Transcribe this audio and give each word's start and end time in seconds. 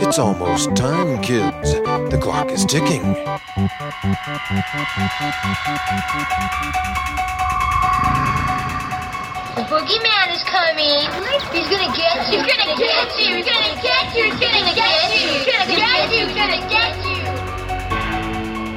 It's 0.00 0.18
almost 0.18 0.74
time, 0.74 1.22
kids. 1.22 1.74
The 2.10 2.18
clock 2.20 2.50
is 2.50 2.64
ticking. 2.64 3.02
The 9.54 9.62
boogeyman 9.70 10.34
is 10.34 10.42
coming. 10.42 11.06
He's 11.52 11.68
gonna 11.68 11.94
get 11.94 12.32
you. 12.32 12.42
He's 12.42 12.56
gonna 12.56 12.74
get 12.76 13.18
you. 13.20 13.36
He's 13.36 13.46
gonna 13.46 13.74
get 13.80 14.16
you. 14.16 14.24
He's 14.24 14.40
gonna 14.40 14.74
get 14.74 15.14
you. 15.14 15.30
He's 15.30 15.46
gonna 15.46 15.76
get 15.76 16.10
you. 16.10 16.26
He's 16.26 16.34
gonna 16.34 16.68
get 16.68 17.06
you. 17.06 17.19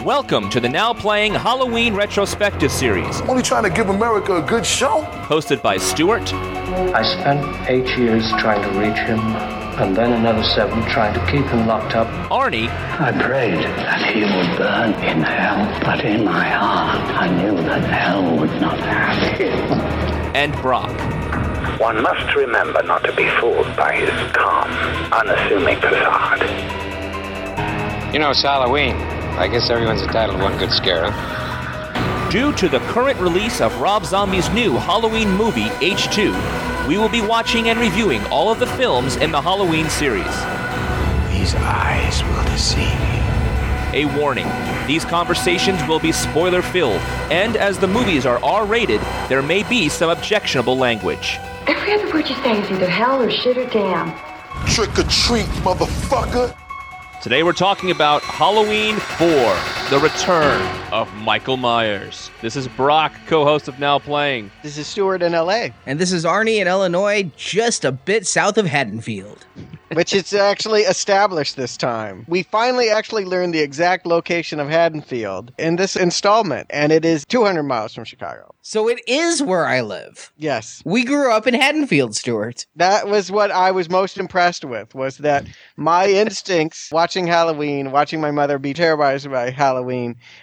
Welcome 0.04 0.50
to 0.50 0.60
the 0.60 0.68
now 0.68 0.94
playing 0.94 1.34
Halloween 1.34 1.94
retrospective 1.94 2.74
series, 2.74 3.22
I'm 3.22 3.30
only 3.30 3.42
trying 3.42 3.64
to 3.64 3.70
give 3.70 3.88
America 3.88 4.36
a 4.36 4.42
good 4.42 4.66
show. 4.66 5.04
hosted 5.30 5.62
by 5.62 5.78
Stuart, 5.78 6.34
I 6.34 7.02
spent 7.04 7.70
eight 7.70 7.98
years 7.98 8.30
trying 8.32 8.62
to 8.64 8.80
reach 8.80 8.98
him, 8.98 9.22
and 9.22 9.96
then 9.96 10.12
another 10.12 10.44
seven 10.44 10.84
trying 10.90 11.14
to 11.14 11.26
keep 11.32 11.46
him 11.46 11.68
locked 11.68 11.96
up. 11.96 12.08
Arnie, 12.30 12.68
I 13.00 13.14
prayed 13.14 13.64
that 13.64 14.14
he 14.14 14.24
would 14.24 14.58
burn 14.58 14.92
in 15.06 15.22
hell, 15.24 15.80
but 15.86 16.04
in 16.04 16.26
my 16.26 16.50
heart 16.50 17.00
I 17.18 17.42
knew 17.42 17.56
that 17.64 17.90
hell 17.90 18.38
would 18.40 18.60
not 18.60 18.78
have 18.80 19.38
him. 19.38 19.72
and 20.36 20.52
Brock. 20.62 20.92
One 21.80 22.04
must 22.04 22.36
remember 22.36 22.84
not 22.84 23.06
to 23.06 23.16
be 23.16 23.30
fooled 23.40 23.74
by 23.78 23.94
his 23.96 24.32
calm, 24.34 24.70
unassuming 25.14 25.80
facade. 25.80 26.42
You 28.14 28.20
know, 28.20 28.32
it's 28.32 28.42
Halloween. 28.42 28.98
I 29.38 29.48
guess 29.48 29.70
everyone's 29.70 30.02
entitled 30.02 30.38
to 30.38 30.44
one 30.44 30.58
good 30.58 30.72
scare, 30.72 31.10
huh? 31.10 32.30
Due 32.30 32.54
to 32.54 32.70
the 32.70 32.80
current 32.80 33.20
release 33.20 33.62
of 33.62 33.76
Rob 33.80 34.06
Zombie's 34.06 34.50
new 34.50 34.74
Halloween 34.74 35.30
movie, 35.32 35.70
H2, 35.82 36.88
we 36.88 36.98
will 36.98 37.10
be 37.10 37.22
watching 37.22 37.70
and 37.70 37.80
reviewing 37.80 38.24
all 38.26 38.52
of 38.52 38.60
the 38.60 38.68
films 38.68 39.16
in 39.18 39.32
the 39.32 39.42
Halloween 39.42 39.90
series. 39.90 40.26
These 41.32 41.56
eyes 41.56 42.24
will 42.24 42.44
deceive 42.46 42.88
you. 42.90 43.24
A 43.94 44.18
warning 44.18 44.48
these 44.88 45.06
conversations 45.06 45.82
will 45.88 46.00
be 46.00 46.12
spoiler 46.12 46.62
filled, 46.62 47.00
and 47.32 47.56
as 47.56 47.80
the 47.80 47.88
movies 47.88 48.26
are 48.26 48.44
R 48.44 48.66
rated, 48.66 49.02
there 49.30 49.42
may 49.42 49.64
be 49.64 49.88
some 49.88 50.10
objectionable 50.10 50.78
language. 50.78 51.40
Every 51.68 51.94
other 51.94 52.12
word 52.14 52.30
you 52.30 52.36
say 52.36 52.62
is 52.62 52.70
either 52.70 52.90
hell 52.90 53.22
or 53.22 53.32
shit 53.32 53.58
or 53.58 53.66
damn. 53.68 54.14
Trick 54.68 54.98
or 55.00 55.04
treat, 55.04 55.48
motherfucker. 55.64 56.56
Today 57.24 57.42
we're 57.42 57.54
talking 57.54 57.90
about 57.90 58.22
Halloween 58.24 58.98
4, 58.98 59.28
The 59.94 60.00
Return 60.00 60.60
of 60.92 61.14
Michael 61.18 61.56
Myers. 61.56 62.32
This 62.42 62.56
is 62.56 62.68
Brock, 62.68 63.14
co 63.28 63.44
host 63.46 63.68
of 63.68 63.78
Now 63.78 64.00
Playing. 64.00 64.50
This 64.64 64.80
is 64.80 64.88
Stuart 64.88 65.22
in 65.22 65.34
LA, 65.34 65.68
And 65.86 66.00
this 66.00 66.12
is 66.12 66.26
Arnie 66.26 66.60
in 66.60 66.68
Illinois, 66.68 67.30
just 67.38 67.86
a 67.86 67.92
bit 67.92 68.26
south 68.26 68.58
of 68.58 68.66
Haddonfield. 68.66 69.46
which 69.94 70.14
is 70.14 70.34
actually 70.34 70.82
established 70.82 71.56
this 71.56 71.78
time. 71.78 72.26
We 72.28 72.42
finally 72.42 72.90
actually 72.90 73.26
learned 73.26 73.54
the 73.54 73.60
exact 73.60 74.08
location 74.08 74.60
of 74.60 74.68
Haddonfield 74.68 75.54
in 75.60 75.76
this 75.76 75.96
installment, 75.96 76.66
and 76.72 76.92
it 76.92 77.06
is 77.06 77.26
200 77.26 77.62
miles 77.62 77.94
from 77.94 78.04
Chicago. 78.04 78.56
So 78.64 78.90
it 78.90 79.02
is 79.08 79.44
where 79.44 79.68
I 79.68 79.82
live. 79.82 80.32
Yes, 80.38 80.82
We 80.86 81.04
grew 81.04 81.32
up 81.32 81.46
in 81.46 81.54
Haddonfield, 81.54 82.16
Stuart. 82.16 82.66
that 82.76 83.08
was 83.08 83.32
what 83.32 83.52
I 83.52 83.70
was 83.72 83.90
most 83.90 84.18
impressed 84.18 84.66
with 84.66 84.96
was 84.96 85.18
that 85.20 85.46
my 85.78 86.08
instincts 86.08 86.90
watching 86.92 87.28
Halloween, 87.28 87.92
watching 87.92 88.22
my 88.22 88.32
mother 88.32 88.58
be 88.58 88.74
terrorized 88.74 89.30
by 89.30 89.52
Halloween, 89.52 89.83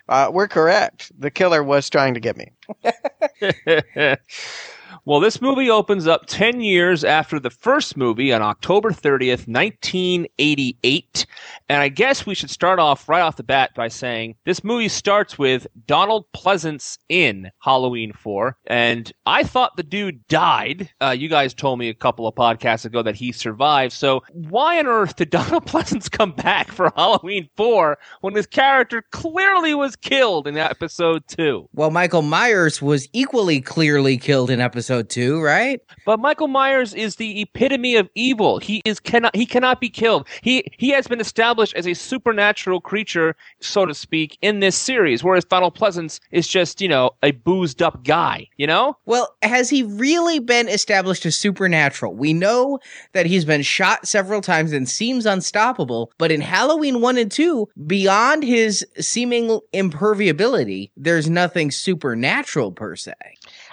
uh, 0.08 0.30
were 0.32 0.48
correct. 0.48 1.12
The 1.18 1.30
killer 1.30 1.62
was 1.62 1.88
trying 1.90 2.14
to 2.14 2.20
get 2.20 2.36
me. 2.36 2.52
well, 5.04 5.20
this 5.20 5.40
movie 5.40 5.70
opens 5.70 6.06
up 6.06 6.26
10 6.26 6.60
years 6.60 7.04
after 7.04 7.38
the 7.38 7.50
first 7.50 7.96
movie 7.96 8.32
on 8.32 8.42
October 8.42 8.90
30th, 8.90 9.48
1988. 9.48 11.26
And 11.68 11.82
I 11.82 11.88
guess 11.88 12.26
we 12.26 12.34
should 12.34 12.50
start 12.50 12.78
off 12.78 13.08
right 13.08 13.20
off 13.20 13.36
the 13.36 13.42
bat 13.42 13.70
by 13.74 13.88
saying 13.88 14.34
this 14.44 14.64
movie 14.64 14.88
starts 14.88 15.38
with 15.38 15.66
Donald 15.86 16.26
Pleasence 16.34 16.98
in 17.08 17.50
Halloween 17.60 18.12
4. 18.12 18.56
And 18.66 19.12
I 19.26 19.44
thought 19.44 19.76
the 19.76 19.82
dude 19.82 20.26
died. 20.28 20.90
Uh, 21.00 21.10
you 21.10 21.28
guys 21.28 21.54
told 21.54 21.78
me 21.78 21.88
a 21.88 21.94
couple 21.94 22.26
of 22.26 22.34
podcasts 22.34 22.84
ago 22.84 23.02
that 23.02 23.14
he 23.14 23.32
survived. 23.32 23.92
So 23.92 24.22
why 24.32 24.78
on 24.78 24.86
earth 24.86 25.16
did 25.16 25.30
Donald 25.40 25.66
Pleasence 25.66 26.10
come 26.10 26.32
back 26.32 26.72
for 26.72 26.92
Halloween 26.96 27.48
4 27.56 27.98
when 28.20 28.34
his 28.34 28.46
character 28.46 29.04
clearly 29.10 29.74
was 29.74 29.96
killed 29.96 30.46
in 30.46 30.56
episode 30.56 31.22
2? 31.28 31.68
Well, 31.72 31.90
Michael 31.90 32.22
Myers 32.22 32.82
was 32.82 33.08
equally 33.12 33.60
clearly 33.60 34.18
killed 34.18 34.50
in 34.50 34.60
episode 34.60 34.79
two, 35.08 35.40
right? 35.40 35.80
But 36.04 36.20
Michael 36.20 36.48
Myers 36.48 36.94
is 36.94 37.16
the 37.16 37.42
epitome 37.42 37.96
of 37.96 38.08
evil. 38.14 38.58
He 38.58 38.82
is 38.84 39.00
cannot 39.00 39.34
he 39.34 39.46
cannot 39.46 39.80
be 39.80 39.88
killed. 39.88 40.28
He 40.42 40.64
he 40.78 40.90
has 40.90 41.06
been 41.06 41.20
established 41.20 41.74
as 41.74 41.86
a 41.86 41.94
supernatural 41.94 42.80
creature, 42.80 43.36
so 43.60 43.86
to 43.86 43.94
speak, 43.94 44.38
in 44.42 44.60
this 44.60 44.76
series. 44.76 45.22
Whereas 45.22 45.44
Donald 45.44 45.76
Pleasence 45.76 46.20
is 46.30 46.48
just 46.48 46.80
you 46.80 46.88
know 46.88 47.10
a 47.22 47.32
boozed 47.32 47.82
up 47.82 48.04
guy. 48.04 48.48
You 48.56 48.66
know. 48.66 48.96
Well, 49.06 49.34
has 49.42 49.70
he 49.70 49.82
really 49.82 50.38
been 50.38 50.68
established 50.68 51.26
as 51.26 51.36
supernatural? 51.36 52.14
We 52.14 52.32
know 52.32 52.78
that 53.12 53.26
he's 53.26 53.44
been 53.44 53.62
shot 53.62 54.06
several 54.06 54.40
times 54.40 54.72
and 54.72 54.88
seems 54.88 55.26
unstoppable, 55.26 56.12
but 56.18 56.30
in 56.30 56.40
Halloween 56.40 57.00
1 57.00 57.18
and 57.18 57.30
2, 57.30 57.68
beyond 57.86 58.42
his 58.42 58.86
seeming 58.98 59.60
imperviability, 59.72 60.92
there's 60.96 61.28
nothing 61.28 61.70
supernatural 61.70 62.72
per 62.72 62.96
se. 62.96 63.14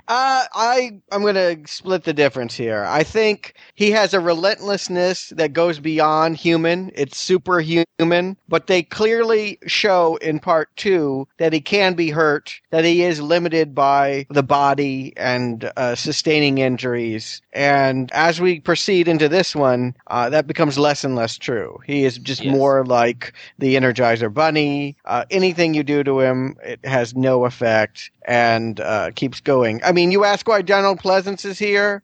Uh, 0.07 0.45
I 0.53 1.00
I'm 1.12 1.23
gonna 1.23 1.57
split 1.68 2.03
the 2.03 2.13
difference 2.13 2.56
here. 2.56 2.85
I 2.88 3.03
think 3.03 3.56
he 3.75 3.91
has 3.91 4.13
a 4.13 4.19
relentlessness 4.19 5.29
that 5.35 5.51
goes 5.53 5.79
beyond 5.79 6.38
human. 6.38 6.91
It's 6.95 7.18
superhuman, 7.18 8.38
but 8.47 8.68
they 8.68 8.84
clearly 8.84 9.59
show 9.68 10.16
in 10.18 10.40
part 10.40 10.73
two 10.78 11.28
that 11.40 11.51
he 11.51 11.59
can 11.59 11.94
be 11.94 12.09
hurt, 12.09 12.59
that 12.72 12.85
he 12.85 13.03
is 13.03 13.19
limited 13.19 13.75
by 13.75 14.25
the 14.29 14.44
body 14.44 15.13
and 15.18 15.72
uh, 15.75 15.95
sustaining 15.95 16.57
injuries. 16.59 17.41
And 17.51 18.09
as 18.13 18.39
we 18.39 18.59
proceed 18.62 19.07
into 19.07 19.28
this 19.28 19.56
one, 19.56 19.94
uh, 20.07 20.29
that 20.29 20.47
becomes 20.47 20.78
less 20.78 21.03
and 21.03 21.16
less 21.16 21.38
true. 21.38 21.79
He 21.85 22.06
is 22.06 22.18
just 22.18 22.44
Yes. 22.44 22.51
more 22.56 22.85
like 22.85 23.34
the 23.57 23.75
Energizer 23.75 24.34
Bunny. 24.34 24.95
Uh, 25.06 25.25
anything 25.31 25.74
you 25.74 25.84
do 25.84 26.03
to 26.03 26.19
him, 26.19 26.56
it 26.63 26.79
has 26.85 27.16
no 27.16 27.45
effect 27.45 28.12
and 28.25 28.79
uh, 28.81 29.09
keeps 29.16 29.39
going. 29.39 29.81
I 29.84 29.91
mean, 29.91 29.97
you 29.97 30.24
ask 30.24 30.47
why 30.47 30.62
Donald 30.62 31.00
Pleasence 31.00 31.46
is 31.46 31.59
here. 31.59 32.03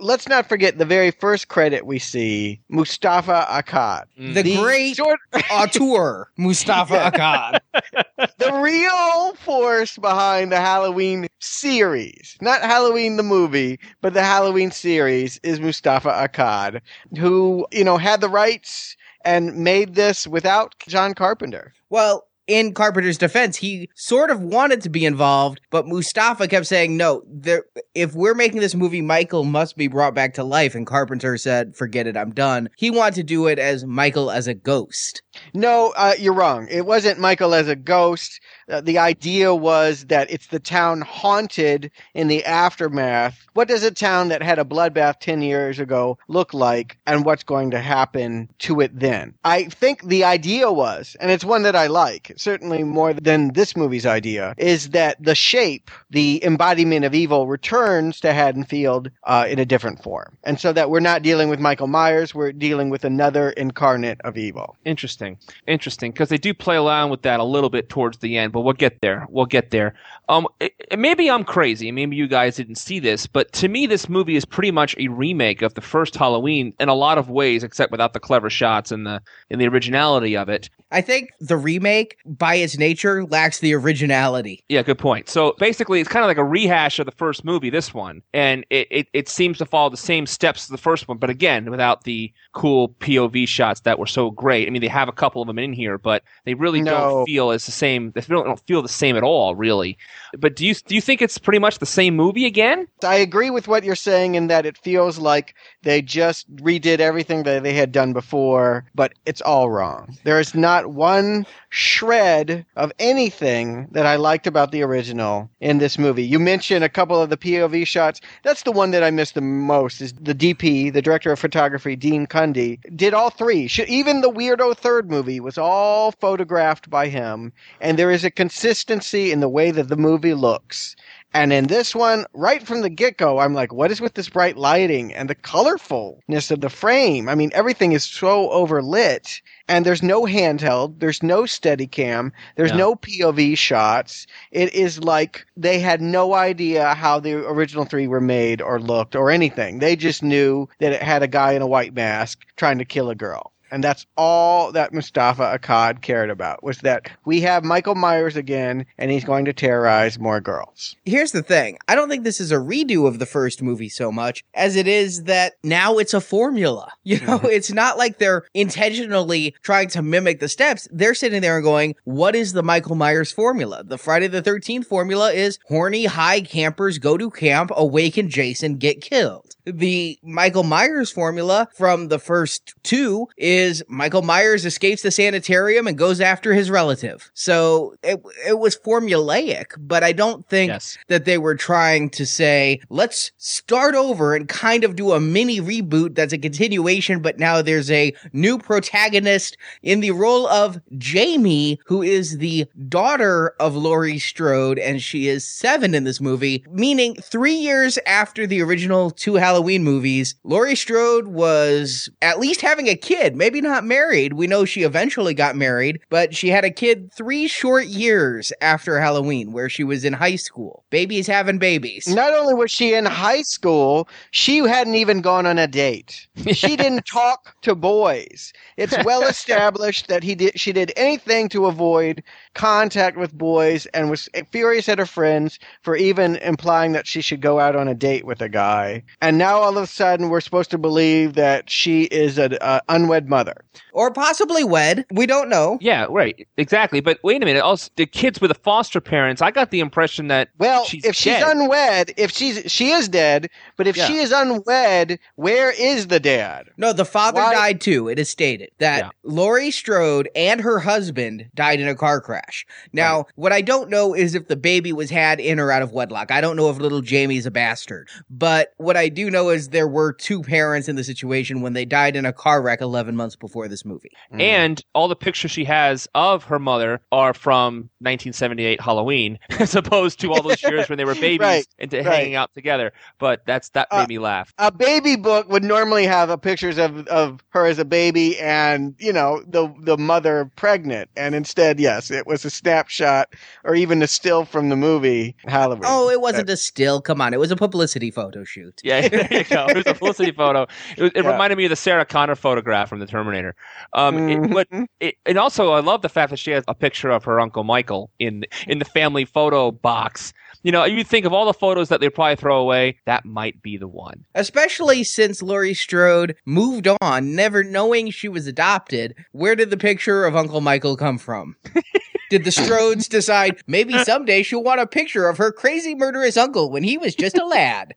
Let's 0.00 0.28
not 0.28 0.48
forget 0.48 0.78
the 0.78 0.84
very 0.84 1.12
first 1.12 1.48
credit 1.48 1.86
we 1.86 2.00
see, 2.00 2.60
Moustapha 2.68 3.46
Akkad. 3.48 4.04
Mm. 4.18 4.34
The, 4.34 4.56
great 4.56 4.96
short- 4.96 5.20
auteur, 5.52 6.26
Moustapha 6.36 7.12
Akkad. 7.12 7.60
the 8.38 8.52
real 8.60 9.34
force 9.34 9.96
behind 9.96 10.50
the 10.50 10.60
Halloween 10.60 11.28
series, 11.40 12.36
not 12.40 12.62
Halloween 12.62 13.16
the 13.16 13.22
movie, 13.22 13.78
but 14.00 14.14
the 14.14 14.22
Halloween 14.22 14.72
series 14.72 15.38
is 15.44 15.60
Moustapha 15.60 16.10
Akkad, 16.10 16.80
who, 17.18 17.66
you 17.70 17.84
know, 17.84 17.96
had 17.96 18.20
the 18.20 18.28
rights 18.28 18.96
and 19.24 19.56
made 19.56 19.94
this 19.94 20.26
without 20.26 20.74
John 20.88 21.14
Carpenter. 21.14 21.72
Well, 21.88 22.26
in 22.46 22.74
Carpenter's 22.74 23.18
defense, 23.18 23.56
he 23.56 23.88
sort 23.94 24.30
of 24.30 24.40
wanted 24.40 24.82
to 24.82 24.88
be 24.88 25.04
involved, 25.04 25.60
but 25.70 25.86
Moustapha 25.86 26.48
kept 26.48 26.66
saying, 26.66 26.96
no, 26.96 27.22
there, 27.26 27.64
if 27.94 28.14
we're 28.14 28.34
making 28.34 28.60
this 28.60 28.74
movie, 28.74 29.02
Michael 29.02 29.44
must 29.44 29.76
be 29.76 29.88
brought 29.88 30.14
back 30.14 30.34
to 30.34 30.44
life. 30.44 30.74
And 30.74 30.86
Carpenter 30.86 31.36
said, 31.38 31.76
forget 31.76 32.06
it, 32.06 32.16
I'm 32.16 32.32
done. 32.32 32.68
He 32.76 32.90
wanted 32.90 33.14
to 33.16 33.22
do 33.22 33.46
it 33.46 33.58
as 33.58 33.84
Michael 33.84 34.30
as 34.30 34.46
a 34.46 34.54
ghost. 34.54 35.22
No, 35.52 35.92
uh, 35.96 36.14
you're 36.18 36.34
wrong. 36.34 36.68
It 36.70 36.86
wasn't 36.86 37.18
Michael 37.18 37.54
as 37.54 37.68
a 37.68 37.76
ghost. 37.76 38.40
Uh, 38.68 38.80
the 38.80 38.98
idea 38.98 39.54
was 39.54 40.06
that 40.06 40.30
it's 40.30 40.48
the 40.48 40.60
town 40.60 41.00
haunted 41.00 41.90
in 42.14 42.28
the 42.28 42.44
aftermath. 42.44 43.46
What 43.54 43.68
does 43.68 43.82
a 43.82 43.90
town 43.90 44.28
that 44.28 44.42
had 44.42 44.58
a 44.58 44.64
bloodbath 44.64 45.20
10 45.20 45.42
years 45.42 45.78
ago 45.78 46.18
look 46.28 46.54
like, 46.54 46.98
and 47.06 47.24
what's 47.24 47.44
going 47.44 47.70
to 47.70 47.80
happen 47.80 48.48
to 48.60 48.80
it 48.80 48.98
then? 48.98 49.34
I 49.44 49.64
think 49.64 50.04
the 50.04 50.24
idea 50.24 50.72
was, 50.72 51.16
and 51.20 51.30
it's 51.30 51.44
one 51.44 51.62
that 51.62 51.76
I 51.76 51.86
like, 51.86 52.32
certainly 52.36 52.82
more 52.82 53.12
than 53.12 53.52
this 53.52 53.76
movie's 53.76 54.06
idea, 54.06 54.54
is 54.58 54.90
that 54.90 55.22
the 55.22 55.34
shape, 55.34 55.90
the 56.10 56.44
embodiment 56.44 57.04
of 57.04 57.14
evil, 57.14 57.46
returns 57.46 58.20
to 58.20 58.32
Haddonfield 58.32 59.10
uh, 59.24 59.46
in 59.48 59.58
a 59.58 59.64
different 59.64 60.02
form. 60.02 60.36
And 60.44 60.58
so 60.58 60.72
that 60.72 60.90
we're 60.90 61.00
not 61.00 61.22
dealing 61.22 61.48
with 61.48 61.60
Michael 61.60 61.86
Myers, 61.86 62.34
we're 62.34 62.52
dealing 62.52 62.90
with 62.90 63.04
another 63.04 63.50
incarnate 63.50 64.20
of 64.22 64.36
evil. 64.36 64.76
Interesting. 64.84 65.23
Interesting, 65.24 65.54
interesting, 65.66 66.10
because 66.12 66.28
they 66.28 66.38
do 66.38 66.52
play 66.54 66.76
around 66.76 67.10
with 67.10 67.22
that 67.22 67.40
a 67.40 67.44
little 67.44 67.70
bit 67.70 67.88
towards 67.88 68.18
the 68.18 68.36
end, 68.38 68.52
but 68.52 68.60
we'll 68.60 68.72
get 68.74 69.00
there. 69.00 69.26
We'll 69.30 69.46
get 69.46 69.70
there. 69.70 69.94
Um, 70.28 70.46
it, 70.60 70.72
it- 70.90 70.98
maybe 70.98 71.30
I'm 71.30 71.44
crazy, 71.44 71.90
maybe 71.90 72.16
you 72.16 72.26
guys 72.28 72.56
didn't 72.56 72.76
see 72.76 72.98
this, 72.98 73.26
but 73.26 73.52
to 73.54 73.68
me, 73.68 73.86
this 73.86 74.08
movie 74.08 74.36
is 74.36 74.44
pretty 74.44 74.70
much 74.70 74.94
a 74.98 75.08
remake 75.08 75.62
of 75.62 75.74
the 75.74 75.80
first 75.80 76.14
Halloween 76.16 76.72
in 76.80 76.88
a 76.88 76.94
lot 76.94 77.18
of 77.18 77.28
ways, 77.30 77.62
except 77.64 77.90
without 77.92 78.12
the 78.12 78.20
clever 78.20 78.50
shots 78.50 78.90
and 78.92 79.06
the 79.06 79.20
and 79.50 79.60
the 79.60 79.66
originality 79.68 80.36
of 80.36 80.48
it. 80.48 80.68
I 80.90 81.00
think 81.00 81.30
the 81.40 81.56
remake, 81.56 82.16
by 82.24 82.54
its 82.54 82.78
nature, 82.78 83.24
lacks 83.24 83.58
the 83.58 83.74
originality. 83.74 84.62
Yeah, 84.68 84.82
good 84.82 84.98
point. 84.98 85.28
So 85.28 85.54
basically, 85.58 86.00
it's 86.00 86.08
kind 86.08 86.24
of 86.24 86.28
like 86.28 86.36
a 86.36 86.44
rehash 86.44 86.98
of 86.98 87.06
the 87.06 87.12
first 87.12 87.44
movie, 87.44 87.68
this 87.70 87.92
one, 87.92 88.22
and 88.32 88.64
it, 88.70 88.86
it, 88.90 89.06
it 89.12 89.28
seems 89.28 89.58
to 89.58 89.66
follow 89.66 89.90
the 89.90 89.96
same 89.96 90.26
steps 90.26 90.64
as 90.64 90.68
the 90.68 90.78
first 90.78 91.08
one, 91.08 91.18
but 91.18 91.30
again, 91.30 91.70
without 91.70 92.04
the 92.04 92.32
cool 92.52 92.90
POV 93.00 93.48
shots 93.48 93.80
that 93.80 93.98
were 93.98 94.06
so 94.06 94.30
great. 94.30 94.68
I 94.68 94.70
mean, 94.70 94.82
they 94.82 94.88
have 94.88 95.08
a 95.08 95.12
couple 95.14 95.40
of 95.42 95.46
them 95.46 95.58
in 95.58 95.72
here, 95.72 95.98
but 95.98 96.22
they 96.44 96.54
really 96.54 96.80
No. 96.82 96.90
don't 96.90 97.26
feel 97.26 97.50
as 97.50 97.66
the 97.66 97.72
same. 97.72 98.12
They 98.12 98.20
don't, 98.22 98.44
don't 98.44 98.66
feel 98.66 98.82
the 98.82 98.88
same 98.88 99.16
at 99.16 99.22
all, 99.22 99.54
really. 99.54 99.96
But 100.38 100.56
do 100.56 100.66
you 100.66 100.74
do 100.74 100.94
you 100.94 101.00
think 101.00 101.22
it's 101.22 101.38
pretty 101.38 101.58
much 101.58 101.78
the 101.78 101.86
same 101.86 102.16
movie 102.16 102.46
again? 102.46 102.86
I 103.04 103.16
agree 103.16 103.50
with 103.50 103.68
what 103.68 103.84
you're 103.84 103.94
saying 103.96 104.34
in 104.34 104.48
that 104.48 104.66
it 104.66 104.76
feels 104.78 105.18
like 105.18 105.54
they 105.82 106.02
just 106.02 106.54
redid 106.56 106.98
everything 107.00 107.44
that 107.44 107.62
they 107.62 107.72
had 107.74 107.92
done 107.92 108.12
before, 108.12 108.84
but 108.94 109.12
it's 109.26 109.40
all 109.40 109.70
wrong. 109.70 110.16
There 110.24 110.40
is 110.40 110.54
not 110.54 110.90
one 110.92 111.46
shred 111.68 112.64
of 112.76 112.92
anything 112.98 113.88
that 113.92 114.06
I 114.06 114.16
liked 114.16 114.46
about 114.46 114.72
the 114.72 114.82
original 114.82 115.50
in 115.60 115.78
this 115.78 115.98
movie. 115.98 116.24
You 116.24 116.38
mentioned 116.38 116.84
a 116.84 116.88
couple 116.88 117.20
of 117.20 117.30
the 117.30 117.36
POV 117.36 117.86
shots. 117.86 118.20
That's 118.42 118.62
the 118.62 118.72
one 118.72 118.90
that 118.92 119.02
I 119.02 119.10
missed 119.10 119.34
the 119.34 119.40
most 119.40 120.00
is 120.00 120.12
the 120.14 120.34
DP, 120.34 120.92
the 120.92 121.02
director 121.02 121.32
of 121.32 121.38
photography, 121.38 121.96
Dean 121.96 122.26
Cundey, 122.26 122.78
did 122.96 123.14
all 123.14 123.30
three. 123.30 123.68
Even 123.86 124.20
the 124.20 124.30
weirdo 124.30 124.76
third 124.76 125.03
movie 125.08 125.40
was 125.40 125.58
all 125.58 126.12
photographed 126.12 126.90
by 126.90 127.08
him, 127.08 127.52
and 127.80 127.98
there 127.98 128.10
is 128.10 128.24
a 128.24 128.30
consistency 128.30 129.32
in 129.32 129.40
the 129.40 129.48
way 129.48 129.70
that 129.70 129.88
the 129.88 129.96
movie 129.96 130.34
looks. 130.34 130.96
And 131.36 131.52
in 131.52 131.66
this 131.66 131.96
one, 131.96 132.26
right 132.32 132.64
from 132.64 132.82
the 132.82 132.88
get 132.88 133.16
go, 133.16 133.40
I'm 133.40 133.54
like, 133.54 133.72
what 133.72 133.90
is 133.90 134.00
with 134.00 134.14
this 134.14 134.28
bright 134.28 134.56
lighting 134.56 135.12
and 135.12 135.28
the 135.28 135.34
colorfulness 135.34 136.52
of 136.52 136.60
the 136.60 136.68
frame? 136.70 137.28
I 137.28 137.34
mean, 137.34 137.50
everything 137.54 137.90
is 137.90 138.04
so 138.04 138.48
overlit. 138.50 139.40
And 139.66 139.84
there's 139.84 140.02
no 140.02 140.22
handheld, 140.22 141.00
there's 141.00 141.24
no 141.24 141.44
steady 141.44 141.88
cam, 141.88 142.32
there's 142.54 142.70
Yeah. 142.70 142.76
no 142.76 142.94
POV 142.94 143.56
shots. 143.56 144.28
It 144.52 144.72
is 144.74 145.02
like 145.02 145.44
they 145.56 145.80
had 145.80 146.00
no 146.00 146.34
idea 146.34 146.94
how 146.94 147.18
the 147.18 147.34
original 147.48 147.84
three 147.84 148.06
were 148.06 148.20
made 148.20 148.62
or 148.62 148.78
looked 148.78 149.16
or 149.16 149.30
anything. 149.32 149.80
They 149.80 149.96
just 149.96 150.22
knew 150.22 150.68
that 150.78 150.92
it 150.92 151.02
had 151.02 151.24
a 151.24 151.28
guy 151.28 151.52
in 151.52 151.62
a 151.62 151.66
white 151.66 151.94
mask 151.94 152.42
trying 152.56 152.78
to 152.78 152.84
kill 152.84 153.10
a 153.10 153.16
girl. 153.16 153.53
And 153.74 153.82
that's 153.82 154.06
all 154.16 154.70
that 154.70 154.94
Moustapha 154.94 155.58
Akkad 155.58 156.00
cared 156.00 156.30
about 156.30 156.62
was 156.62 156.78
that 156.82 157.10
we 157.24 157.40
have 157.40 157.64
Michael 157.64 157.96
Myers 157.96 158.36
again 158.36 158.86
and 158.98 159.10
he's 159.10 159.24
going 159.24 159.46
to 159.46 159.52
terrorize 159.52 160.16
more 160.16 160.40
girls. 160.40 160.94
Here's 161.04 161.32
the 161.32 161.42
thing 161.42 161.78
I 161.88 161.96
don't 161.96 162.08
think 162.08 162.22
this 162.22 162.40
is 162.40 162.52
a 162.52 162.58
redo 162.58 163.08
of 163.08 163.18
the 163.18 163.26
first 163.26 163.62
movie 163.62 163.88
so 163.88 164.12
much 164.12 164.44
as 164.54 164.76
it 164.76 164.86
is 164.86 165.24
that 165.24 165.54
now 165.64 165.98
it's 165.98 166.14
a 166.14 166.20
formula. 166.20 166.92
You 167.14 167.20
know, 167.20 167.38
it's 167.44 167.70
not 167.70 167.98
like 167.98 168.18
they're 168.18 168.44
intentionally 168.54 169.54
trying 169.62 169.88
to 169.88 170.02
mimic 170.02 170.40
the 170.40 170.48
steps. 170.48 170.88
They're 170.90 171.14
sitting 171.14 171.42
there 171.42 171.56
and 171.56 171.64
going, 171.64 171.94
What 172.04 172.34
is 172.34 172.54
the 172.54 172.62
Michael 172.62 172.96
Myers 172.96 173.30
formula? 173.30 173.84
The 173.84 173.98
Friday 173.98 174.26
the 174.26 174.42
13th 174.42 174.86
formula 174.86 175.30
is 175.30 175.58
horny 175.68 176.06
high 176.06 176.40
campers 176.40 176.98
go 176.98 177.18
to 177.18 177.30
camp, 177.30 177.70
awaken 177.76 178.30
Jason, 178.30 178.76
get 178.76 179.00
killed. 179.00 179.54
The 179.66 180.18
Michael 180.22 180.62
Myers 180.62 181.10
formula 181.10 181.68
from 181.74 182.08
the 182.08 182.18
first 182.18 182.74
two 182.82 183.28
is 183.38 183.63
Michael 183.88 184.22
Myers 184.22 184.64
escapes 184.64 185.02
the 185.02 185.10
sanitarium 185.10 185.86
and 185.86 185.96
goes 185.96 186.20
after 186.20 186.52
his 186.54 186.70
relative. 186.70 187.30
So 187.34 187.94
it, 188.02 188.20
it 188.46 188.58
was 188.58 188.76
formulaic, 188.76 189.66
but 189.78 190.02
I 190.02 190.12
don't 190.12 190.46
think 190.48 190.70
Yes. 190.70 190.96
that 191.08 191.24
they 191.24 191.38
were 191.38 191.54
trying 191.54 192.10
to 192.10 192.26
say, 192.26 192.80
let's 192.88 193.32
start 193.36 193.94
over 193.94 194.34
and 194.34 194.48
kind 194.48 194.84
of 194.84 194.96
do 194.96 195.12
a 195.12 195.20
mini 195.20 195.60
reboot 195.60 196.14
that's 196.14 196.32
a 196.32 196.38
continuation, 196.38 197.20
but 197.20 197.38
now 197.38 197.62
there's 197.62 197.90
a 197.90 198.12
new 198.32 198.58
protagonist 198.58 199.56
in 199.82 200.00
the 200.00 200.10
role 200.10 200.46
of 200.48 200.80
Jamie, 200.98 201.78
who 201.86 202.02
is 202.02 202.38
the 202.38 202.66
daughter 202.88 203.54
of 203.60 203.74
Laurie 203.76 204.18
Strode, 204.18 204.78
and 204.78 205.02
she 205.02 205.28
is 205.28 205.44
seven 205.44 205.94
in 205.94 206.04
this 206.04 206.20
movie, 206.20 206.64
meaning 206.70 207.14
three 207.16 207.54
years 207.54 207.98
after 208.06 208.46
the 208.46 208.62
original 208.62 209.10
two 209.10 209.34
Halloween 209.34 209.84
movies, 209.84 210.34
Laurie 210.44 210.74
Strode 210.76 211.28
was 211.28 212.08
at 212.22 212.38
least 212.38 212.60
having 212.60 212.88
a 212.88 212.96
kid, 212.96 213.36
maybe 213.36 213.53
not 213.60 213.84
married. 213.84 214.34
We 214.34 214.46
know 214.46 214.64
she 214.64 214.82
eventually 214.82 215.34
got 215.34 215.56
married, 215.56 216.00
but 216.10 216.34
she 216.34 216.48
had 216.48 216.64
a 216.64 216.70
kid 216.70 217.12
three 217.12 217.48
short 217.48 217.86
years 217.86 218.52
after 218.60 219.00
Halloween, 219.00 219.52
where 219.52 219.68
she 219.68 219.84
was 219.84 220.04
in 220.04 220.12
high 220.12 220.36
school. 220.36 220.84
Babies 220.90 221.26
having 221.26 221.58
babies. 221.58 222.06
Not 222.08 222.32
only 222.32 222.54
was 222.54 222.70
she 222.70 222.94
in 222.94 223.04
high 223.04 223.42
school, 223.42 224.08
she 224.30 224.58
hadn't 224.58 224.94
even 224.94 225.20
gone 225.20 225.46
on 225.46 225.58
a 225.58 225.66
date. 225.66 226.26
She 226.52 226.76
didn't 226.84 227.06
talk 227.06 227.56
to 227.62 227.74
boys. 227.74 228.52
It's 228.76 228.96
well 229.04 229.22
established 229.28 230.08
that 230.08 230.22
he 230.22 230.34
did 230.34 230.58
she 230.58 230.72
did 230.72 230.92
anything 230.96 231.48
to 231.50 231.66
avoid 231.66 232.22
contact 232.54 233.16
with 233.16 233.36
boys 233.36 233.86
and 233.86 234.10
was 234.10 234.28
furious 234.50 234.88
at 234.88 234.98
her 234.98 235.06
friends 235.06 235.58
for 235.82 235.96
even 235.96 236.36
implying 236.36 236.92
that 236.92 237.06
she 237.06 237.20
should 237.20 237.40
go 237.40 237.60
out 237.60 237.76
on 237.76 237.88
a 237.88 237.94
date 237.94 238.24
with 238.24 238.40
a 238.40 238.48
guy. 238.48 239.02
And 239.20 239.38
now 239.38 239.58
all 239.58 239.76
of 239.76 239.84
a 239.84 239.86
sudden 239.86 240.28
we're 240.28 240.40
supposed 240.40 240.70
to 240.70 240.78
believe 240.78 241.34
that 241.34 241.70
she 241.70 242.04
is 242.04 242.38
an 242.38 242.58
uh, 242.60 242.80
unwed 242.88 243.28
mother. 243.34 243.64
Or 243.94 244.10
possibly 244.10 244.64
wed. 244.64 245.06
We 245.12 245.24
don't 245.24 245.48
know. 245.48 245.78
Yeah, 245.80 246.06
right, 246.10 246.46
exactly. 246.56 247.00
But 247.00 247.20
wait 247.22 247.40
a 247.42 247.46
minute. 247.46 247.62
Also, 247.62 247.90
the 247.94 248.06
kids 248.06 248.40
with 248.40 248.50
the 248.50 248.54
foster 248.58 249.00
parents. 249.00 249.40
I 249.40 249.52
got 249.52 249.70
the 249.70 249.78
impression 249.78 250.26
that 250.28 250.48
Well, 250.58 250.84
she's 250.84 251.04
if 251.04 251.14
she's 251.14 251.34
dead. 251.34 251.56
unwed, 251.56 252.12
if 252.16 252.32
she's 252.32 252.70
she 252.70 252.90
is 252.90 253.08
dead, 253.08 253.48
but 253.76 253.86
if 253.86 253.96
Yeah. 253.96 254.06
she 254.06 254.16
is 254.16 254.32
unwed, 254.32 255.20
where 255.36 255.70
is 255.70 256.08
the 256.08 256.18
dad? 256.18 256.66
No, 256.76 256.92
the 256.92 257.04
father 257.04 257.40
Why- 257.40 257.54
died 257.54 257.80
too. 257.80 258.08
It 258.08 258.18
is 258.18 258.28
stated 258.28 258.70
that 258.78 258.98
Yeah. 259.04 259.10
Laurie 259.22 259.70
Strode 259.70 260.28
and 260.34 260.60
her 260.60 260.80
husband 260.80 261.46
died 261.54 261.78
in 261.78 261.86
a 261.86 261.94
car 261.94 262.20
crash. 262.20 262.66
Now, 262.92 263.26
what 263.36 263.52
I 263.52 263.60
don't 263.60 263.90
know 263.90 264.12
is 264.12 264.34
if 264.34 264.48
the 264.48 264.56
baby 264.56 264.92
was 264.92 265.10
had 265.10 265.38
in 265.38 265.60
or 265.60 265.70
out 265.70 265.82
of 265.82 265.92
wedlock. 265.92 266.32
I 266.32 266.40
don't 266.40 266.56
know 266.56 266.68
if 266.68 266.78
little 266.78 267.00
Jamie's 267.00 267.46
a 267.46 267.50
bastard. 267.52 268.08
But 268.28 268.72
what 268.76 268.96
I 268.96 269.08
do 269.08 269.30
know 269.30 269.50
is 269.50 269.68
there 269.68 269.86
were 269.86 270.12
two 270.12 270.42
parents 270.42 270.88
in 270.88 270.96
the 270.96 271.04
situation 271.04 271.60
when 271.60 271.74
they 271.74 271.84
died 271.84 272.16
in 272.16 272.26
a 272.26 272.32
car 272.32 272.60
wreck 272.60 272.80
11 272.80 273.14
months 273.14 273.36
before 273.36 273.68
this 273.68 273.83
movie. 273.84 274.10
And 274.30 274.82
all 274.94 275.08
the 275.08 275.16
pictures 275.16 275.50
she 275.50 275.64
has 275.64 276.08
of 276.14 276.44
her 276.44 276.58
mother 276.58 277.00
are 277.12 277.34
from 277.34 277.90
1978 278.00 278.80
Halloween, 278.80 279.38
as 279.58 279.74
opposed 279.74 280.20
to 280.20 280.32
all 280.32 280.42
those 280.42 280.62
years 280.64 280.88
when 280.88 280.98
they 280.98 281.04
were 281.04 281.14
babies 281.14 281.40
Right, 281.40 281.66
and 281.78 281.90
to 281.90 281.98
right. 281.98 282.06
hanging 282.06 282.34
out 282.34 282.52
together. 282.54 282.92
But 283.18 283.42
that's 283.46 283.68
that 283.70 283.88
made 283.92 283.98
Uh, 284.02 284.06
me 284.06 284.18
laugh. 284.18 284.52
a 284.58 284.70
baby 284.72 285.16
book 285.16 285.48
would 285.48 285.64
normally 285.64 286.06
have 286.06 286.30
a 286.30 286.38
pictures 286.38 286.78
of, 286.78 287.06
of 287.08 287.42
her 287.50 287.66
as 287.66 287.78
a 287.78 287.84
baby 287.84 288.38
and 288.38 288.94
you 288.98 289.12
know 289.12 289.42
the 289.46 289.72
the 289.80 289.96
mother 289.98 290.50
pregnant 290.56 291.10
and 291.16 291.34
instead 291.34 291.78
yes 291.80 292.10
it 292.10 292.26
was 292.26 292.44
a 292.44 292.50
snapshot 292.50 293.34
or 293.64 293.74
even 293.74 294.02
a 294.02 294.06
still 294.06 294.44
from 294.44 294.68
the 294.68 294.76
movie 294.76 295.34
Halloween. 295.46 295.82
Oh, 295.86 296.08
it 296.10 296.20
wasn't 296.20 296.50
a 296.50 296.56
still. 296.56 297.00
Come 297.00 297.20
on. 297.20 297.32
It 297.34 297.38
was 297.40 297.50
a 297.50 297.56
publicity 297.56 298.10
photo 298.10 298.44
shoot. 298.44 298.80
Yeah, 298.84 299.08
there 299.08 299.28
you 299.30 299.44
go. 299.44 299.66
It 299.68 299.76
was 299.76 299.86
a 299.86 299.94
publicity 299.94 300.32
photo. 300.32 300.66
It, 300.96 301.02
was, 301.02 301.10
it 301.14 301.24
Yeah. 301.24 301.30
reminded 301.32 301.56
me 301.56 301.64
of 301.66 301.70
the 301.70 301.76
Sarah 301.76 302.04
Connor 302.04 302.34
photograph 302.34 302.88
from 302.88 302.98
the 303.00 303.06
Terminator. 303.06 303.54
Um, 303.92 304.28
it, 304.28 304.50
but 304.50 304.70
Mhm. 304.70 304.86
it, 305.00 305.16
and 305.26 305.38
also, 305.38 305.72
I 305.72 305.80
love 305.80 306.02
the 306.02 306.08
fact 306.08 306.30
that 306.30 306.38
she 306.38 306.50
has 306.50 306.64
a 306.68 306.74
picture 306.74 307.10
of 307.10 307.24
her 307.24 307.40
uncle 307.40 307.64
Michael 307.64 308.10
in 308.18 308.44
in 308.66 308.78
the 308.78 308.84
family 308.84 309.24
photo 309.24 309.70
box. 309.70 310.32
You 310.62 310.72
know, 310.72 310.84
you 310.84 311.04
think 311.04 311.26
of 311.26 311.32
all 311.32 311.44
the 311.46 311.52
photos 311.52 311.90
that 311.90 312.00
they 312.00 312.08
probably 312.08 312.36
throw 312.36 312.58
away, 312.58 312.98
that 313.04 313.24
might 313.24 313.60
be 313.62 313.76
the 313.76 313.88
one. 313.88 314.24
Especially 314.34 315.04
since 315.04 315.42
Laurie 315.42 315.74
Strode 315.74 316.36
moved 316.46 316.88
on, 317.02 317.34
never 317.34 317.62
knowing 317.62 318.10
she 318.10 318.28
was 318.28 318.46
adopted. 318.46 319.14
Where 319.32 319.54
did 319.54 319.68
the 319.70 319.76
picture 319.76 320.24
of 320.24 320.34
Uncle 320.34 320.60
Michael 320.62 320.96
come 320.96 321.18
from? 321.18 321.56
did 322.30 322.44
the 322.44 322.50
Strodes 322.50 323.08
decide 323.08 323.62
maybe 323.66 323.96
someday 324.04 324.42
she'll 324.42 324.62
want 324.62 324.80
a 324.80 324.86
picture 324.86 325.28
of 325.28 325.38
her 325.38 325.52
crazy 325.52 325.94
murderous 325.94 326.36
uncle 326.36 326.70
when 326.70 326.82
he 326.82 326.98
was 326.98 327.14
just 327.14 327.38
a 327.38 327.44
lad? 327.44 327.94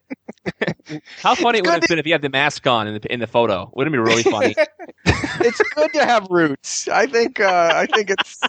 How 1.18 1.34
funny 1.34 1.58
it 1.58 1.62
would 1.62 1.72
good 1.72 1.82
have 1.82 1.88
been 1.88 1.98
if 1.98 2.06
you 2.06 2.12
had 2.12 2.22
the 2.22 2.30
mask 2.30 2.66
on 2.66 2.86
in 2.86 2.94
the 2.94 3.12
in 3.12 3.20
the 3.20 3.26
photo. 3.26 3.70
Wouldn't 3.74 3.94
it 3.94 3.98
be 3.98 4.02
really 4.02 4.22
funny? 4.22 4.54
it's 5.04 5.60
good 5.74 5.92
to 5.92 6.04
have 6.04 6.26
roots. 6.30 6.88
I 6.88 7.06
think 7.06 7.40
uh, 7.40 7.72
I 7.74 7.86
think 7.86 8.10
it's 8.10 8.40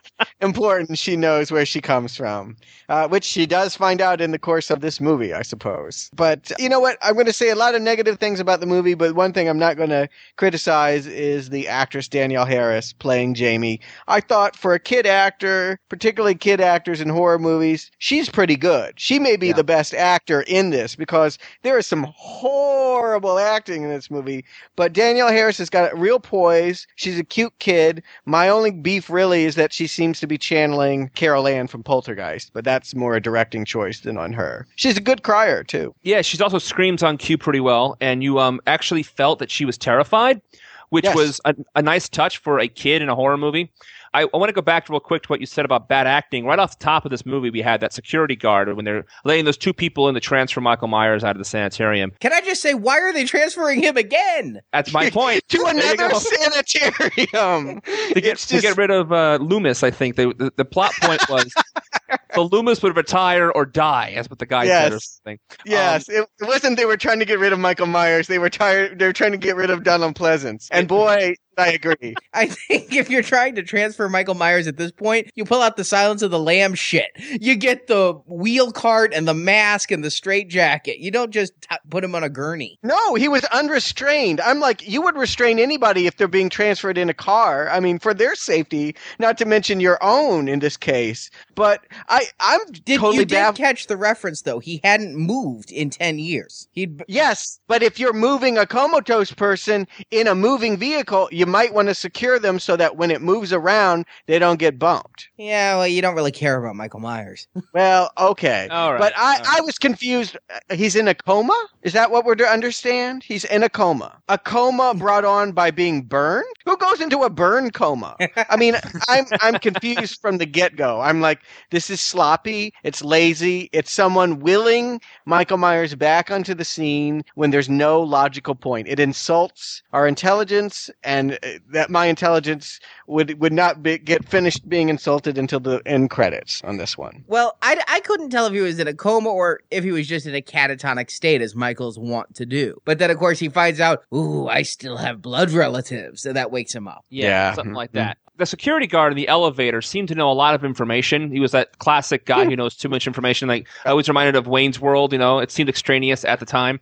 important 0.41 0.98
she 0.98 1.15
knows 1.15 1.51
where 1.51 1.65
she 1.65 1.81
comes 1.81 2.15
from, 2.15 2.55
uh, 2.88 3.07
which 3.07 3.25
she 3.25 3.45
does 3.45 3.75
find 3.75 4.01
out 4.01 4.21
in 4.21 4.31
the 4.31 4.39
course 4.39 4.69
of 4.69 4.81
this 4.81 5.01
movie, 5.01 5.33
I 5.33 5.41
suppose. 5.41 6.09
But 6.15 6.51
you 6.57 6.69
know 6.69 6.79
what? 6.79 6.98
I'm 7.01 7.13
going 7.13 7.25
to 7.25 7.33
say 7.33 7.50
a 7.50 7.55
lot 7.55 7.75
of 7.75 7.81
negative 7.81 8.17
things 8.19 8.39
about 8.39 8.59
the 8.62 8.65
movie, 8.65 8.93
but 8.93 9.15
one 9.15 9.33
thing 9.33 9.50
I'm 9.50 9.59
not 9.59 9.77
going 9.77 9.89
to 9.89 10.07
criticize 10.38 11.05
is 11.07 11.50
the 11.50 11.67
actress 11.67 12.07
Danielle 12.07 12.45
Harris 12.45 12.93
playing 12.93 13.33
Jamie. 13.33 13.81
I 14.07 14.21
thought 14.21 14.55
for 14.55 14.74
a 14.74 14.79
kid 14.79 15.05
actor, 15.05 15.68
particularly 15.89 16.35
kid 16.35 16.61
actors 16.61 17.01
in 17.01 17.09
horror 17.09 17.38
movies, 17.39 17.91
she's 17.99 18.29
pretty 18.29 18.55
good. 18.55 18.93
She 18.99 19.19
may 19.19 19.35
be 19.35 19.47
Yeah. 19.47 19.53
the 19.53 19.63
best 19.63 19.93
actor 19.93 20.41
in 20.47 20.69
this 20.69 20.95
because 20.95 21.38
there 21.63 21.77
is 21.77 21.85
some 21.88 22.03
horrible 22.15 23.38
acting 23.39 23.83
in 23.83 23.89
this 23.89 24.09
movie, 24.09 24.45
but 24.75 24.93
Danielle 24.93 25.31
Harris 25.31 25.57
has 25.57 25.69
got 25.69 25.91
a 25.91 25.95
real 25.95 26.19
poise. 26.19 26.88
She's 26.95 27.19
a 27.19 27.23
cute 27.23 27.53
kid. 27.59 28.01
My 28.25 28.49
only 28.49 28.71
beef 28.71 29.09
really 29.09 29.45
is 29.45 29.55
that 29.55 29.73
she 29.73 29.88
seems 29.88 30.19
to 30.19 30.27
be 30.27 30.38
channeling 30.38 31.09
Carol 31.15 31.47
Anne 31.47 31.67
from 31.67 31.83
Poltergeist, 31.83 32.51
but 32.53 32.63
that's 32.63 32.95
more 32.95 33.15
a 33.15 33.21
directing 33.21 33.65
choice 33.65 33.99
than 34.01 34.17
on 34.17 34.33
her. 34.33 34.65
She's 34.75 34.97
a 34.97 35.01
good 35.01 35.23
crier 35.23 35.63
too. 35.63 35.93
Yeah, 36.03 36.21
she's 36.21 36.41
also 36.41 36.57
screams 36.59 37.03
on 37.03 37.17
cue 37.17 37.38
pretty 37.38 37.59
well, 37.59 37.97
and 38.01 38.23
you 38.23 38.39
um 38.39 38.59
actually 38.67 39.03
felt 39.03 39.39
that 39.39 39.51
she 39.51 39.65
was 39.65 39.77
terrified, 39.77 40.41
which 40.89 41.05
Yes. 41.05 41.15
was 41.15 41.41
a, 41.45 41.55
a 41.75 41.81
nice 41.81 42.09
touch 42.09 42.38
for 42.38 42.59
a 42.59 42.67
kid 42.67 43.01
in 43.01 43.09
a 43.09 43.15
horror 43.15 43.38
movie. 43.38 43.71
I, 44.13 44.23
I 44.23 44.37
want 44.37 44.49
to 44.49 44.53
go 44.53 44.61
back 44.61 44.89
real 44.89 44.99
quick 44.99 45.23
to 45.23 45.27
what 45.27 45.39
you 45.39 45.45
said 45.45 45.65
about 45.65 45.87
bad 45.87 46.07
acting. 46.07 46.45
Right 46.45 46.59
off 46.59 46.77
the 46.77 46.83
top 46.83 47.05
of 47.05 47.11
this 47.11 47.25
movie, 47.25 47.49
we 47.49 47.61
had 47.61 47.79
that 47.81 47.93
security 47.93 48.35
guard 48.35 48.73
when 48.75 48.85
they're 48.85 49.05
laying 49.25 49.45
those 49.45 49.57
two 49.57 49.73
people 49.73 50.07
in 50.07 50.13
the 50.13 50.19
transfer 50.19 50.61
Michael 50.61 50.87
Myers 50.87 51.23
out 51.23 51.31
of 51.31 51.37
the 51.39 51.45
sanitarium. 51.45 52.11
Can 52.19 52.33
I 52.33 52.41
just 52.41 52.61
say, 52.61 52.73
why 52.73 52.99
are 52.99 53.13
they 53.13 53.25
transferring 53.25 53.81
him 53.81 53.97
again? 53.97 54.61
That's 54.73 54.93
my 54.93 55.09
point. 55.11 55.43
to 55.49 55.65
another 55.65 56.09
sanitarium. 56.15 57.81
to 58.13 58.21
get 58.21 58.33
It's 58.33 58.47
to 58.47 58.61
get 58.61 58.77
rid 58.77 58.91
of 58.91 59.11
uh, 59.11 59.37
Loomis, 59.41 59.83
I 59.83 59.91
think 59.91 60.15
they, 60.15 60.25
the, 60.25 60.51
the 60.55 60.65
plot 60.65 60.91
point 61.01 61.21
was 61.29 61.53
the 62.33 62.41
Loomis 62.41 62.81
would 62.83 62.95
retire 62.95 63.51
or 63.51 63.65
die. 63.65 64.13
That's 64.15 64.29
what 64.29 64.39
the 64.39 64.45
guy 64.45 64.65
said 64.67 64.91
or 64.91 64.95
Yes. 64.95 65.19
something. 65.23 65.39
Yes, 65.65 66.09
Um, 66.09 66.15
it, 66.15 66.27
it 66.41 66.47
wasn't. 66.47 66.77
They 66.77 66.85
were 66.85 66.97
trying 66.97 67.19
to 67.19 67.25
get 67.25 67.39
rid 67.39 67.53
of 67.53 67.59
Michael 67.59 67.87
Myers. 67.87 68.27
They 68.27 68.39
were 68.39 68.49
tired. 68.49 68.99
They 68.99 69.05
were 69.05 69.13
trying 69.13 69.31
to 69.31 69.37
get 69.37 69.55
rid 69.55 69.69
of 69.69 69.83
Donald 69.83 70.15
Pleasence. 70.15 70.67
And 70.71 70.87
boy, 70.87 71.35
I 71.59 71.71
agree. 71.71 72.15
I 72.33 72.47
think 72.47 72.93
if 72.95 73.09
you're 73.09 73.21
trying 73.23 73.55
to 73.55 73.63
transfer 73.63 74.07
Michael 74.09 74.35
Myers 74.35 74.67
at 74.67 74.77
this 74.77 74.91
point, 74.91 75.29
you 75.35 75.45
pull 75.45 75.61
out 75.61 75.77
the 75.77 75.83
Silence 75.83 76.21
of 76.21 76.31
the 76.31 76.39
Lamb 76.39 76.73
shit. 76.75 77.07
You 77.41 77.55
get 77.55 77.87
the 77.87 78.13
wheel 78.27 78.71
cart 78.71 79.13
and 79.13 79.27
the 79.27 79.33
mask 79.33 79.91
and 79.91 80.03
the 80.03 80.11
straight 80.11 80.49
jacket. 80.49 80.99
You 80.99 81.11
don't 81.11 81.31
just 81.31 81.53
t- 81.61 81.75
put 81.89 82.03
him 82.03 82.15
on 82.15 82.23
a 82.23 82.29
gurney. 82.29 82.79
No, 82.83 83.15
he 83.15 83.27
was 83.27 83.43
unrestrained. 83.45 84.41
I'm 84.41 84.59
like, 84.59 84.87
you 84.87 85.01
would 85.01 85.15
restrain 85.17 85.59
anybody 85.59 86.07
if 86.07 86.17
they're 86.17 86.27
being 86.27 86.49
transferred 86.49 86.97
in 86.97 87.09
a 87.09 87.13
car. 87.13 87.69
I 87.69 87.79
mean, 87.79 87.99
for 87.99 88.13
their 88.13 88.35
safety, 88.35 88.95
not 89.19 89.37
to 89.39 89.45
mention 89.45 89.79
your 89.79 89.97
own 90.01 90.47
in 90.47 90.59
this 90.59 90.77
case. 90.77 91.29
But 91.55 91.81
I, 92.07 92.25
I'm 92.39 92.59
Did 92.71 92.99
totally 92.99 93.17
you 93.17 93.25
did 93.25 93.35
baffled. 93.35 93.57
catch 93.57 93.87
the 93.87 93.97
reference 93.97 94.41
though? 94.43 94.59
He 94.59 94.79
hadn't 94.83 95.15
moved 95.15 95.71
in 95.71 95.89
ten 95.89 96.19
years. 96.19 96.67
He'd 96.71 97.03
Yes, 97.07 97.59
but 97.67 97.83
if 97.83 97.99
you're 97.99 98.13
moving 98.13 98.57
a 98.57 98.65
comatose 98.65 99.31
person 99.33 99.87
in 100.11 100.27
a 100.27 100.35
moving 100.35 100.77
vehicle, 100.77 101.27
you 101.31 101.45
might 101.50 101.74
want 101.74 101.88
to 101.89 101.96
secure 101.96 102.39
them 102.39 102.60
so 102.60 102.75
that 102.77 102.96
when 102.98 103.12
it 103.12 103.22
moves 103.22 103.51
around, 103.51 104.06
they 104.27 104.39
don't 104.39 104.60
get 104.60 104.79
bumped. 104.79 105.29
yeah. 105.38 105.75
Well, 105.77 105.88
you 105.88 106.01
don't 106.01 106.15
really 106.15 106.32
care 106.32 106.58
about 106.58 106.75
Michael 106.75 107.00
Myers. 107.00 107.48
Well, 107.74 108.12
okay. 108.18 108.68
All 108.72 108.94
right, 108.94 109.00
But 109.00 109.13
I, 109.15 109.38
all 109.38 109.44
I 109.58 109.62
was 109.62 109.77
confused. 109.77 110.38
Uh, 110.50 110.75
He's 110.75 110.96
in 110.96 111.08
a 111.08 111.13
coma? 111.13 111.56
Is 111.84 111.94
that 111.94 112.10
what 112.12 112.25
we're 112.25 112.36
to 112.36 112.46
understand? 112.48 113.24
He's 113.24 113.46
in 113.46 113.63
a 113.63 113.70
coma. 113.70 114.18
A 114.27 114.38
coma 114.38 114.94
brought 114.96 115.24
on 115.25 115.51
by 115.51 115.72
being 115.72 116.01
burned? 116.01 116.46
Who 116.65 116.75
goes 116.77 117.00
into 117.00 117.20
a 117.24 117.29
burn 117.29 117.72
coma? 117.72 118.15
I 118.50 118.56
mean, 118.58 118.75
I'm 119.08 119.25
I'm 119.41 119.60
confused 119.60 120.20
from 120.22 120.38
the 120.39 120.46
get-go. 120.46 121.00
I'm 121.01 121.22
like, 121.22 121.39
this 121.72 121.89
is 121.89 122.01
sloppy, 122.01 122.74
it's 122.84 123.03
lazy, 123.03 123.70
it's 123.72 123.91
someone 123.91 124.39
willing 124.39 125.00
Michael 125.25 125.58
Myers 125.58 125.96
back 125.96 126.32
onto 126.32 126.53
the 126.53 126.65
scene 126.65 127.24
when 127.36 127.51
there's 127.51 127.70
no 127.70 128.01
logical 128.01 128.56
point. 128.56 128.88
It 128.88 129.00
insults 129.00 129.84
our 129.94 130.08
intelligence 130.08 130.89
and 131.03 131.38
that 131.72 131.89
my 131.89 132.05
intelligence 132.08 132.79
would 133.08 133.39
would 133.39 133.53
not 133.53 133.81
be, 133.84 133.98
get 133.98 134.27
finished 134.27 134.67
being 134.69 134.89
insulted 134.89 135.38
until 135.38 135.60
the 135.60 135.81
end 135.86 136.10
credits 136.10 136.62
on 136.63 136.77
this 136.77 136.98
one. 136.98 137.24
Well, 137.27 137.58
I, 137.62 137.81
I 137.88 138.00
couldn't 138.01 138.29
tell 138.29 138.46
if 138.46 138.53
he 138.53 138.62
was 138.62 138.79
in 138.79 138.88
a 138.88 138.93
coma 138.93 139.29
or 139.29 139.62
if 139.72 139.84
he 139.84 139.91
was 139.91 140.08
just 140.08 140.25
in 140.25 140.36
a 140.36 140.41
catatonic 140.41 141.10
state, 141.12 141.41
as 141.41 141.55
Michael's 141.55 141.98
want 142.00 142.36
to 142.36 142.46
do. 142.46 142.81
But 142.86 143.00
then, 143.00 143.10
of 143.12 143.17
course, 143.17 143.39
he 143.39 143.50
finds 143.50 143.79
out, 143.79 144.03
ooh, 144.13 144.48
I 144.48 144.62
still 144.63 144.98
have 144.98 145.22
blood 145.22 145.51
relatives, 145.51 146.25
and 146.25 146.36
that 146.36 146.51
wakes 146.51 146.74
him 146.74 146.88
up. 146.88 147.05
Yeah, 147.10 147.25
Yeah. 147.27 147.53
something 147.53 147.74
like 147.74 147.91
Mhm. 147.91 147.96
that. 147.96 148.17
The 148.38 148.46
security 148.46 148.88
guard 148.88 149.12
in 149.12 149.17
the 149.17 149.27
elevator 149.27 149.81
seemed 149.81 150.08
to 150.08 150.15
know 150.15 150.31
a 150.31 150.34
lot 150.34 150.55
of 150.55 150.63
information. 150.63 151.29
He 151.29 151.41
was 151.41 151.51
that 151.51 151.77
classic 151.79 152.25
guy 152.25 152.46
who 152.46 152.55
knows 152.55 152.74
too 152.74 152.88
much 152.88 153.05
information. 153.05 153.50
Like 153.50 153.67
I 153.84 153.91
was 153.91 154.08
reminded 154.08 154.38
of 154.38 154.48
Wayne's 154.48 154.79
World. 154.79 155.12
You 155.12 155.19
know, 155.19 155.39
it 155.39 155.51
seemed 155.51 155.67
extraneous 155.67 156.24
at 156.24 156.39
the 156.39 156.46
time. 156.46 156.79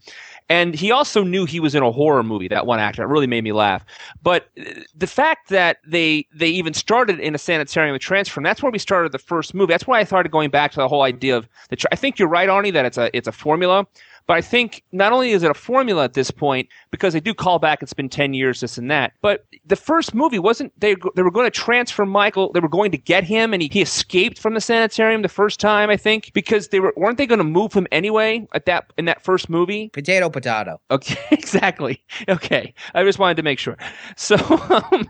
And 0.50 0.74
he 0.74 0.92
also 0.92 1.24
knew 1.24 1.46
he 1.46 1.60
was 1.60 1.75
in 1.75 1.84
a 1.84 1.92
horror 1.92 2.24
movie. 2.24 2.48
That 2.48 2.66
one 2.66 2.80
actor 2.80 3.04
it 3.04 3.08
really 3.08 3.27
made 3.27 3.44
me 3.44 3.51
laugh. 3.51 3.86
But 4.24 4.48
uh, 4.60 4.82
the 4.96 5.08
fact 5.08 5.50
that 5.50 5.77
they 5.86 6.25
they 6.34 6.48
even 6.48 6.74
started 6.74 7.20
in 7.20 7.36
a 7.36 7.38
sanitarium 7.38 7.94
with 7.94 8.01
transfer, 8.01 8.42
that's 8.42 8.63
where 8.63 8.72
we 8.72 8.80
started 8.80 9.12
the 9.12 9.20
first 9.20 9.54
movie. 9.54 9.74
That's 9.74 9.88
why 9.88 10.00
I 10.00 10.04
started 10.06 10.32
going 10.32 10.50
back 10.50 10.72
to 10.72 10.77
the 10.77 10.88
whole 10.88 11.01
idea 11.01 11.36
of 11.36 11.50
the. 11.70 11.75
Tra- 11.75 11.89
I 11.92 11.98
think 11.98 12.18
you're 12.18 12.30
right, 12.30 12.48
Arnie, 12.48 12.72
that 12.74 12.86
it's 12.86 12.98
a 12.98 13.16
it's 13.16 13.27
a 13.27 13.32
formula. 13.34 13.86
But 14.27 14.38
I 14.38 14.41
think 14.41 14.84
not 14.91 15.13
only 15.13 15.31
is 15.31 15.43
it 15.43 15.51
a 15.51 15.53
formula 15.53 16.03
at 16.03 16.13
this 16.13 16.31
point 16.31 16.67
because 16.91 17.13
they 17.13 17.19
do 17.19 17.34
call 17.34 17.60
back 17.60 17.81
it's 17.81 17.93
been 17.93 18.10
10 18.10 18.34
years 18.34 18.60
this 18.60 18.77
and 18.77 18.91
that, 18.91 19.13
but 19.22 19.46
the 19.65 19.75
first 19.75 20.13
movie 20.13 20.39
wasn't 20.39 20.77
they 20.79 20.96
they 21.15 21.24
were 21.24 21.31
going 21.31 21.48
to 21.48 21.51
transfer 21.51 22.05
Michael, 22.05 22.51
they 22.51 22.60
were 22.60 22.69
going 22.69 22.91
to 22.91 22.98
get 22.98 23.24
him 23.24 23.53
and 23.53 23.62
he, 23.62 23.69
he 23.72 23.81
escaped 23.81 24.38
from 24.38 24.53
the 24.53 24.62
sanitarium 24.62 25.22
the 25.22 25.29
first 25.29 25.60
time 25.60 25.89
I 25.89 25.98
think 25.98 26.31
because 26.34 26.67
they 26.67 26.79
were 26.79 26.93
weren't 26.98 27.17
they 27.17 27.25
going 27.25 27.39
to 27.39 27.46
move 27.46 27.74
him 27.74 27.88
anyway 27.91 28.48
at 28.53 28.65
that 28.65 28.91
in 28.98 29.05
that 29.05 29.24
first 29.24 29.50
movie? 29.50 29.89
Potato, 29.89 30.29
potato. 30.29 30.79
Okay, 30.91 31.17
exactly. 31.31 32.03
Okay. 32.27 32.74
I 32.93 33.03
just 33.03 33.19
wanted 33.19 33.38
to 33.38 33.43
make 33.43 33.60
sure. 33.60 33.77
So 34.15 34.36
um, 34.91 35.10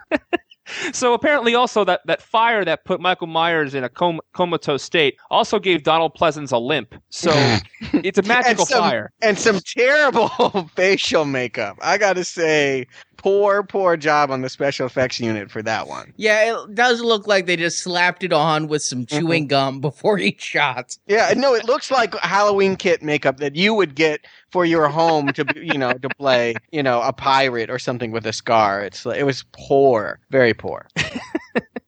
So 0.92 1.14
apparently, 1.14 1.56
also 1.56 1.84
that, 1.86 2.02
that 2.06 2.22
fire 2.22 2.66
that 2.66 2.86
put 2.86 3.00
Michael 3.00 3.28
Myers 3.28 3.74
in 3.74 3.84
a 3.84 3.90
com- 3.90 4.22
comatose 4.34 4.84
state 4.84 5.18
also 5.30 5.60
gave 5.60 5.84
Donald 5.84 6.16
Pleasence 6.16 6.52
a 6.52 6.58
limp. 6.58 6.96
So 7.10 7.32
it's 7.94 8.18
a 8.18 8.24
magical 8.24 8.62
and 8.62 8.68
some, 8.68 8.80
fire. 8.80 9.12
And 9.22 9.38
some 9.38 9.60
terrible 9.66 10.30
facial 10.76 11.26
makeup. 11.26 11.78
I 11.82 11.98
gotta 11.98 12.24
say, 12.24 12.88
poor, 13.18 13.64
poor 13.64 13.98
job 13.98 14.32
on 14.32 14.42
the 14.42 14.50
special 14.50 14.86
effects 14.86 15.20
unit 15.20 15.52
for 15.52 15.62
that 15.64 15.88
one. 15.88 16.14
Yeah, 16.16 16.56
it 16.64 16.76
does 16.76 17.02
look 17.02 17.28
like 17.28 17.46
they 17.46 17.56
just 17.56 17.80
slapped 17.80 18.24
it 18.24 18.32
on 18.32 18.68
with 18.68 18.84
some 18.84 19.06
mm-hmm. 19.06 19.20
chewing 19.20 19.48
gum 19.48 19.82
before 19.82 20.20
each 20.20 20.42
shot. 20.42 20.98
Yeah, 21.08 21.34
no, 21.36 21.54
it 21.54 21.66
looks 21.66 21.92
like 21.92 22.16
Halloween 22.16 22.76
kit 22.76 23.02
makeup 23.02 23.38
that 23.38 23.56
you 23.56 23.74
would 23.74 23.96
get 23.96 24.26
for 24.52 24.66
your 24.66 24.88
home 24.88 25.34
to, 25.34 25.46
you 25.56 25.78
know, 25.78 25.94
to 25.94 26.10
play, 26.10 26.56
you 26.72 26.82
know, 26.82 27.02
a 27.02 27.12
pirate 27.12 27.70
or 27.70 27.80
something 27.80 28.12
with 28.12 28.26
a 28.26 28.34
scar. 28.34 28.82
It's 28.82 29.06
it 29.06 29.26
was 29.26 29.44
poor, 29.52 30.20
very 30.30 30.54
poor. 30.54 30.88